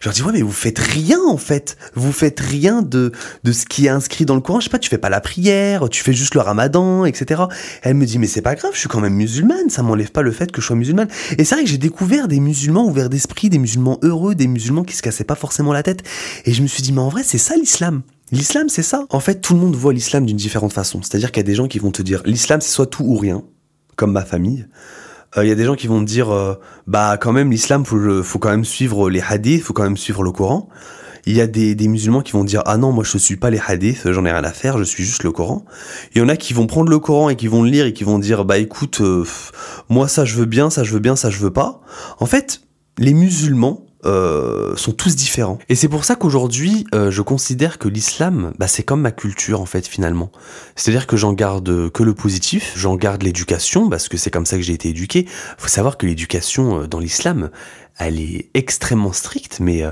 Je 0.00 0.08
leur 0.08 0.14
dis 0.14 0.22
ouais 0.22 0.32
mais 0.32 0.42
vous 0.42 0.52
faites 0.52 0.78
rien 0.78 1.18
en 1.28 1.36
fait. 1.36 1.76
Vous 1.94 2.12
faites 2.12 2.40
rien 2.40 2.82
de 2.82 3.12
de 3.44 3.52
ce 3.52 3.66
qui 3.66 3.86
est 3.86 3.90
inscrit 3.90 4.24
dans 4.24 4.34
le 4.34 4.40
Coran. 4.40 4.60
Je 4.60 4.64
sais 4.64 4.70
pas 4.70 4.78
tu 4.78 4.88
fais 4.88 4.98
pas 4.98 5.10
la 5.10 5.20
prière 5.20 5.88
tu 5.88 6.02
fais 6.02 6.12
juste 6.12 6.34
le 6.34 6.40
ramadan 6.40 7.04
etc 7.04 7.42
elle 7.82 7.94
me 7.94 8.06
dit 8.06 8.18
mais 8.18 8.26
c'est 8.26 8.42
pas 8.42 8.54
grave 8.54 8.72
je 8.74 8.78
suis 8.78 8.88
quand 8.88 9.00
même 9.00 9.14
musulmane. 9.14 9.68
Ça 9.68 9.82
m'enlève 9.82 10.10
pas 10.10 10.22
le 10.22 10.32
fait 10.32 10.52
que 10.52 10.60
je 10.60 10.66
sois 10.66 10.76
musulmane. 10.76 11.08
Et 11.36 11.44
c'est 11.44 11.54
vrai 11.54 11.64
que 11.64 11.70
j'ai 11.70 11.78
découvert 11.78 12.28
des 12.28 12.40
musulmans 12.40 12.86
ouverts 12.86 13.10
d'esprit 13.10 13.50
des 13.50 13.58
musulmans 13.58 13.98
heureux 14.02 14.34
des 14.34 14.46
musulmans 14.46 14.84
qui 14.84 14.94
se 14.94 15.02
cassaient 15.02 15.24
pas 15.24 15.34
forcément 15.34 15.72
la 15.72 15.82
tête. 15.82 16.02
Et 16.44 16.52
je 16.52 16.62
me 16.62 16.66
suis 16.66 16.82
dit 16.82 16.92
mais 16.92 17.00
en 17.00 17.08
vrai 17.08 17.22
c'est 17.24 17.38
ça 17.38 17.56
l'islam 17.56 18.02
L'islam, 18.30 18.68
c'est 18.68 18.82
ça. 18.82 19.06
En 19.10 19.20
fait, 19.20 19.40
tout 19.40 19.54
le 19.54 19.60
monde 19.60 19.74
voit 19.74 19.92
l'islam 19.92 20.26
d'une 20.26 20.36
différente 20.36 20.72
façon. 20.72 21.00
C'est-à-dire 21.02 21.32
qu'il 21.32 21.40
y 21.40 21.46
a 21.46 21.48
des 21.48 21.54
gens 21.54 21.68
qui 21.68 21.78
vont 21.78 21.90
te 21.90 22.02
dire 22.02 22.22
l'islam, 22.24 22.60
c'est 22.60 22.70
soit 22.70 22.86
tout 22.86 23.04
ou 23.04 23.16
rien, 23.16 23.42
comme 23.96 24.12
ma 24.12 24.24
famille. 24.24 24.66
Euh, 25.36 25.44
Il 25.44 25.48
y 25.48 25.52
a 25.52 25.54
des 25.54 25.64
gens 25.64 25.74
qui 25.74 25.86
vont 25.86 26.00
te 26.00 26.06
dire 26.06 26.30
euh, 26.30 26.54
bah 26.86 27.16
quand 27.18 27.32
même 27.32 27.50
l'islam, 27.50 27.84
faut, 27.84 28.22
faut 28.22 28.38
quand 28.38 28.50
même 28.50 28.64
suivre 28.64 29.10
les 29.10 29.20
hadiths, 29.20 29.62
faut 29.62 29.72
quand 29.72 29.82
même 29.82 29.96
suivre 29.96 30.22
le 30.22 30.32
Coran. 30.32 30.68
Il 31.26 31.34
y 31.34 31.40
a 31.42 31.46
des, 31.46 31.74
des 31.74 31.88
musulmans 31.88 32.22
qui 32.22 32.32
vont 32.32 32.44
dire 32.44 32.62
ah 32.64 32.78
non 32.78 32.92
moi 32.92 33.04
je 33.04 33.18
suis 33.18 33.36
pas 33.36 33.50
les 33.50 33.60
hadiths, 33.66 34.10
j'en 34.10 34.24
ai 34.24 34.32
rien 34.32 34.44
à 34.44 34.52
faire, 34.52 34.78
je 34.78 34.84
suis 34.84 35.04
juste 35.04 35.24
le 35.24 35.32
Coran. 35.32 35.64
Il 36.14 36.18
y 36.18 36.24
en 36.24 36.28
a 36.28 36.36
qui 36.36 36.54
vont 36.54 36.66
prendre 36.66 36.90
le 36.90 36.98
Coran 36.98 37.28
et 37.28 37.36
qui 37.36 37.48
vont 37.48 37.62
le 37.62 37.70
lire 37.70 37.84
et 37.84 37.92
qui 37.92 38.04
vont 38.04 38.18
dire 38.18 38.44
bah 38.46 38.56
écoute 38.56 39.00
euh, 39.02 39.24
moi 39.90 40.08
ça 40.08 40.24
je 40.24 40.36
veux 40.36 40.46
bien, 40.46 40.70
ça 40.70 40.84
je 40.84 40.92
veux 40.92 41.00
bien, 41.00 41.16
ça 41.16 41.28
je 41.28 41.38
veux 41.38 41.52
pas. 41.52 41.80
En 42.18 42.26
fait, 42.26 42.62
les 42.96 43.12
musulmans 43.12 43.87
euh, 44.04 44.76
sont 44.76 44.92
tous 44.92 45.16
différents. 45.16 45.58
Et 45.68 45.74
c'est 45.74 45.88
pour 45.88 46.04
ça 46.04 46.14
qu'aujourd'hui, 46.14 46.86
euh, 46.94 47.10
je 47.10 47.22
considère 47.22 47.78
que 47.78 47.88
l'islam, 47.88 48.52
bah, 48.58 48.68
c'est 48.68 48.82
comme 48.82 49.00
ma 49.00 49.10
culture 49.10 49.60
en 49.60 49.66
fait 49.66 49.86
finalement. 49.86 50.30
C'est-à-dire 50.76 51.06
que 51.06 51.16
j'en 51.16 51.32
garde 51.32 51.90
que 51.90 52.02
le 52.02 52.14
positif, 52.14 52.72
j'en 52.76 52.96
garde 52.96 53.22
l'éducation 53.22 53.88
parce 53.88 54.08
que 54.08 54.16
c'est 54.16 54.30
comme 54.30 54.46
ça 54.46 54.56
que 54.56 54.62
j'ai 54.62 54.74
été 54.74 54.90
éduqué. 54.90 55.26
Faut 55.58 55.68
savoir 55.68 55.96
que 55.96 56.06
l'éducation 56.06 56.82
euh, 56.82 56.86
dans 56.86 57.00
l'islam, 57.00 57.50
elle 57.98 58.20
est 58.20 58.50
extrêmement 58.54 59.12
stricte, 59.12 59.58
mais 59.60 59.82
euh, 59.82 59.90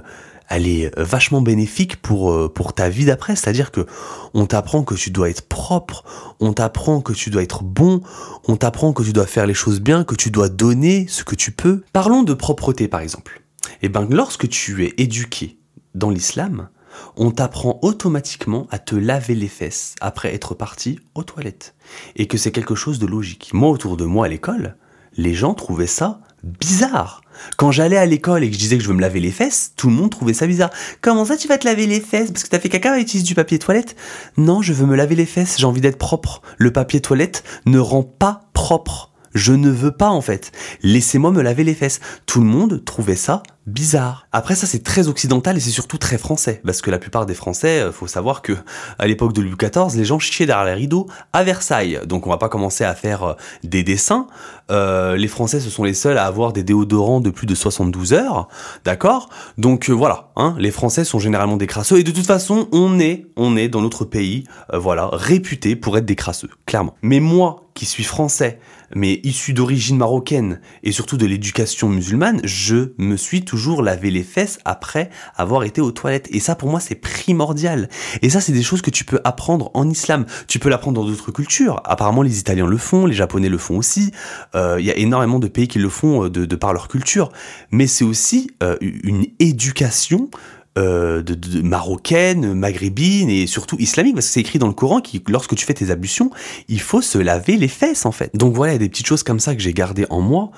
elle 0.49 0.69
est 0.69 0.97
euh, 0.97 1.03
vachement 1.03 1.41
bénéfique 1.41 2.01
pour 2.01 2.53
pour 2.55 2.73
ta 2.75 2.89
vie 2.89 3.07
d'après. 3.07 3.35
C'est-à-dire 3.35 3.73
que 3.73 3.87
on 4.35 4.47
t'apprend 4.47 4.85
que 4.85 4.95
tu 4.95 5.11
dois 5.11 5.31
être 5.31 5.49
propre, 5.49 6.05
on 6.39 6.53
t'apprend 6.53 7.01
que 7.01 7.13
tu 7.13 7.31
dois 7.31 7.43
être 7.43 7.65
bon, 7.65 8.01
on 8.47 8.57
t'apprend 8.57 8.93
que 8.93 9.03
tu 9.03 9.13
dois 9.13 9.27
faire 9.27 9.47
les 9.47 9.55
choses 9.55 9.81
bien, 9.81 10.05
que 10.05 10.15
tu 10.15 10.31
dois 10.31 10.49
donner 10.49 11.07
ce 11.09 11.25
que 11.25 11.35
tu 11.35 11.51
peux. 11.51 11.83
Parlons 11.93 12.23
de 12.23 12.35
propreté 12.35 12.87
par 12.87 13.01
exemple. 13.01 13.43
Eh 13.83 13.89
ben, 13.89 14.07
lorsque 14.11 14.49
tu 14.49 14.85
es 14.85 14.95
éduqué 14.99 15.59
dans 15.95 16.11
l'islam, 16.11 16.69
on 17.17 17.31
t'apprend 17.31 17.79
automatiquement 17.83 18.67
à 18.71 18.79
te 18.79 18.95
laver 18.95 19.35
les 19.35 19.49
fesses 19.49 19.95
après 20.01 20.35
être 20.35 20.55
parti 20.55 20.99
aux 21.15 21.25
toilettes. 21.25 21.75
Et 22.17 22.27
que 22.27 22.39
c'est 22.39 22.53
quelque 22.53 22.75
chose 22.75 22.99
de 22.99 23.07
logique. 23.07 23.51
Moi, 23.53 23.71
autour 23.71 23.97
de 23.97 24.05
moi 24.05 24.27
à 24.27 24.29
l'école, 24.29 24.77
les 25.17 25.35
gens 25.35 25.55
trouvaient 25.55 25.87
ça 25.87 26.21
bizarre. 26.43 27.23
Quand 27.57 27.71
j'allais 27.71 27.97
à 27.97 28.07
l'école 28.07 28.45
et 28.45 28.49
que 28.49 28.55
je 28.55 28.59
disais 28.59 28.79
que 28.79 28.83
je 28.83 28.89
veux 28.89 28.95
me 28.95 29.01
laver 29.01 29.21
les 29.21 29.31
fesses, 29.31 29.73
tout 29.77 29.89
le 29.89 29.95
monde 29.95 30.11
trouvait 30.11 30.33
ça 30.33 30.47
bizarre. 30.47 30.71
Comment 31.01 31.25
ça 31.25 31.37
tu 31.37 31.49
vas 31.49 31.59
te 31.59 31.67
laver 31.67 31.87
les 31.87 32.01
fesses? 32.01 32.31
Parce 32.31 32.45
que 32.45 32.49
t'as 32.49 32.59
fait 32.59 32.69
caca 32.69 32.99
et 32.99 33.03
utilises 33.03 33.25
du 33.25 33.35
papier 33.35 33.59
toilette? 33.59 33.97
Non, 34.37 34.63
je 34.63 34.73
veux 34.73 34.87
me 34.87 34.97
laver 34.97 35.17
les 35.17 35.27
fesses, 35.27 35.57
j'ai 35.59 35.67
envie 35.67 35.81
d'être 35.81 35.99
propre. 35.99 36.43
Le 36.57 36.73
papier 36.73 37.01
toilette 37.01 37.45
ne 37.67 37.79
rend 37.79 38.03
pas 38.03 38.43
propre. 38.53 39.13
Je 39.37 39.53
ne 39.53 39.69
veux 39.69 39.93
pas 39.93 40.09
en 40.09 40.23
fait. 40.23 40.51
Laissez-moi 40.83 41.31
me 41.31 41.43
laver 41.43 41.63
les 41.63 41.75
fesses. 41.75 42.01
Tout 42.25 42.41
le 42.41 42.47
monde 42.47 42.83
trouvait 42.87 43.17
ça 43.17 43.43
bizarre. 43.67 44.29
Après 44.33 44.55
ça 44.55 44.67
c'est 44.67 44.83
très 44.83 45.09
occidental 45.09 45.57
et 45.59 45.61
c'est 45.61 45.71
surtout 45.71 45.99
très 45.99 46.17
français 46.17 46.63
parce 46.65 46.81
que 46.81 46.91
la 46.91 46.99
plupart 46.99 47.27
des 47.27 47.35
Français, 47.35 47.81
euh, 47.81 47.93
faut 47.93 48.07
savoir 48.07 48.41
que 48.41 48.53
à 48.99 49.07
l'époque 49.07 49.35
de 49.35 49.43
Louis 49.43 49.57
XIV, 49.61 49.95
les 49.97 50.05
gens 50.07 50.19
chiaient 50.19 50.47
derrière 50.47 50.65
les 50.65 50.73
rideaux 50.73 51.07
à 51.35 51.45
Versailles. 51.45 52.01
Donc 52.07 52.27
on 52.27 52.31
va 52.31 52.39
pas 52.39 52.49
commencer 52.49 52.85
à 52.85 52.95
faire 52.95 53.25
euh, 53.25 53.35
des 53.63 53.83
dessins. 53.83 54.27
Euh, 54.71 55.17
les 55.17 55.29
Français 55.29 55.61
ce 55.61 55.69
sont 55.69 55.85
les 55.85 55.95
seuls 55.95 56.17
à 56.17 56.25
avoir 56.25 56.55
des 56.55 56.63
déodorants 56.63 57.21
de 57.21 57.29
plus 57.29 57.47
de 57.47 57.55
72 57.55 58.15
heures, 58.15 58.49
d'accord? 58.87 59.29
Donc 59.59 59.91
voilà, 59.91 60.31
hein, 60.37 60.55
les 60.59 60.71
Français 60.71 61.05
sont 61.05 61.19
généralement 61.19 61.59
des 61.59 61.67
crasseux 61.67 61.99
et 61.99 62.05
de 62.05 62.11
toute 62.11 62.27
façon 62.27 62.69
on 62.73 62.99
est, 62.99 63.27
on 63.37 63.57
est 63.57 63.69
dans 63.69 63.83
notre 63.83 64.07
pays, 64.07 64.45
voilà, 64.73 65.11
réputé 65.13 65.77
pour 65.77 65.99
être 65.99 66.07
des 66.07 66.17
crasseux, 66.17 66.51
clairement. 66.65 66.95
Mais 67.03 67.21
moi 67.21 67.67
qui 67.75 67.85
suis 67.85 68.05
français, 68.05 68.59
mais 68.95 69.21
issu 69.25 69.53
d'origine 69.53 69.97
marocaine 69.97 70.61
et 70.83 70.93
surtout 70.93 71.17
de 71.17 71.27
l'éducation 71.27 71.89
musulmane, 71.89 72.41
je 72.45 72.93
me 72.99 73.17
suis 73.17 73.45
toujours 73.45 73.83
lavé 73.83 74.11
les 74.11 74.23
fesses 74.23 74.59
après 74.65 75.11
avoir 75.37 75.65
été 75.65 75.81
aux 75.81 75.93
toilettes. 75.93 76.29
Et 76.33 76.41
ça, 76.41 76.55
pour 76.55 76.69
moi, 76.69 76.81
c'est 76.81 76.95
primordial. 76.95 77.89
Et 78.23 78.31
ça, 78.31 78.41
c'est 78.41 78.53
des 78.53 78.63
choses 78.63 78.83
que 78.83 78.91
tu 78.91 79.05
peux 79.05 79.21
apprendre 79.25 79.71
en 79.75 79.89
islam. 79.89 80.27
Tu 80.49 80.59
peux 80.59 80.69
l'apprendre 80.69 81.01
dans 81.01 81.09
d'autres 81.09 81.33
cultures. 81.33 81.81
Apparemment, 81.85 82.23
les 82.23 82.39
Italiens 82.39 82.67
le 82.67 82.79
font, 82.79 83.07
les 83.07 83.15
Japonais 83.15 83.49
le 83.49 83.59
font 83.59 83.77
aussi. 83.77 84.13
Euh, 84.55 84.77
il 84.79 84.87
y 84.87 84.91
a 84.91 84.97
énormément 84.97 85.39
de 85.39 85.49
pays 85.49 85.69
qui 85.69 85.79
le 85.79 85.89
font 85.89 86.25
euh, 86.25 86.31
de, 86.31 86.57
par 86.57 86.73
leur 86.73 86.89
culture. 86.89 87.33
Mais 87.71 87.87
c'est 87.87 88.05
aussi 88.05 88.51
euh, 88.63 88.77
une 88.81 89.27
éducation 89.39 90.31
euh, 90.79 91.23
de, 91.23 91.63
marocaine, 91.63 92.53
maghrébine 92.53 93.31
et 93.31 93.47
surtout 93.47 93.77
islamique, 93.79 94.15
parce 94.15 94.27
que 94.27 94.33
c'est 94.33 94.41
écrit 94.41 94.59
dans 94.59 94.67
le 94.67 94.75
Coran 94.75 95.01
que 95.01 95.19
lorsque 95.29 95.55
tu 95.55 95.65
fais 95.65 95.73
tes 95.73 95.91
ablutions, 95.91 96.31
il 96.69 96.81
faut 96.81 97.01
se 97.01 97.17
laver 97.17 97.57
les 97.57 97.69
fesses 97.69 98.05
en 98.05 98.13
fait. 98.13 98.31
Donc 98.35 98.55
voilà, 98.55 98.73
il 98.73 98.75
y 98.75 98.77
a 98.77 98.81
des 98.81 98.91
petites 98.91 99.07
choses 99.07 99.23
comme 99.23 99.41
ça 99.41 99.55
que 99.55 99.63
j'ai 99.63 99.73
gardées 99.73 100.05
en 100.11 100.21
moi, 100.21 100.51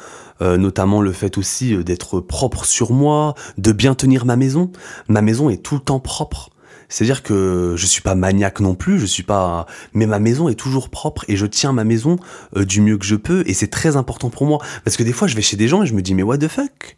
euh, 0.42 0.57
notamment 0.57 1.02
le 1.02 1.12
fait 1.12 1.38
aussi 1.38 1.72
euh, 1.72 1.85
d'être 1.85 2.18
propre 2.18 2.64
sur 2.64 2.92
moi, 2.92 3.35
de 3.59 3.70
bien 3.70 3.94
tenir 3.94 4.24
ma 4.24 4.35
maison. 4.35 4.72
Ma 5.09 5.22
maison 5.22 5.50
est 5.50 5.62
tout 5.62 5.76
le 5.76 5.83
temps 5.83 6.00
propre. 6.00 6.50
C'est-à-dire 6.88 7.22
que 7.22 7.74
je 7.76 7.87
suis 7.87 8.02
pas 8.02 8.16
maniaque 8.16 8.59
non 8.59 8.74
plus, 8.74 8.98
je 8.98 9.07
suis 9.07 9.22
pas, 9.22 9.66
mais 9.92 10.07
ma 10.07 10.18
maison 10.18 10.48
est 10.48 10.54
toujours 10.54 10.88
propre 10.88 11.24
et 11.28 11.37
je 11.37 11.46
tiens 11.46 11.72
ma 11.72 11.85
maison 11.85 12.16
du 12.57 12.81
mieux 12.81 12.98
que 12.98 13.04
je 13.04 13.14
peux 13.14 13.44
et 13.46 13.54
c'est 13.54 13.68
très 13.68 13.96
important 13.96 14.31
pour 14.31 14.46
moi 14.46 14.59
parce 14.85 14.96
que 14.96 15.02
des 15.02 15.12
fois 15.12 15.28
je 15.28 15.37
vais 15.37 15.42
chez 15.42 15.59
des 15.59 15.68
gens 15.68 15.83
et 15.83 15.87
je 15.87 15.92
me 15.92 16.00
dis 16.00 16.14
mais 16.14 16.22
what 16.22 16.38
the 16.38 16.48
fuck? 16.48 16.98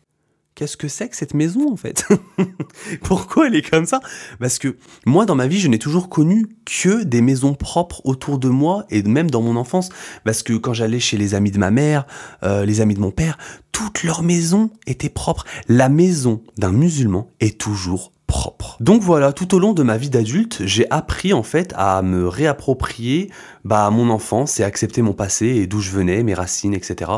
Qu'est-ce 0.61 0.77
que 0.77 0.89
c'est 0.89 1.09
que 1.09 1.17
cette 1.17 1.33
maison 1.33 1.73
en 1.73 1.77
fait 1.77 2.05
Pourquoi 3.03 3.47
elle 3.47 3.55
est 3.55 3.71
comme 3.71 3.87
ça? 3.87 4.01
Parce 4.41 4.59
que 4.59 4.77
moi 5.07 5.25
dans 5.25 5.35
ma 5.35 5.47
vie 5.47 5.59
je 5.59 5.69
n'ai 5.69 5.79
toujours 5.79 6.11
connu 6.11 6.49
que 6.67 7.03
des 7.03 7.23
maisons 7.23 7.55
propres 7.55 8.03
autour 8.05 8.39
de 8.39 8.51
moi 8.51 8.85
et 8.91 9.03
même 9.03 9.31
dans 9.31 9.41
mon 9.41 9.57
enfance 9.57 9.89
parce 10.23 10.43
que 10.43 10.53
quand 10.53 10.75
j'allais 10.75 11.01
chez 11.01 11.17
les 11.17 11.35
amis 11.35 11.51
de 11.51 11.57
ma 11.57 11.71
mère, 11.71 12.07
euh, 12.43 12.67
les 12.67 12.83
amis 12.83 12.93
de 12.93 13.01
mon 13.01 13.11
père, 13.11 13.39
toute 13.73 14.03
leur 14.03 14.23
maison 14.23 14.69
était 14.87 15.09
propre. 15.09 15.47
La 15.67 15.89
maison 15.89 16.43
d'un 16.59 16.73
musulman 16.73 17.31
est 17.41 17.59
toujours 17.59 18.13
Donc 18.81 19.03
voilà, 19.03 19.33
tout 19.33 19.55
au 19.55 19.59
long 19.59 19.73
de 19.73 19.83
ma 19.83 19.97
vie 19.97 20.11
d'adulte, 20.11 20.63
j'ai 20.65 20.91
appris 20.91 21.33
en 21.33 21.43
fait 21.43 21.75
à 21.77 22.01
me 22.03 22.27
réapproprier 22.27 23.31
bah, 23.65 23.91
mon 23.91 24.09
enfance 24.09 24.59
et 24.59 24.65
accepter 24.65 25.03
mon 25.03 25.13
passé 25.13 25.47
et 25.47 25.67
d'où 25.67 25.81
je 25.81 25.91
venais, 25.91 26.23
mes 26.23 26.35
racines, 26.35 26.73
etc. 26.73 27.11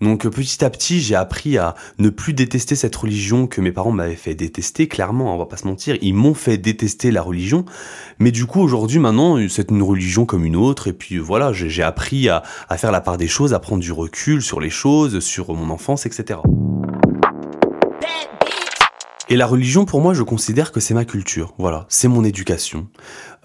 Donc 0.00 0.28
petit 0.28 0.64
à 0.64 0.70
petit, 0.70 1.00
j'ai 1.00 1.16
appris 1.16 1.58
à 1.58 1.74
ne 1.98 2.10
plus 2.10 2.32
détester 2.32 2.76
cette 2.76 2.94
religion 2.94 3.46
que 3.46 3.60
mes 3.60 3.72
parents 3.72 3.90
m'avaient 3.90 4.14
fait 4.14 4.34
détester, 4.34 4.86
clairement, 4.86 5.34
on 5.34 5.38
va 5.38 5.46
pas 5.46 5.56
se 5.56 5.66
mentir, 5.66 5.96
ils 6.00 6.14
m'ont 6.14 6.34
fait 6.34 6.58
détester 6.58 7.10
la 7.10 7.22
religion, 7.22 7.64
mais 8.18 8.30
du 8.30 8.46
coup 8.46 8.60
aujourd'hui 8.60 9.00
maintenant, 9.00 9.36
c'est 9.48 9.70
une 9.70 9.82
religion 9.82 10.26
comme 10.26 10.44
une 10.44 10.56
autre, 10.56 10.86
et 10.86 10.92
puis 10.92 11.18
voilà, 11.18 11.52
j'ai 11.52 11.82
appris 11.82 12.28
à 12.28 12.42
faire 12.76 12.92
la 12.92 13.00
part 13.00 13.16
des 13.16 13.28
choses, 13.28 13.52
à 13.52 13.58
prendre 13.58 13.82
du 13.82 13.92
recul 13.92 14.42
sur 14.42 14.60
les 14.60 14.70
choses, 14.70 15.20
sur 15.20 15.52
mon 15.54 15.70
enfance, 15.70 16.06
etc. 16.06 16.38
Et 19.32 19.36
la 19.36 19.46
religion, 19.46 19.84
pour 19.84 20.00
moi, 20.00 20.12
je 20.12 20.24
considère 20.24 20.72
que 20.72 20.80
c'est 20.80 20.92
ma 20.92 21.04
culture. 21.04 21.54
Voilà, 21.56 21.86
c'est 21.88 22.08
mon 22.08 22.24
éducation. 22.24 22.88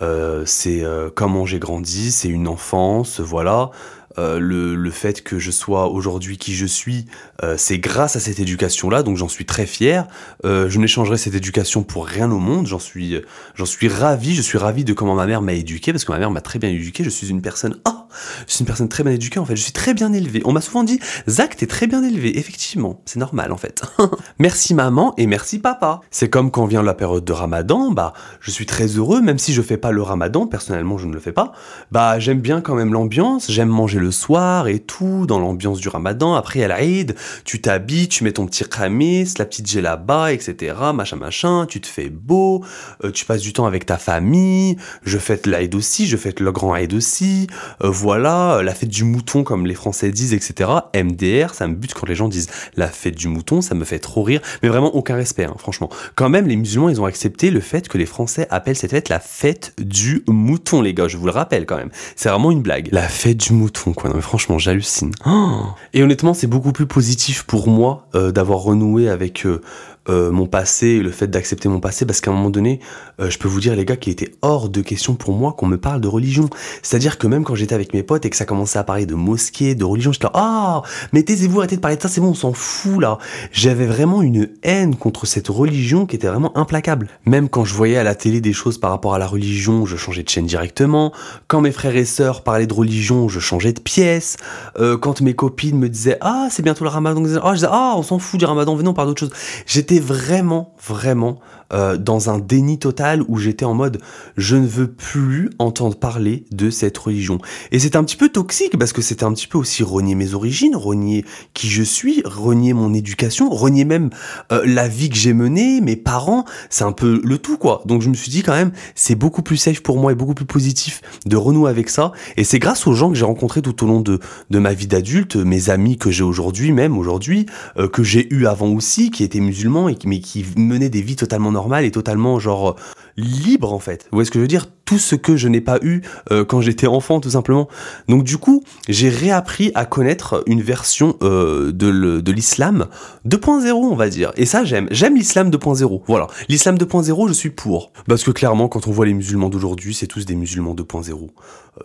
Euh, 0.01 0.43
c'est 0.47 0.83
euh, 0.83 1.11
comment 1.13 1.45
j'ai 1.45 1.59
grandi, 1.59 2.11
c'est 2.11 2.27
une 2.27 2.47
enfance, 2.47 3.19
voilà. 3.19 3.69
Euh, 4.17 4.39
le, 4.39 4.75
le, 4.75 4.91
fait 4.91 5.21
que 5.21 5.37
je 5.39 5.51
sois 5.51 5.89
aujourd'hui 5.89 6.37
qui 6.37 6.55
je 6.55 6.65
suis, 6.65 7.05
euh, 7.43 7.55
c'est 7.57 7.79
grâce 7.79 8.15
à 8.15 8.19
cette 8.21 8.39
éducation-là, 8.39 9.03
donc 9.03 9.17
j'en 9.17 9.27
suis 9.27 9.45
très 9.45 9.65
fier. 9.65 10.07
Euh, 10.45 10.69
je 10.69 10.79
n'échangerai 10.79 11.17
cette 11.17 11.35
éducation 11.35 11.83
pour 11.83 12.07
rien 12.07 12.31
au 12.31 12.39
monde. 12.39 12.65
J'en 12.65 12.79
suis, 12.79 13.21
j'en 13.53 13.65
suis 13.65 13.87
ravi. 13.87 14.33
Je 14.33 14.41
suis 14.41 14.57
ravi 14.57 14.85
de 14.85 14.93
comment 14.93 15.13
ma 15.13 15.27
mère 15.27 15.43
m'a 15.43 15.53
éduqué, 15.53 15.91
parce 15.91 16.03
que 16.03 16.11
ma 16.11 16.17
mère 16.17 16.31
m'a 16.31 16.41
très 16.41 16.57
bien 16.57 16.69
éduqué. 16.69 17.03
Je 17.03 17.09
suis 17.09 17.29
une 17.29 17.41
personne, 17.43 17.77
oh, 17.87 18.04
je 18.47 18.53
suis 18.53 18.61
une 18.61 18.65
personne 18.65 18.89
très 18.89 19.03
bien 19.03 19.11
éduquée 19.11 19.39
en 19.39 19.45
fait. 19.45 19.55
Je 19.55 19.63
suis 19.63 19.73
très 19.73 19.93
bien 19.93 20.13
élevé. 20.13 20.41
On 20.45 20.53
m'a 20.53 20.61
souvent 20.61 20.83
dit, 20.83 20.99
Zach, 21.27 21.55
t'es 21.57 21.67
très 21.67 21.87
bien 21.87 22.03
élevé. 22.03 22.37
Effectivement, 22.39 23.01
c'est 23.05 23.19
normal 23.19 23.51
en 23.51 23.57
fait. 23.57 23.83
merci 24.39 24.73
maman 24.73 25.13
et 25.17 25.27
merci 25.27 25.59
papa. 25.59 26.01
C'est 26.11 26.29
comme 26.29 26.51
quand 26.51 26.65
vient 26.65 26.83
la 26.83 26.93
période 26.93 27.25
de 27.25 27.33
Ramadan, 27.33 27.91
bah, 27.91 28.13
je 28.39 28.51
suis 28.51 28.65
très 28.65 28.87
heureux, 28.87 29.21
même 29.21 29.37
si 29.37 29.53
je 29.53 29.61
fais 29.61 29.77
pas 29.77 29.91
le 29.91 30.01
Ramadan. 30.01 30.47
Personnellement, 30.47 30.97
je 30.97 31.07
ne 31.07 31.13
le 31.13 31.19
fais 31.19 31.33
pas. 31.33 31.51
Bah, 31.91 32.19
j'aime 32.19 32.39
bien 32.39 32.61
quand 32.61 32.75
même 32.75 32.93
l'ambiance. 32.93 33.51
J'aime 33.51 33.69
manger 33.69 33.99
le 33.99 34.11
soir 34.11 34.67
et 34.67 34.79
tout, 34.79 35.25
dans 35.27 35.39
l'ambiance 35.39 35.79
du 35.79 35.89
ramadan. 35.89 36.35
Après, 36.35 36.63
à 36.63 36.67
l'Aïd, 36.67 37.15
tu 37.43 37.61
t'habilles, 37.61 38.07
tu 38.07 38.23
mets 38.23 38.31
ton 38.31 38.45
petit 38.45 38.63
khamis, 38.63 39.33
la 39.37 39.45
petite 39.45 39.65
là-bas, 39.73 40.31
etc., 40.33 40.75
machin, 40.93 41.15
machin, 41.17 41.65
tu 41.67 41.81
te 41.81 41.87
fais 41.87 42.09
beau, 42.09 42.63
euh, 43.03 43.11
tu 43.11 43.25
passes 43.25 43.41
du 43.41 43.53
temps 43.53 43.65
avec 43.65 43.85
ta 43.85 43.97
famille, 43.97 44.77
je 45.03 45.17
fête 45.17 45.47
l'Aïd 45.47 45.73
aussi, 45.75 46.07
je 46.07 46.17
fête 46.17 46.39
le 46.39 46.51
grand 46.51 46.73
Aïd 46.73 46.93
aussi, 46.93 47.47
euh, 47.83 47.89
voilà, 48.05 48.61
la 48.61 48.75
fête 48.75 48.89
du 48.89 49.03
mouton, 49.03 49.43
comme 49.43 49.65
les 49.65 49.73
Français 49.73 50.11
disent, 50.11 50.35
etc., 50.35 50.69
MDR, 50.93 51.55
ça 51.55 51.65
me 51.65 51.73
bute 51.73 51.95
quand 51.95 52.07
les 52.07 52.13
gens 52.13 52.27
disent 52.27 52.49
la 52.75 52.87
fête 52.87 53.15
du 53.15 53.27
mouton, 53.27 53.61
ça 53.61 53.73
me 53.73 53.83
fait 53.83 53.97
trop 53.97 54.21
rire, 54.21 54.41
mais 54.61 54.69
vraiment 54.69 54.95
aucun 54.95 55.15
respect, 55.15 55.45
hein, 55.45 55.55
franchement. 55.57 55.89
Quand 56.13 56.29
même, 56.29 56.47
les 56.47 56.55
musulmans, 56.55 56.89
ils 56.89 57.01
ont 57.01 57.05
accepté 57.05 57.49
le 57.49 57.61
fait 57.61 57.87
que 57.87 57.97
les 57.97 58.05
Français 58.05 58.45
appellent 58.51 58.75
cette 58.75 58.91
fête 58.91 59.09
la 59.09 59.19
fête 59.19 59.73
du 59.79 60.23
mouton, 60.27 60.83
les 60.83 60.93
gars, 60.93 61.07
je 61.07 61.17
vous 61.17 61.25
le 61.25 61.31
rappelle 61.31 61.65
quand 61.65 61.77
même. 61.77 61.89
C'est 62.15 62.29
vraiment 62.29 62.51
une 62.51 62.61
blague. 62.61 62.89
La 62.91 63.07
fête 63.07 63.37
du 63.37 63.53
mouton, 63.53 63.93
quoi. 63.93 64.11
Non, 64.11 64.17
mais 64.17 64.21
franchement, 64.21 64.59
j'hallucine. 64.59 65.11
et 65.95 66.03
honnêtement, 66.03 66.35
c'est 66.35 66.45
beaucoup 66.45 66.73
plus 66.73 66.85
positif 66.85 67.41
pour 67.41 67.69
moi 67.69 68.07
euh, 68.13 68.31
d'avoir 68.31 68.59
renoué 68.59 69.09
avec 69.09 69.47
euh, 69.47 69.63
euh, 70.09 70.31
mon 70.31 70.45
passé, 70.45 70.99
le 70.99 71.11
fait 71.11 71.27
d'accepter 71.27 71.67
mon 71.69 71.79
passé, 71.79 72.05
parce 72.05 72.21
qu'à 72.21 72.31
un 72.31 72.33
moment 72.33 72.49
donné, 72.49 72.79
euh, 73.19 73.29
je 73.29 73.37
peux 73.39 73.47
vous 73.47 73.59
dire 73.59 73.75
les 73.75 73.85
gars 73.85 73.95
qu'il 73.95 74.11
était 74.11 74.31
hors 74.41 74.69
de 74.69 74.81
question 74.81 75.15
pour 75.15 75.33
moi 75.33 75.53
qu'on 75.53 75.67
me 75.67 75.77
parle 75.77 76.01
de 76.01 76.07
religion. 76.07 76.49
C'est-à-dire 76.83 77.17
que 77.17 77.27
même 77.27 77.43
quand 77.43 77.55
j'étais 77.55 77.75
avec 77.75 77.93
mes 77.93 78.03
potes 78.03 78.25
et 78.25 78.29
que 78.29 78.35
ça 78.35 78.45
commençait 78.45 78.79
à 78.79 78.83
parler 78.83 79.05
de 79.05 79.15
mosquée, 79.15 79.75
de 79.75 79.83
religion, 79.83 80.11
j'étais 80.11 80.25
là, 80.25 80.31
ah, 80.35 80.81
mais 81.13 81.23
taisez-vous, 81.23 81.59
arrêtez 81.59 81.75
de 81.75 81.81
parler 81.81 81.97
de 81.97 82.01
ça, 82.01 82.09
c'est 82.09 82.21
bon, 82.21 82.29
on 82.29 82.33
s'en 82.33 82.53
fout 82.53 82.99
là. 83.01 83.17
J'avais 83.51 83.85
vraiment 83.85 84.21
une 84.21 84.49
haine 84.63 84.95
contre 84.95 85.25
cette 85.25 85.47
religion 85.47 86.05
qui 86.05 86.15
était 86.15 86.27
vraiment 86.27 86.55
implacable. 86.57 87.09
Même 87.25 87.49
quand 87.49 87.65
je 87.65 87.73
voyais 87.73 87.97
à 87.97 88.03
la 88.03 88.15
télé 88.15 88.41
des 88.41 88.53
choses 88.53 88.77
par 88.77 88.91
rapport 88.91 89.15
à 89.15 89.19
la 89.19 89.27
religion, 89.27 89.85
je 89.85 89.97
changeais 89.97 90.23
de 90.23 90.29
chaîne 90.29 90.45
directement. 90.45 91.11
Quand 91.47 91.61
mes 91.61 91.71
frères 91.71 91.95
et 91.95 92.05
sœurs 92.05 92.43
parlaient 92.43 92.67
de 92.67 92.73
religion, 92.73 93.27
je 93.27 93.39
changeais 93.39 93.73
de 93.73 93.79
pièce. 93.79 94.37
Euh, 94.79 94.97
quand 94.97 95.21
mes 95.21 95.33
copines 95.33 95.77
me 95.77 95.89
disaient, 95.89 96.17
ah, 96.21 96.47
c'est 96.51 96.63
bientôt 96.63 96.83
le 96.83 96.89
ramadan, 96.89 97.23
ah, 97.41 97.49
je 97.49 97.55
disais, 97.55 97.67
ah, 97.71 97.93
on 97.97 98.03
s'en 98.03 98.19
fout 98.19 98.39
du 98.39 98.45
ramadan, 98.45 98.75
venons 98.75 98.93
par 98.93 99.05
d'autres 99.05 99.19
choses. 99.19 99.33
J'étais 99.65 99.94
vraiment, 99.99 100.73
vraiment 100.85 101.39
euh, 101.73 101.97
dans 101.97 102.29
un 102.29 102.39
déni 102.39 102.79
total 102.79 103.23
où 103.27 103.37
j'étais 103.37 103.65
en 103.65 103.73
mode 103.73 103.99
je 104.37 104.55
ne 104.55 104.67
veux 104.67 104.87
plus 104.87 105.49
entendre 105.59 105.95
parler 105.95 106.45
de 106.51 106.69
cette 106.69 106.97
religion. 106.97 107.39
Et 107.71 107.79
c'est 107.79 107.95
un 107.95 108.03
petit 108.03 108.17
peu 108.17 108.29
toxique 108.29 108.77
parce 108.77 108.93
que 108.93 109.01
c'était 109.01 109.23
un 109.23 109.33
petit 109.33 109.47
peu 109.47 109.57
aussi 109.57 109.83
renier 109.83 110.15
mes 110.15 110.33
origines, 110.33 110.75
renier 110.75 111.25
qui 111.53 111.67
je 111.69 111.83
suis, 111.83 112.21
renier 112.25 112.73
mon 112.73 112.93
éducation, 112.93 113.49
renier 113.49 113.85
même 113.85 114.09
euh, 114.51 114.61
la 114.65 114.87
vie 114.87 115.09
que 115.09 115.15
j'ai 115.15 115.33
menée, 115.33 115.81
mes 115.81 115.95
parents, 115.95 116.45
c'est 116.69 116.83
un 116.83 116.91
peu 116.91 117.21
le 117.23 117.37
tout 117.37 117.57
quoi. 117.57 117.81
Donc 117.85 118.01
je 118.01 118.09
me 118.09 118.15
suis 118.15 118.29
dit 118.31 118.43
quand 118.43 118.53
même 118.53 118.71
c'est 118.95 119.15
beaucoup 119.15 119.41
plus 119.41 119.57
safe 119.57 119.81
pour 119.81 119.97
moi 119.97 120.11
et 120.11 120.15
beaucoup 120.15 120.33
plus 120.33 120.45
positif 120.45 121.01
de 121.25 121.35
renouer 121.35 121.69
avec 121.69 121.89
ça. 121.89 122.11
Et 122.37 122.43
c'est 122.43 122.59
grâce 122.59 122.87
aux 122.87 122.93
gens 122.93 123.09
que 123.09 123.15
j'ai 123.15 123.25
rencontrés 123.25 123.61
tout 123.61 123.83
au 123.83 123.87
long 123.87 124.01
de, 124.01 124.19
de 124.49 124.59
ma 124.59 124.73
vie 124.73 124.87
d'adulte, 124.87 125.35
mes 125.35 125.69
amis 125.69 125.97
que 125.97 126.11
j'ai 126.11 126.23
aujourd'hui, 126.23 126.71
même 126.71 126.97
aujourd'hui, 126.97 127.45
euh, 127.77 127.87
que 127.87 128.03
j'ai 128.03 128.33
eu 128.33 128.45
avant 128.45 128.67
aussi, 128.67 129.11
qui 129.11 129.23
étaient 129.23 129.39
musulmans 129.39 129.89
et 129.89 129.95
qui, 129.95 130.07
mais 130.07 130.19
qui 130.19 130.45
menaient 130.55 130.89
des 130.89 131.01
vies 131.01 131.15
totalement 131.15 131.51
normal 131.55 131.85
et 131.85 131.91
totalement 131.91 132.37
genre 132.39 132.75
libre 133.17 133.73
en 133.73 133.79
fait. 133.79 134.03
Vous 134.11 134.17
voyez 134.17 134.25
ce 134.25 134.31
que 134.31 134.39
je 134.39 134.41
veux 134.41 134.47
dire? 134.47 134.67
Tout 134.85 134.99
ce 134.99 135.15
que 135.15 135.35
je 135.35 135.47
n'ai 135.47 135.61
pas 135.61 135.79
eu 135.81 136.01
euh, 136.31 136.45
quand 136.45 136.61
j'étais 136.61 136.85
enfant 136.85 137.19
tout 137.19 137.31
simplement. 137.31 137.67
Donc 138.07 138.23
du 138.23 138.37
coup, 138.37 138.63
j'ai 138.87 139.09
réappris 139.09 139.71
à 139.73 139.85
connaître 139.85 140.43
une 140.45 140.61
version 140.61 141.17
euh, 141.23 141.71
de, 141.71 142.31
l'islam 142.31 142.87
2.0 143.27 143.71
on 143.71 143.95
va 143.95 144.09
dire. 144.09 144.31
Et 144.37 144.45
ça 144.45 144.63
j'aime. 144.63 144.87
J'aime 144.91 145.15
l'islam 145.15 145.49
2.0. 145.49 146.01
Voilà. 146.07 146.27
L'islam 146.49 146.77
2.0 146.77 147.27
je 147.27 147.33
suis 147.33 147.49
pour. 147.49 147.91
Parce 148.07 148.23
que 148.23 148.31
clairement 148.31 148.67
quand 148.67 148.87
on 148.87 148.91
voit 148.91 149.05
les 149.05 149.13
musulmans 149.13 149.49
d'aujourd'hui 149.49 149.93
c'est 149.93 150.07
tous 150.07 150.25
des 150.25 150.35
musulmans 150.35 150.75
2.0. 150.75 151.11
Euh, 151.13 151.27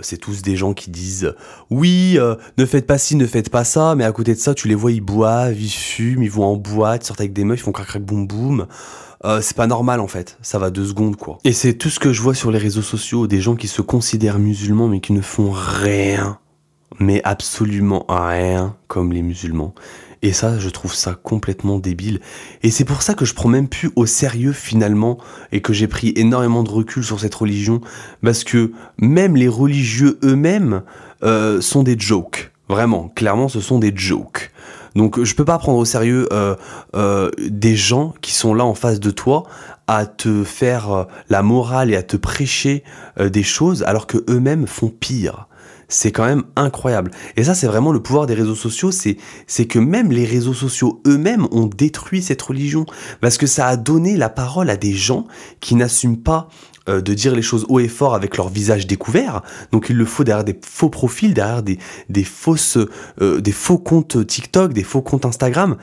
c'est 0.00 0.18
tous 0.18 0.42
des 0.42 0.56
gens 0.56 0.74
qui 0.74 0.90
disent 0.90 1.35
oui 1.70 2.18
ne 2.59 2.66
faites 2.66 2.87
pas 2.87 2.98
ci, 2.98 3.16
ne 3.16 3.26
faites 3.26 3.50
pas 3.50 3.64
ça, 3.64 3.94
mais 3.94 4.04
à 4.04 4.12
côté 4.12 4.35
de 4.35 4.38
ça 4.38 4.52
tu 4.52 4.68
les 4.68 4.74
vois 4.74 4.92
ils 4.92 5.00
boivent, 5.00 5.59
ils 5.59 5.70
fument, 5.70 6.22
ils 6.22 6.30
vont 6.30 6.44
en 6.44 6.56
boîte, 6.56 7.04
ils 7.04 7.06
sortent 7.06 7.20
avec 7.20 7.33
des 7.33 7.44
meufs, 7.44 7.61
ils 7.61 7.62
font 7.62 7.72
crac 7.72 7.87
crac 7.87 8.02
boum 8.02 8.26
boum. 8.26 8.66
Euh, 9.24 9.40
c'est 9.42 9.56
pas 9.56 9.66
normal 9.66 10.00
en 10.00 10.09
fait, 10.09 10.38
ça 10.40 10.59
va 10.59 10.70
deux 10.70 10.87
secondes 10.87 11.16
quoi. 11.16 11.38
Et 11.44 11.52
c'est 11.52 11.74
tout 11.74 11.90
ce 11.90 12.00
que 12.00 12.12
je 12.12 12.22
vois 12.22 12.35
sur 12.35 12.50
les 12.50 12.59
réseaux 12.59 12.83
sociaux, 12.83 13.26
des 13.26 13.40
gens 13.40 13.54
qui 13.54 13.68
se 13.68 13.83
considèrent 13.83 14.38
musulmans 14.38 14.88
mais 14.88 15.00
qui 15.00 15.12
ne 15.12 15.20
font 15.20 15.50
rien, 15.52 16.38
mais 16.98 17.20
absolument 17.24 18.06
rien 18.09 18.76
comme 18.88 19.12
les 19.12 19.22
musulmans. 19.22 19.74
Et 20.22 20.33
ça, 20.33 20.59
je 20.59 20.68
trouve 20.68 20.94
ça 20.94 21.14
complètement 21.14 21.78
débile. 21.78 22.20
Et 22.62 22.70
c'est 22.70 22.85
pour 22.85 23.00
ça 23.00 23.14
que 23.14 23.24
je 23.24 23.35
prends 23.35 23.48
même 23.48 23.68
plus 23.68 23.90
au 23.96 24.04
sérieux 24.04 24.52
finalement 24.52 25.18
et 25.50 25.62
que 25.62 25.73
j'ai 25.73 25.88
pris 25.88 26.12
énormément 26.14 26.62
de 26.62 26.71
recul 26.71 27.02
sur 27.02 27.21
cette 27.21 27.35
religion, 27.35 27.81
parce 28.23 28.44
que 28.44 28.73
même 28.98 29.35
les 29.35 29.48
religieux 29.48 30.18
eux-mêmes 30.23 30.83
euh, 31.23 31.60
sont 31.60 31.83
des 31.83 31.98
jokes. 31.98 32.52
Vraiment, 32.68 33.08
clairement, 33.08 33.48
ce 33.48 33.60
sont 33.60 33.79
des 33.79 33.92
jokes. 33.94 34.52
Donc 34.95 35.23
je 35.23 35.35
peux 35.35 35.45
pas 35.45 35.59
prendre 35.59 35.79
au 35.79 35.85
sérieux 35.85 36.29
euh, 36.33 36.57
euh, 36.97 37.31
des 37.38 37.77
gens 37.77 38.15
qui 38.21 38.33
sont 38.33 38.55
là 38.55 38.65
en 38.65 38.75
face 38.75 39.01
de 39.01 39.11
toi 39.11 39.45
à 39.87 40.07
te 40.07 40.45
faire 40.45 40.93
euh, 40.93 41.05
la 41.29 41.43
morale 41.43 41.91
et 41.91 41.97
à 41.97 42.03
te 42.03 42.17
prêcher 42.17 42.85
des 43.19 43.43
choses 43.43 43.83
alors 43.83 44.07
que 44.07 44.19
eux-mêmes 44.29 44.67
font 44.67 44.88
pire. 44.88 45.47
C'est 45.88 46.13
quand 46.13 46.25
même 46.25 46.45
incroyable. 46.55 47.11
Et 47.37 47.43
ça, 47.43 47.57
c'est 47.57 47.67
vraiment 47.67 47.91
le 47.91 48.01
pouvoir 48.01 48.27
des 48.27 48.35
réseaux 48.35 48.55
sociaux. 48.55 48.93
C'est, 48.93 49.17
c'est 49.49 49.67
que 49.67 49.81
même 49.81 50.13
les 50.13 50.25
réseaux 50.25 50.55
sociaux 50.55 51.03
eux-mêmes 51.05 51.49
ont 51.51 51.67
détruit 51.67 52.23
cette 52.23 52.41
religion. 52.41 52.87
Parce 53.21 53.37
que 53.38 53.49
ça 53.49 53.67
a 53.67 53.77
donné 53.77 54.17
la 54.17 54.29
parole 54.29 54.71
à 54.71 54.77
des 54.77 54.93
gens 54.93 55.27
qui 55.59 55.75
n'assument 55.75 56.23
pas 56.23 56.49
euh, 56.88 57.00
de 57.00 57.14
dire 57.14 57.35
les 57.35 57.42
choses 57.42 57.66
haut 57.68 57.81
et 57.81 57.88
fort 57.88 58.14
avec 58.14 58.37
leur 58.37 58.48
visage 58.48 58.87
découvert. 58.87 59.42
Donc 59.72 59.87
il 59.90 59.96
le 59.96 60.04
faut 60.04 60.24
derrière 60.24 60.44
des 60.44 60.58
faux 60.64 60.88
profils, 60.88 61.35
derrière 61.35 61.62
des, 61.62 61.78
des 62.08 62.24
fausses, 62.24 62.78
euh, 63.20 63.40
des 63.40 63.52
faux 63.52 63.78
comptes 63.78 64.26
TikTok, 64.26 64.72
des 64.72 64.83
faux 64.83 65.02
comptes 65.02 65.26
Instagram. 65.26 65.76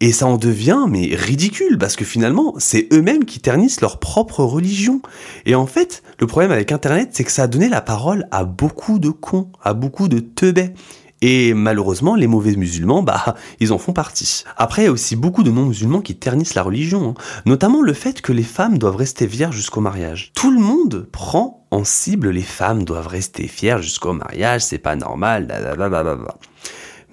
Et 0.00 0.12
ça 0.12 0.26
en 0.26 0.36
devient 0.36 0.84
mais 0.88 1.14
ridicule 1.14 1.76
parce 1.76 1.96
que 1.96 2.04
finalement 2.04 2.54
c'est 2.58 2.88
eux-mêmes 2.92 3.24
qui 3.24 3.40
ternissent 3.40 3.80
leur 3.80 3.98
propre 3.98 4.42
religion. 4.44 5.02
Et 5.44 5.54
en 5.54 5.66
fait 5.66 6.02
le 6.18 6.26
problème 6.26 6.52
avec 6.52 6.72
Internet 6.72 7.10
c'est 7.12 7.24
que 7.24 7.32
ça 7.32 7.42
a 7.42 7.46
donné 7.46 7.68
la 7.68 7.80
parole 7.80 8.26
à 8.30 8.44
beaucoup 8.44 8.98
de 8.98 9.10
cons, 9.10 9.50
à 9.62 9.74
beaucoup 9.74 10.08
de 10.08 10.20
teubés. 10.20 10.72
Et 11.20 11.52
malheureusement, 11.54 12.14
les 12.14 12.26
mauvais 12.26 12.54
musulmans, 12.54 13.02
bah, 13.02 13.34
ils 13.60 13.72
en 13.72 13.78
font 13.78 13.92
partie. 13.92 14.44
Après, 14.56 14.82
il 14.82 14.84
y 14.86 14.88
a 14.88 14.92
aussi 14.92 15.16
beaucoup 15.16 15.42
de 15.42 15.50
non-musulmans 15.50 16.00
qui 16.00 16.16
ternissent 16.16 16.54
la 16.54 16.62
religion, 16.62 17.10
hein. 17.10 17.40
notamment 17.46 17.82
le 17.82 17.92
fait 17.92 18.20
que 18.20 18.32
les 18.32 18.42
femmes 18.42 18.78
doivent 18.78 18.96
rester 18.96 19.26
vierges 19.26 19.56
jusqu'au 19.56 19.80
mariage. 19.80 20.32
Tout 20.34 20.50
le 20.50 20.60
monde 20.60 21.08
prend 21.10 21.66
en 21.70 21.84
cible 21.84 22.30
les 22.30 22.42
femmes 22.42 22.84
doivent 22.84 23.08
rester 23.08 23.44
vierges 23.46 23.84
jusqu'au 23.84 24.12
mariage, 24.12 24.62
c'est 24.62 24.78
pas 24.78 24.96
normal, 24.96 25.48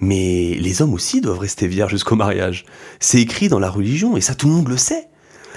Mais 0.00 0.56
les 0.58 0.82
hommes 0.82 0.94
aussi 0.94 1.20
doivent 1.20 1.40
rester 1.40 1.66
vierges 1.66 1.90
jusqu'au 1.90 2.16
mariage. 2.16 2.64
C'est 3.00 3.20
écrit 3.20 3.48
dans 3.48 3.58
la 3.58 3.70
religion 3.70 4.16
et 4.16 4.20
ça 4.20 4.34
tout 4.34 4.46
le 4.46 4.54
monde 4.54 4.68
le 4.68 4.76
sait. 4.76 5.08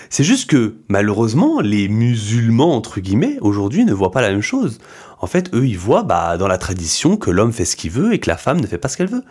C'est 0.09 0.23
juste 0.23 0.49
que, 0.49 0.77
malheureusement, 0.87 1.61
les 1.61 1.87
musulmans, 1.87 2.75
entre 2.75 2.99
guillemets, 2.99 3.37
aujourd'hui 3.41 3.85
ne 3.85 3.93
voient 3.93 4.11
pas 4.11 4.21
la 4.21 4.31
même 4.31 4.41
chose. 4.41 4.79
En 5.19 5.27
fait, 5.27 5.53
eux, 5.53 5.67
ils 5.67 5.77
voient, 5.77 6.03
bah, 6.03 6.37
dans 6.37 6.47
la 6.47 6.57
tradition, 6.57 7.17
que 7.17 7.29
l'homme 7.29 7.53
fait 7.53 7.65
ce 7.65 7.75
qu'il 7.75 7.91
veut 7.91 8.13
et 8.13 8.19
que 8.19 8.29
la 8.29 8.37
femme 8.37 8.61
ne 8.61 8.67
fait 8.67 8.77
pas 8.77 8.87
ce 8.87 8.97
qu'elle 8.97 9.09
veut. 9.09 9.23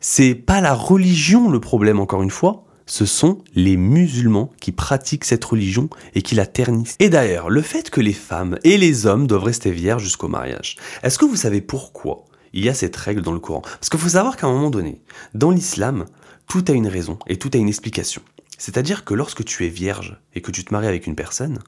C'est 0.00 0.34
pas 0.34 0.60
la 0.60 0.74
religion 0.74 1.50
le 1.50 1.60
problème, 1.60 1.98
encore 1.98 2.22
une 2.22 2.30
fois. 2.30 2.64
Ce 2.86 3.06
sont 3.06 3.38
les 3.54 3.76
musulmans 3.76 4.50
qui 4.60 4.72
pratiquent 4.72 5.24
cette 5.24 5.44
religion 5.44 5.88
et 6.14 6.22
qui 6.22 6.34
la 6.34 6.46
ternissent. 6.46 6.96
Et 6.98 7.08
d'ailleurs, 7.08 7.48
le 7.48 7.62
fait 7.62 7.88
que 7.88 8.00
les 8.00 8.12
femmes 8.12 8.58
et 8.64 8.76
les 8.76 9.06
hommes 9.06 9.26
doivent 9.26 9.44
rester 9.44 9.70
vierges 9.70 10.02
jusqu'au 10.02 10.28
mariage, 10.28 10.76
est-ce 11.02 11.18
que 11.18 11.24
vous 11.24 11.36
savez 11.36 11.60
pourquoi 11.60 12.24
il 12.52 12.64
y 12.64 12.68
a 12.68 12.74
cette 12.74 12.96
règle 12.96 13.22
dans 13.22 13.32
le 13.32 13.38
Coran? 13.38 13.60
Parce 13.62 13.88
qu'il 13.90 14.00
faut 14.00 14.08
savoir 14.08 14.36
qu'à 14.36 14.48
un 14.48 14.52
moment 14.52 14.70
donné, 14.70 15.00
dans 15.34 15.52
l'islam, 15.52 16.06
tout 16.48 16.64
a 16.66 16.72
une 16.72 16.88
raison 16.88 17.18
et 17.28 17.38
tout 17.38 17.50
a 17.54 17.58
une 17.58 17.68
explication. 17.68 18.22
C'est-à-dire 18.58 19.04
que 19.04 19.14
lorsque 19.14 19.44
tu 19.44 19.64
es 19.64 19.68
vierge 19.68 20.18
et 20.34 20.42
que 20.42 20.50
tu 20.50 20.64
te 20.64 20.74
maries 20.74 20.88
avec 20.88 21.06
une 21.06 21.14
personne, 21.14 21.60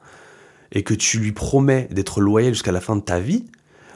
et 0.72 0.82
que 0.82 0.94
tu 0.94 1.18
lui 1.18 1.32
promets 1.32 1.88
d'être 1.90 2.20
loyal 2.20 2.52
jusqu'à 2.52 2.72
la 2.72 2.80
fin 2.80 2.96
de 2.96 3.02
ta 3.02 3.20
vie, 3.20 3.44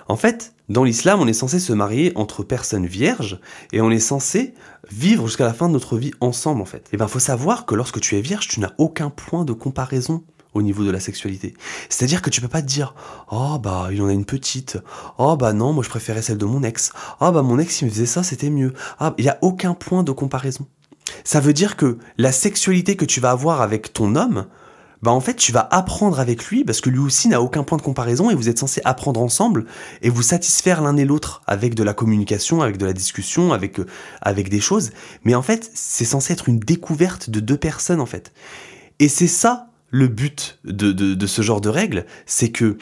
en 0.09 0.17
fait, 0.17 0.55
dans 0.69 0.85
l'islam, 0.85 1.21
on 1.21 1.27
est 1.27 1.33
censé 1.33 1.59
se 1.59 1.73
marier 1.73 2.13
entre 2.17 2.43
personnes 2.43 2.87
vierges 2.87 3.41
et 3.73 3.81
on 3.81 3.91
est 3.91 4.01
censé 4.01 4.55
vivre 4.91 5.27
jusqu'à 5.27 5.45
la 5.45 5.53
fin 5.53 5.69
de 5.69 5.73
notre 5.73 5.97
vie 5.97 6.13
ensemble, 6.21 6.61
en 6.61 6.65
fait. 6.65 6.79
Et 6.79 6.91
eh 6.93 6.97
ben, 6.97 7.09
faut 7.09 7.19
savoir 7.19 7.67
que 7.67 7.75
lorsque 7.75 8.01
tu 8.01 8.17
es 8.17 8.21
vierge, 8.21 8.49
tu 8.49 8.61
n'as 8.61 8.73
aucun 8.79 9.11
point 9.11 9.45
de 9.45 9.53
comparaison 9.53 10.25
au 10.55 10.63
niveau 10.63 10.85
de 10.85 10.91
la 10.91 11.01
sexualité. 11.01 11.55
C'est-à-dire 11.89 12.23
que 12.23 12.31
tu 12.31 12.41
peux 12.41 12.49
pas 12.49 12.63
te 12.63 12.67
dire 12.67 12.95
"Oh 13.31 13.59
bah, 13.59 13.89
il 13.93 14.01
en 14.03 14.09
a 14.09 14.13
une 14.13 14.25
petite. 14.25 14.79
Oh 15.19 15.37
bah 15.37 15.53
non, 15.53 15.73
moi 15.73 15.85
je 15.85 15.91
préférais 15.91 16.23
celle 16.23 16.39
de 16.39 16.47
mon 16.47 16.63
ex. 16.63 16.93
Oh 17.21 17.31
bah 17.31 17.43
mon 17.43 17.59
ex 17.59 17.83
il 17.83 17.87
me 17.87 17.91
faisait 17.91 18.07
ça, 18.07 18.23
c'était 18.23 18.51
mieux." 18.51 18.73
Ah, 18.99 19.15
il 19.19 19.25
y 19.25 19.29
a 19.29 19.39
aucun 19.43 19.75
point 19.75 20.03
de 20.03 20.13
comparaison. 20.13 20.67
Ça 21.25 21.41
veut 21.41 21.53
dire 21.53 21.77
que 21.77 21.99
la 22.17 22.33
sexualité 22.33 22.97
que 22.97 23.05
tu 23.05 23.21
vas 23.21 23.31
avoir 23.31 23.61
avec 23.61 23.93
ton 23.93 24.17
homme, 24.17 24.47
bah 25.03 25.11
en 25.11 25.21
fait 25.21 25.35
tu 25.35 25.53
vas 25.53 25.67
apprendre 25.71 26.21
avec 26.21 26.47
lui 26.47 26.65
parce 26.65 26.81
que 26.81 26.91
lui 26.91 26.99
aussi 26.99 27.29
n'a 27.29 27.43
aucun 27.43 27.63
point 27.63 27.79
de 27.79 27.83
comparaison 27.83 28.31
et 28.31 28.35
vous 28.35 28.49
êtes 28.49 28.59
censés 28.59 28.81
apprendre 28.85 29.21
ensemble 29.21 29.67
et 30.03 30.11
vous 30.11 30.23
satisfaire 30.23 30.83
l'un 30.83 30.97
et 30.97 31.05
l'autre 31.05 31.43
avec 31.47 31.75
de 31.75 31.83
la 31.83 31.95
communication, 31.95 32.63
avec 32.63 32.77
de 32.77 32.87
la 32.87 32.93
discussion, 32.93 33.53
avec 33.53 33.79
euh, 33.81 33.87
avec 34.23 34.49
des 34.49 34.61
choses. 34.61 34.91
Mais 35.25 35.35
en 35.35 35.43
fait 35.43 35.71
c'est 35.75 36.05
censé 36.05 36.33
être 36.33 36.49
une 36.49 36.59
découverte 36.59 37.31
de 37.31 37.41
deux 37.41 37.59
personnes 37.59 38.01
en 38.01 38.07
fait. 38.07 38.33
Et 38.99 39.09
c'est 39.09 39.29
ça 39.29 39.69
le 39.91 40.09
but 40.09 40.59
de, 40.65 40.93
de, 40.93 41.15
de 41.15 41.27
ce 41.27 41.43
genre 41.43 41.61
de 41.61 41.69
règles, 41.69 42.07
c'est 42.27 42.51
que 42.51 42.77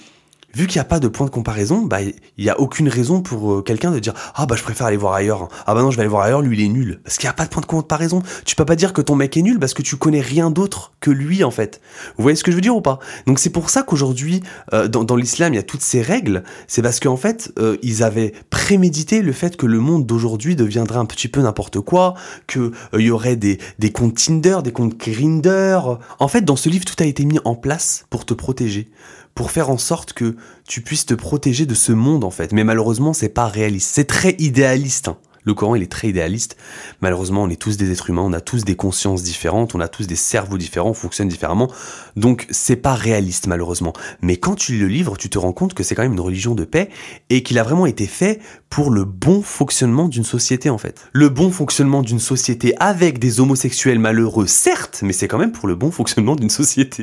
vu 0.55 0.67
qu'il 0.67 0.79
n'y 0.79 0.83
a 0.83 0.85
pas 0.85 1.01
de 1.01 1.09
point 1.09 1.27
de 1.27 1.31
comparaison, 1.31 1.83
bah 1.83 2.03
il 2.03 2.15
n'y 2.39 2.51
a 2.51 2.59
aucune 2.61 2.89
raison 2.89 3.21
pour 3.21 3.53
euh, 3.53 3.63
quelqu'un 3.63 3.91
de 3.91 3.99
dire 3.99 4.15
ah 4.35 4.47
bah 4.47 4.57
je 4.57 4.63
préfère 4.63 4.87
aller 4.87 4.97
voir 4.97 5.15
ailleurs. 5.15 5.49
Ah 5.67 5.75
bah 5.75 5.83
non 5.83 5.91
je 5.91 5.97
vais 5.97 6.03
aller 6.03 6.11
voir 6.11 6.23
ailleurs, 6.23 6.43
lui 6.43 6.59
il 6.59 6.65
est 6.65 6.69
nul. 6.69 7.01
Parce 7.05 7.17
qu'il 7.17 7.27
n'y 7.27 7.31
a 7.31 7.35
pas 7.35 7.45
de 7.45 7.51
point 7.51 7.61
de 7.61 7.67
comparaison. 7.67 8.23
Tu 8.45 8.57
peux 8.57 8.65
pas 8.65 8.77
dire 8.77 8.93
que 8.93 9.01
ton 9.01 9.17
mec 9.17 9.37
est 9.37 9.43
nul 9.43 9.59
parce 9.59 9.75
que 9.75 9.83
tu 9.83 9.97
connais 9.97 10.21
rien 10.21 10.51
d'autre 10.51 10.93
que 11.01 11.11
lui 11.11 11.45
en 11.45 11.51
fait. 11.51 11.81
Vous 12.17 12.23
voyez 12.23 12.37
ce 12.37 12.45
que 12.45 12.51
je 12.51 12.57
veux 12.57 12.63
dire 12.63 12.77
ou 12.77 12.81
pas? 12.81 12.99
Donc 13.27 13.39
c'est 13.39 13.51
pour 13.51 13.71
ça 13.71 13.83
qu'aujourd'hui 13.83 14.43
euh, 14.73 14.89
dans, 14.89 15.17
l'islam 15.17 15.53
il 15.53 15.57
y 15.57 15.61
a 15.61 15.65
toutes 15.65 15.83
ces 15.83 16.03
règles. 16.03 16.45
C'est 16.67 16.83
parce 16.83 17.01
qu'en 17.01 17.17
fait 17.17 17.53
euh, 17.59 17.77
ils 17.83 18.03
avaient 18.03 18.33
prémédité 18.51 19.23
le 19.23 19.33
fait 19.33 19.57
que 19.57 19.67
le 19.67 19.79
monde 19.79 20.07
d'aujourd'hui 20.07 20.57
deviendrait 20.57 20.99
un 20.99 21.07
petit 21.07 21.29
peu 21.29 21.41
n'importe 21.41 21.81
quoi, 21.81 22.15
que 22.47 22.73
il 22.95 23.03
y 23.03 23.11
aurait 23.11 23.37
des 23.37 23.59
des 23.79 23.91
comptes 23.91 24.15
Tinder, 24.15 24.59
des 24.63 24.73
comptes 24.73 24.97
Grinder. 24.97 25.79
En 26.19 26.29
fait 26.29 26.43
dans 26.43 26.57
ce 26.57 26.69
livre 26.69 26.85
tout 26.85 27.01
a 27.03 27.07
été 27.07 27.25
mis 27.25 27.39
en 27.45 27.55
place 27.55 28.07
pour 28.11 28.25
te 28.25 28.35
protéger 28.35 28.89
pour 29.35 29.51
faire 29.51 29.71
en 29.71 29.79
sorte 29.79 30.13
que 30.13 30.37
tu 30.67 30.81
puisses 30.81 31.07
te 31.07 31.15
protéger 31.15 31.67
de 31.67 31.75
ce 31.75 31.93
monde 31.93 32.25
en 32.25 32.31
fait. 32.31 32.53
Mais 32.53 32.65
malheureusement, 32.65 33.13
c'est 33.13 33.29
pas 33.29 33.49
réaliste. 33.49 33.91
C'est 33.93 34.05
très 34.05 34.37
idéaliste. 34.39 35.09
Hein. 35.09 35.19
Le 35.45 35.53
Coran, 35.53 35.75
il 35.75 35.83
est 35.83 35.93
très 35.93 36.09
idéaliste. 36.09 36.57
Malheureusement, 37.03 37.43
on 37.43 37.51
est 37.51 37.61
tous 37.61 37.77
des 37.77 37.93
êtres 37.93 38.09
humains, 38.09 38.23
on 38.23 38.33
a 38.33 38.41
tous 38.41 38.65
des 38.65 38.77
consciences 38.77 39.23
différentes, 39.23 39.75
on 39.75 39.81
a 39.81 39.89
tous 39.89 40.07
des 40.07 40.17
cerveaux 40.17 40.57
différents, 40.57 40.91
on 40.91 40.95
fonctionne 40.95 41.29
différemment. 41.29 41.71
Donc, 42.17 42.47
c'est 42.51 42.77
pas 42.77 42.95
réaliste, 42.95 43.47
malheureusement. 43.47 43.93
Mais 44.23 44.39
quand 44.39 44.55
tu 44.55 44.73
lis 44.73 44.79
le 44.79 44.89
livre, 44.89 45.19
tu 45.19 45.29
te 45.29 45.37
rends 45.37 45.53
compte 45.53 45.75
que 45.75 45.83
c'est 45.83 45.95
quand 45.95 46.03
même 46.03 46.15
une 46.15 46.21
religion 46.21 46.55
de 46.55 46.65
paix 46.65 46.89
et 47.29 47.43
qu'il 47.43 47.59
a 47.59 47.63
vraiment 47.63 47.85
été 47.85 48.07
fait 48.07 48.41
pour 48.71 48.91
le 48.91 49.05
bon 49.05 49.43
fonctionnement 49.43 50.09
d'une 50.09 50.25
société, 50.25 50.71
en 50.71 50.79
fait. 50.79 51.09
Le 51.13 51.29
bon 51.29 51.51
fonctionnement 51.51 52.01
d'une 52.01 52.21
société 52.21 52.75
avec 52.81 53.19
des 53.19 53.41
homosexuels 53.41 53.99
malheureux, 53.99 54.47
certes, 54.47 55.01
mais 55.03 55.13
c'est 55.13 55.29
quand 55.29 55.39
même 55.39 55.53
pour 55.53 55.69
le 55.69 55.75
bon 55.75 55.91
fonctionnement 55.91 56.37
d'une 56.37 56.51
société. 56.51 57.03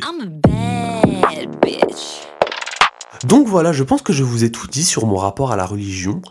Donc 3.24 3.48
voilà, 3.48 3.72
je 3.72 3.84
pense 3.84 4.02
que 4.02 4.14
je 4.14 4.24
vous 4.24 4.44
ai 4.44 4.52
tout 4.52 4.68
dit 4.68 4.84
sur 4.84 5.06
mon 5.06 5.16
rapport 5.16 5.52
à 5.52 5.56
la 5.56 5.66
religion. 5.66 6.22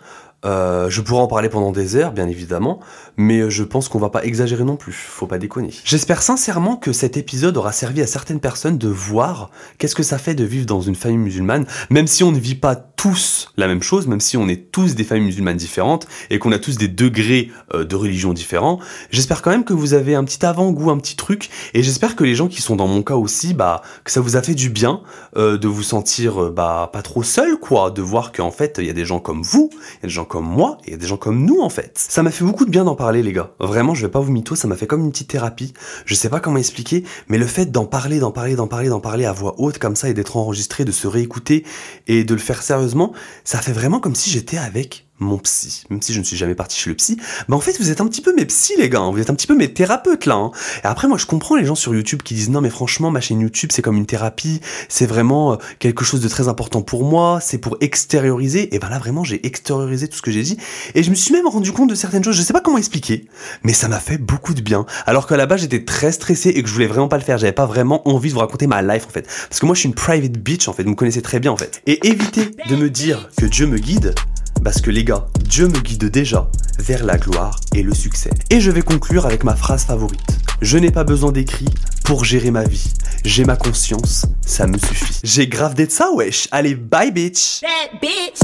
Euh, 0.44 0.88
je 0.88 1.00
pourrais 1.02 1.20
en 1.20 1.26
parler 1.26 1.48
pendant 1.48 1.70
des 1.70 1.96
heures, 1.96 2.12
bien 2.12 2.26
évidemment, 2.26 2.80
mais 3.20 3.50
je 3.50 3.62
pense 3.62 3.88
qu'on 3.88 3.98
va 3.98 4.08
pas 4.08 4.24
exagérer 4.24 4.64
non 4.64 4.76
plus, 4.76 4.92
faut 4.92 5.26
pas 5.26 5.38
déconner. 5.38 5.70
J'espère 5.84 6.22
sincèrement 6.22 6.76
que 6.76 6.92
cet 6.92 7.18
épisode 7.18 7.56
aura 7.58 7.70
servi 7.70 8.00
à 8.00 8.06
certaines 8.06 8.40
personnes 8.40 8.78
de 8.78 8.88
voir 8.88 9.50
qu'est-ce 9.76 9.94
que 9.94 10.02
ça 10.02 10.16
fait 10.16 10.34
de 10.34 10.44
vivre 10.44 10.64
dans 10.64 10.80
une 10.80 10.94
famille 10.94 11.18
musulmane, 11.18 11.66
même 11.90 12.06
si 12.06 12.24
on 12.24 12.32
ne 12.32 12.38
vit 12.38 12.54
pas 12.54 12.76
tous 13.00 13.52
la 13.56 13.66
même 13.66 13.82
chose, 13.82 14.06
même 14.06 14.20
si 14.20 14.36
on 14.36 14.46
est 14.46 14.70
tous 14.72 14.94
des 14.94 15.04
familles 15.04 15.24
musulmanes 15.24 15.56
différentes 15.56 16.06
et 16.28 16.38
qu'on 16.38 16.52
a 16.52 16.58
tous 16.58 16.76
des 16.76 16.88
degrés 16.88 17.50
euh, 17.74 17.84
de 17.84 17.96
religion 17.96 18.34
différents. 18.34 18.78
J'espère 19.10 19.40
quand 19.40 19.50
même 19.50 19.64
que 19.64 19.72
vous 19.72 19.94
avez 19.94 20.14
un 20.14 20.24
petit 20.24 20.44
avant-goût, 20.44 20.90
un 20.90 20.98
petit 20.98 21.16
truc, 21.16 21.48
et 21.72 21.82
j'espère 21.82 22.14
que 22.16 22.24
les 22.24 22.34
gens 22.34 22.48
qui 22.48 22.60
sont 22.60 22.76
dans 22.76 22.86
mon 22.86 23.02
cas 23.02 23.14
aussi, 23.14 23.54
bah, 23.54 23.80
que 24.04 24.10
ça 24.10 24.20
vous 24.20 24.36
a 24.36 24.42
fait 24.42 24.54
du 24.54 24.70
bien 24.70 25.00
euh, 25.36 25.56
de 25.56 25.66
vous 25.66 25.82
sentir 25.82 26.42
euh, 26.42 26.50
bah 26.50 26.90
pas 26.92 27.02
trop 27.02 27.22
seul, 27.22 27.58
quoi, 27.58 27.90
de 27.90 28.02
voir 28.02 28.32
qu'en 28.32 28.50
fait 28.50 28.76
il 28.78 28.86
y 28.86 28.90
a 28.90 28.94
des 28.94 29.04
gens 29.04 29.18
comme 29.18 29.42
vous, 29.42 29.70
il 29.72 29.76
y 29.76 30.04
a 30.04 30.08
des 30.08 30.14
gens 30.14 30.26
comme 30.26 30.46
moi, 30.46 30.78
et 30.84 30.88
il 30.88 30.90
y 30.92 30.94
a 30.94 30.98
des 30.98 31.06
gens 31.06 31.16
comme 31.16 31.44
nous 31.44 31.60
en 31.60 31.70
fait. 31.70 31.92
Ça 31.94 32.22
m'a 32.22 32.30
fait 32.30 32.44
beaucoup 32.44 32.64
de 32.66 32.70
bien 32.70 32.84
d'en 32.84 32.96
parler, 32.96 33.09
les 33.12 33.32
gars. 33.32 33.52
Vraiment, 33.58 33.94
je 33.94 34.06
vais 34.06 34.10
pas 34.10 34.20
vous 34.20 34.32
mytho, 34.32 34.54
ça 34.54 34.68
m'a 34.68 34.76
fait 34.76 34.86
comme 34.86 35.04
une 35.04 35.10
petite 35.10 35.28
thérapie. 35.28 35.74
Je 36.06 36.14
sais 36.14 36.28
pas 36.28 36.40
comment 36.40 36.58
expliquer, 36.58 37.04
mais 37.28 37.38
le 37.38 37.46
fait 37.46 37.66
d'en 37.66 37.84
parler, 37.84 38.18
d'en 38.20 38.30
parler, 38.30 38.54
d'en 38.54 38.68
parler, 38.68 38.88
d'en 38.88 39.00
parler 39.00 39.24
à 39.26 39.32
voix 39.32 39.54
haute 39.58 39.78
comme 39.78 39.96
ça 39.96 40.08
et 40.08 40.14
d'être 40.14 40.36
enregistré, 40.36 40.84
de 40.84 40.92
se 40.92 41.06
réécouter 41.06 41.64
et 42.06 42.24
de 42.24 42.34
le 42.34 42.40
faire 42.40 42.62
sérieusement, 42.62 43.12
ça 43.44 43.58
fait 43.58 43.72
vraiment 43.72 44.00
comme 44.00 44.14
si 44.14 44.30
j'étais 44.30 44.58
avec 44.58 45.09
mon 45.20 45.38
psy, 45.38 45.84
même 45.90 46.02
si 46.02 46.12
je 46.12 46.18
ne 46.18 46.24
suis 46.24 46.36
jamais 46.36 46.54
parti 46.54 46.78
chez 46.78 46.90
le 46.90 46.96
psy, 46.96 47.18
bah 47.48 47.56
en 47.56 47.60
fait 47.60 47.78
vous 47.78 47.90
êtes 47.90 48.00
un 48.00 48.06
petit 48.06 48.22
peu 48.22 48.34
mes 48.34 48.46
psys 48.46 48.74
les 48.78 48.88
gars, 48.88 49.00
hein. 49.00 49.10
vous 49.12 49.20
êtes 49.20 49.30
un 49.30 49.34
petit 49.34 49.46
peu 49.46 49.54
mes 49.54 49.72
thérapeutes 49.72 50.26
là. 50.26 50.34
Hein. 50.34 50.50
Et 50.82 50.86
après 50.86 51.08
moi 51.08 51.18
je 51.18 51.26
comprends 51.26 51.56
les 51.56 51.64
gens 51.64 51.74
sur 51.74 51.94
YouTube 51.94 52.22
qui 52.22 52.34
disent 52.34 52.50
non 52.50 52.60
mais 52.60 52.70
franchement 52.70 53.10
ma 53.10 53.20
chaîne 53.20 53.40
YouTube 53.40 53.70
c'est 53.72 53.82
comme 53.82 53.96
une 53.96 54.06
thérapie, 54.06 54.60
c'est 54.88 55.06
vraiment 55.06 55.52
euh, 55.52 55.56
quelque 55.78 56.04
chose 56.04 56.20
de 56.20 56.28
très 56.28 56.48
important 56.48 56.82
pour 56.82 57.04
moi, 57.04 57.38
c'est 57.40 57.58
pour 57.58 57.76
extérioriser. 57.80 58.74
Et 58.74 58.78
ben 58.78 58.88
là 58.88 58.98
vraiment 58.98 59.22
j'ai 59.22 59.46
extériorisé 59.46 60.08
tout 60.08 60.16
ce 60.16 60.22
que 60.22 60.30
j'ai 60.30 60.42
dit 60.42 60.56
et 60.94 61.02
je 61.02 61.10
me 61.10 61.14
suis 61.14 61.32
même 61.32 61.46
rendu 61.46 61.72
compte 61.72 61.90
de 61.90 61.94
certaines 61.94 62.24
choses, 62.24 62.36
je 62.36 62.42
sais 62.42 62.52
pas 62.52 62.60
comment 62.60 62.78
expliquer, 62.78 63.26
mais 63.62 63.74
ça 63.74 63.88
m'a 63.88 64.00
fait 64.00 64.18
beaucoup 64.18 64.54
de 64.54 64.62
bien. 64.62 64.86
Alors 65.06 65.26
qu'à 65.26 65.36
la 65.36 65.46
base 65.46 65.60
j'étais 65.60 65.84
très 65.84 66.12
stressé 66.12 66.48
et 66.48 66.62
que 66.62 66.68
je 66.68 66.72
voulais 66.72 66.86
vraiment 66.86 67.08
pas 67.08 67.18
le 67.18 67.24
faire, 67.24 67.36
j'avais 67.36 67.52
pas 67.52 67.66
vraiment 67.66 68.08
envie 68.08 68.30
de 68.30 68.34
vous 68.34 68.40
raconter 68.40 68.66
ma 68.66 68.80
life 68.82 69.06
en 69.06 69.10
fait, 69.10 69.26
parce 69.48 69.60
que 69.60 69.66
moi 69.66 69.74
je 69.74 69.80
suis 69.80 69.88
une 69.88 69.94
private 69.94 70.32
bitch 70.32 70.68
en 70.68 70.72
fait, 70.72 70.84
vous 70.84 70.90
me 70.90 70.94
connaissez 70.94 71.22
très 71.22 71.40
bien 71.40 71.52
en 71.52 71.56
fait. 71.56 71.82
Et 71.86 72.06
évitez 72.06 72.50
de 72.68 72.76
me 72.76 72.88
dire 72.88 73.28
que 73.36 73.46
Dieu 73.46 73.66
me 73.66 73.78
guide 73.78 74.14
parce 74.62 74.80
que 74.80 74.90
les 74.90 75.04
gars, 75.04 75.26
Dieu 75.40 75.68
me 75.68 75.80
guide 75.80 76.04
déjà 76.06 76.50
vers 76.78 77.04
la 77.04 77.16
gloire 77.18 77.58
et 77.74 77.82
le 77.82 77.94
succès. 77.94 78.30
Et 78.50 78.60
je 78.60 78.70
vais 78.70 78.82
conclure 78.82 79.26
avec 79.26 79.44
ma 79.44 79.54
phrase 79.54 79.84
favorite. 79.84 80.38
Je 80.60 80.78
n'ai 80.78 80.90
pas 80.90 81.04
besoin 81.04 81.32
d'écrit 81.32 81.68
pour 82.04 82.24
gérer 82.24 82.50
ma 82.50 82.64
vie. 82.64 82.92
J'ai 83.24 83.44
ma 83.44 83.56
conscience, 83.56 84.26
ça 84.44 84.66
me 84.66 84.78
suffit. 84.78 85.20
J'ai 85.22 85.46
grave 85.46 85.74
d'être 85.74 85.92
ça, 85.92 86.10
wesh. 86.12 86.48
Allez, 86.50 86.74
bye 86.74 87.10
bitch. 87.10 87.60
Bitch. 88.00 88.40